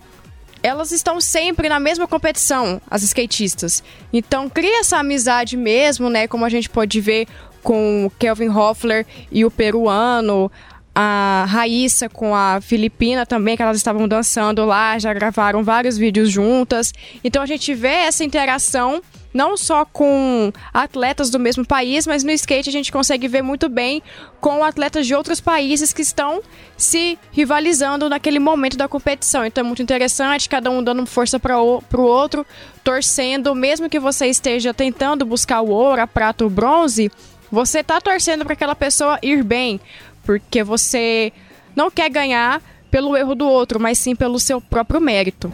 Elas 0.63 0.93
estão 0.93 1.21
sempre 1.21 1.69
na 1.69 1.79
mesma 1.79 2.07
competição, 2.07 2.81
as 2.91 3.03
skatistas. 3.03 3.83
Então 4.13 4.49
cria 4.49 4.81
essa 4.81 4.99
amizade 4.99 5.57
mesmo, 5.57 6.09
né? 6.11 6.27
Como 6.27 6.45
a 6.45 6.49
gente 6.49 6.69
pode 6.69 7.01
ver 7.01 7.27
com 7.63 8.07
o 8.07 8.11
Kelvin 8.11 8.49
Hoffler 8.49 9.07
e 9.31 9.45
o 9.45 9.51
peruano, 9.51 10.51
a 10.95 11.45
Raíssa 11.47 12.09
com 12.09 12.35
a 12.35 12.61
Filipina 12.61 13.27
também, 13.27 13.57
que 13.57 13.63
elas 13.63 13.77
estavam 13.77 14.09
dançando 14.09 14.65
lá, 14.65 14.99
já 14.99 15.13
gravaram 15.13 15.63
vários 15.63 15.99
vídeos 15.99 16.31
juntas. 16.31 16.93
Então 17.23 17.43
a 17.43 17.47
gente 17.47 17.75
vê 17.75 17.89
essa 17.89 18.25
interação 18.25 19.03
não 19.37 19.57
só 19.57 19.85
com 19.85 20.51
atletas 20.73 21.29
do 21.29 21.39
mesmo 21.39 21.65
país, 21.65 22.07
mas 22.07 22.25
no 22.25 22.31
skate 22.33 22.71
a 22.71 22.73
gente 22.73 22.91
consegue 22.91 23.29
ver 23.29 23.43
muito 23.43 23.69
bem 23.69 24.03
com 24.41 24.65
atletas 24.65 25.07
de 25.07 25.15
outros 25.15 25.41
países 25.41 25.93
que 25.93 26.01
estão 26.01 26.43
se 26.77 27.19
rivalizando 27.31 28.09
naquele 28.09 28.39
momento 28.39 28.79
da 28.79 28.89
competição. 28.89 29.45
Então 29.45 29.63
é 29.63 29.67
muito 29.67 29.83
interessante, 29.83 30.49
cada 30.49 30.71
um 30.71 30.83
dando 30.83 31.05
força 31.05 31.39
para 31.39 31.61
o 31.61 31.83
outro, 31.99 32.47
torcendo, 32.83 33.55
mesmo 33.55 33.91
que 33.91 34.01
você 34.01 34.27
esteja 34.27 34.73
tentando 34.73 35.27
buscar 35.27 35.61
o 35.61 35.69
ouro, 35.69 36.01
a 36.01 36.07
prata, 36.07 36.45
o 36.47 36.51
bronze, 36.51 37.13
você 37.53 37.85
tá 37.85 38.01
torcendo 38.01 38.43
para 38.43 38.55
aquela 38.55 38.75
pessoa 38.75 39.19
ir 39.23 39.45
bem, 39.45 39.79
porque 40.25 40.65
você 40.65 41.31
não 41.75 41.91
quer 41.91 42.09
ganhar 42.09 42.63
pelo 42.91 43.15
erro 43.15 43.35
do 43.35 43.47
outro, 43.47 43.79
mas 43.79 43.99
sim 43.99 44.17
pelo 44.17 44.41
seu 44.41 44.63
próprio 44.63 45.01
mérito. 45.01 45.53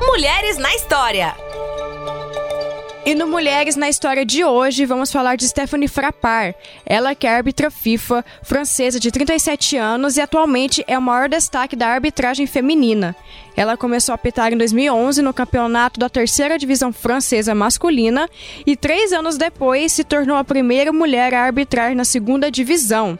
Mulheres 0.00 0.58
na 0.58 0.74
História. 0.74 1.45
E 3.06 3.14
no 3.14 3.28
Mulheres 3.28 3.76
na 3.76 3.88
História 3.88 4.26
de 4.26 4.44
hoje, 4.44 4.84
vamos 4.84 5.12
falar 5.12 5.36
de 5.36 5.46
Stephanie 5.46 5.86
Frappart. 5.86 6.56
Ela 6.84 7.14
que 7.14 7.24
é 7.24 7.30
árbitra 7.30 7.70
FIFA, 7.70 8.24
francesa 8.42 8.98
de 8.98 9.12
37 9.12 9.76
anos 9.76 10.16
e 10.16 10.20
atualmente 10.20 10.82
é 10.88 10.98
o 10.98 11.02
maior 11.02 11.28
destaque 11.28 11.76
da 11.76 11.86
arbitragem 11.86 12.48
feminina. 12.48 13.14
Ela 13.56 13.76
começou 13.76 14.12
a 14.12 14.16
apitar 14.16 14.52
em 14.52 14.56
2011 14.56 15.22
no 15.22 15.32
campeonato 15.32 16.00
da 16.00 16.08
terceira 16.08 16.58
divisão 16.58 16.92
francesa 16.92 17.54
masculina 17.54 18.28
e 18.66 18.74
três 18.74 19.12
anos 19.12 19.38
depois 19.38 19.92
se 19.92 20.02
tornou 20.02 20.36
a 20.36 20.42
primeira 20.42 20.92
mulher 20.92 21.32
a 21.32 21.44
arbitrar 21.44 21.94
na 21.94 22.04
segunda 22.04 22.50
divisão. 22.50 23.16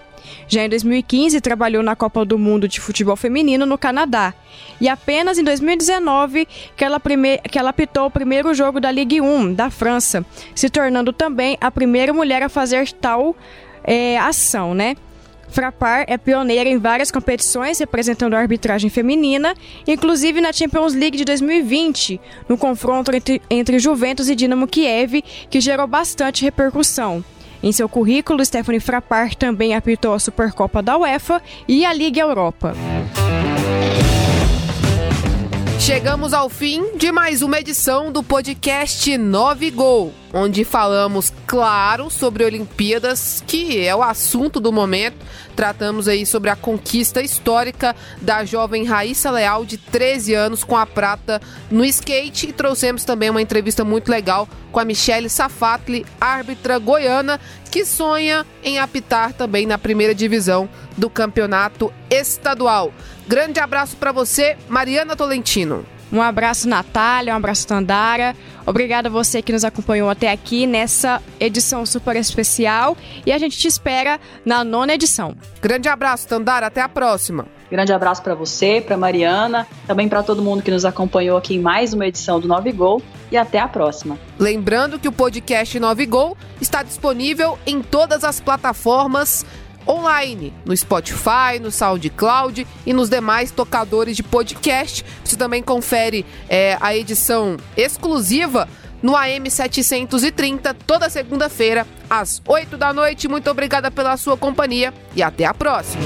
Já 0.48 0.64
em 0.64 0.68
2015, 0.68 1.40
trabalhou 1.40 1.82
na 1.82 1.96
Copa 1.96 2.24
do 2.24 2.38
Mundo 2.38 2.68
de 2.68 2.80
Futebol 2.80 3.16
Feminino 3.16 3.66
no 3.66 3.78
Canadá. 3.78 4.34
E 4.80 4.88
apenas 4.88 5.38
em 5.38 5.44
2019 5.44 6.46
que 6.76 6.84
ela, 6.84 7.00
prime... 7.00 7.38
que 7.38 7.58
ela 7.58 7.70
apitou 7.70 8.06
o 8.06 8.10
primeiro 8.10 8.52
jogo 8.54 8.80
da 8.80 8.90
Ligue 8.90 9.20
1 9.20 9.54
da 9.54 9.70
França, 9.70 10.24
se 10.54 10.68
tornando 10.68 11.12
também 11.12 11.56
a 11.60 11.70
primeira 11.70 12.12
mulher 12.12 12.42
a 12.42 12.48
fazer 12.48 12.92
tal 12.92 13.36
é, 13.84 14.18
ação, 14.18 14.74
né? 14.74 14.96
Frapar 15.48 16.04
é 16.08 16.18
pioneira 16.18 16.68
em 16.68 16.78
várias 16.78 17.10
competições 17.10 17.78
representando 17.78 18.34
a 18.34 18.38
arbitragem 18.38 18.90
feminina, 18.90 19.54
inclusive 19.86 20.40
na 20.40 20.52
Champions 20.52 20.92
League 20.94 21.16
de 21.16 21.24
2020, 21.24 22.20
no 22.48 22.58
confronto 22.58 23.14
entre, 23.14 23.40
entre 23.48 23.78
Juventus 23.78 24.28
e 24.28 24.34
Dinamo 24.34 24.66
Kiev, 24.66 25.22
que 25.48 25.60
gerou 25.60 25.86
bastante 25.86 26.44
repercussão. 26.44 27.24
Em 27.66 27.72
seu 27.72 27.88
currículo, 27.88 28.44
Stephanie 28.44 28.78
Frappart 28.78 29.34
também 29.34 29.74
apitou 29.74 30.14
a 30.14 30.20
Supercopa 30.20 30.80
da 30.80 30.96
UEFA 30.96 31.42
e 31.66 31.84
a 31.84 31.92
Liga 31.92 32.20
Europa. 32.20 32.74
Chegamos 35.80 36.32
ao 36.32 36.48
fim 36.48 36.96
de 36.96 37.10
mais 37.10 37.42
uma 37.42 37.58
edição 37.58 38.12
do 38.12 38.22
podcast 38.22 39.18
9 39.18 39.70
Gol, 39.72 40.14
onde 40.36 40.64
falamos, 40.64 41.32
claro, 41.46 42.10
sobre 42.10 42.44
Olimpíadas, 42.44 43.42
que 43.46 43.80
é 43.80 43.96
o 43.96 44.02
assunto 44.02 44.60
do 44.60 44.70
momento. 44.70 45.16
Tratamos 45.56 46.06
aí 46.06 46.26
sobre 46.26 46.50
a 46.50 46.56
conquista 46.56 47.22
histórica 47.22 47.96
da 48.20 48.44
jovem 48.44 48.84
Raíssa 48.84 49.30
Leal, 49.30 49.64
de 49.64 49.78
13 49.78 50.34
anos, 50.34 50.62
com 50.62 50.76
a 50.76 50.84
prata 50.84 51.40
no 51.70 51.82
skate. 51.86 52.50
E 52.50 52.52
trouxemos 52.52 53.02
também 53.02 53.30
uma 53.30 53.40
entrevista 53.40 53.82
muito 53.82 54.10
legal 54.10 54.46
com 54.70 54.78
a 54.78 54.84
Michele 54.84 55.30
Safatli, 55.30 56.04
árbitra 56.20 56.78
goiana, 56.78 57.40
que 57.70 57.86
sonha 57.86 58.44
em 58.62 58.78
apitar 58.78 59.32
também 59.32 59.64
na 59.64 59.78
primeira 59.78 60.14
divisão 60.14 60.68
do 60.98 61.08
campeonato 61.08 61.90
estadual. 62.10 62.92
Grande 63.26 63.58
abraço 63.58 63.96
para 63.96 64.12
você, 64.12 64.58
Mariana 64.68 65.16
Tolentino. 65.16 65.95
Um 66.12 66.22
abraço, 66.22 66.68
Natália, 66.68 67.32
um 67.32 67.36
abraço, 67.36 67.66
Tandara. 67.66 68.34
Obrigada 68.64 69.08
a 69.08 69.12
você 69.12 69.42
que 69.42 69.52
nos 69.52 69.64
acompanhou 69.64 70.08
até 70.08 70.30
aqui 70.30 70.66
nessa 70.66 71.22
edição 71.38 71.84
super 71.84 72.16
especial. 72.16 72.96
E 73.24 73.32
a 73.32 73.38
gente 73.38 73.56
te 73.58 73.68
espera 73.68 74.20
na 74.44 74.64
nona 74.64 74.94
edição. 74.94 75.36
Grande 75.60 75.88
abraço, 75.88 76.26
Tandara. 76.28 76.66
Até 76.66 76.80
a 76.80 76.88
próxima. 76.88 77.46
Grande 77.70 77.92
abraço 77.92 78.22
para 78.22 78.34
você, 78.34 78.80
para 78.80 78.96
Mariana, 78.96 79.66
também 79.86 80.08
para 80.08 80.22
todo 80.22 80.40
mundo 80.40 80.62
que 80.62 80.70
nos 80.70 80.84
acompanhou 80.84 81.36
aqui 81.36 81.56
em 81.56 81.60
mais 81.60 81.92
uma 81.92 82.06
edição 82.06 82.38
do 82.38 82.46
9 82.46 82.70
Gol 82.72 83.02
e 83.30 83.36
até 83.36 83.58
a 83.58 83.66
próxima. 83.66 84.16
Lembrando 84.38 85.00
que 85.00 85.08
o 85.08 85.12
podcast 85.12 85.78
9 85.78 86.06
Gol 86.06 86.36
está 86.60 86.84
disponível 86.84 87.58
em 87.66 87.82
todas 87.82 88.22
as 88.22 88.38
plataformas 88.38 89.44
online, 89.86 90.52
no 90.64 90.76
Spotify, 90.76 91.58
no 91.60 91.70
SoundCloud 91.70 92.66
e 92.84 92.92
nos 92.92 93.08
demais 93.08 93.50
tocadores 93.50 94.16
de 94.16 94.22
podcast. 94.22 95.04
Você 95.24 95.36
também 95.36 95.62
confere 95.62 96.24
é, 96.48 96.76
a 96.80 96.96
edição 96.96 97.56
exclusiva 97.76 98.68
no 99.02 99.14
AM 99.14 99.48
730 99.48 100.74
toda 100.86 101.08
segunda-feira 101.08 101.86
às 102.08 102.42
8 102.46 102.76
da 102.76 102.92
noite. 102.92 103.28
Muito 103.28 103.50
obrigada 103.50 103.90
pela 103.90 104.16
sua 104.16 104.36
companhia 104.36 104.92
e 105.14 105.22
até 105.22 105.44
a 105.44 105.54
próxima. 105.54 106.04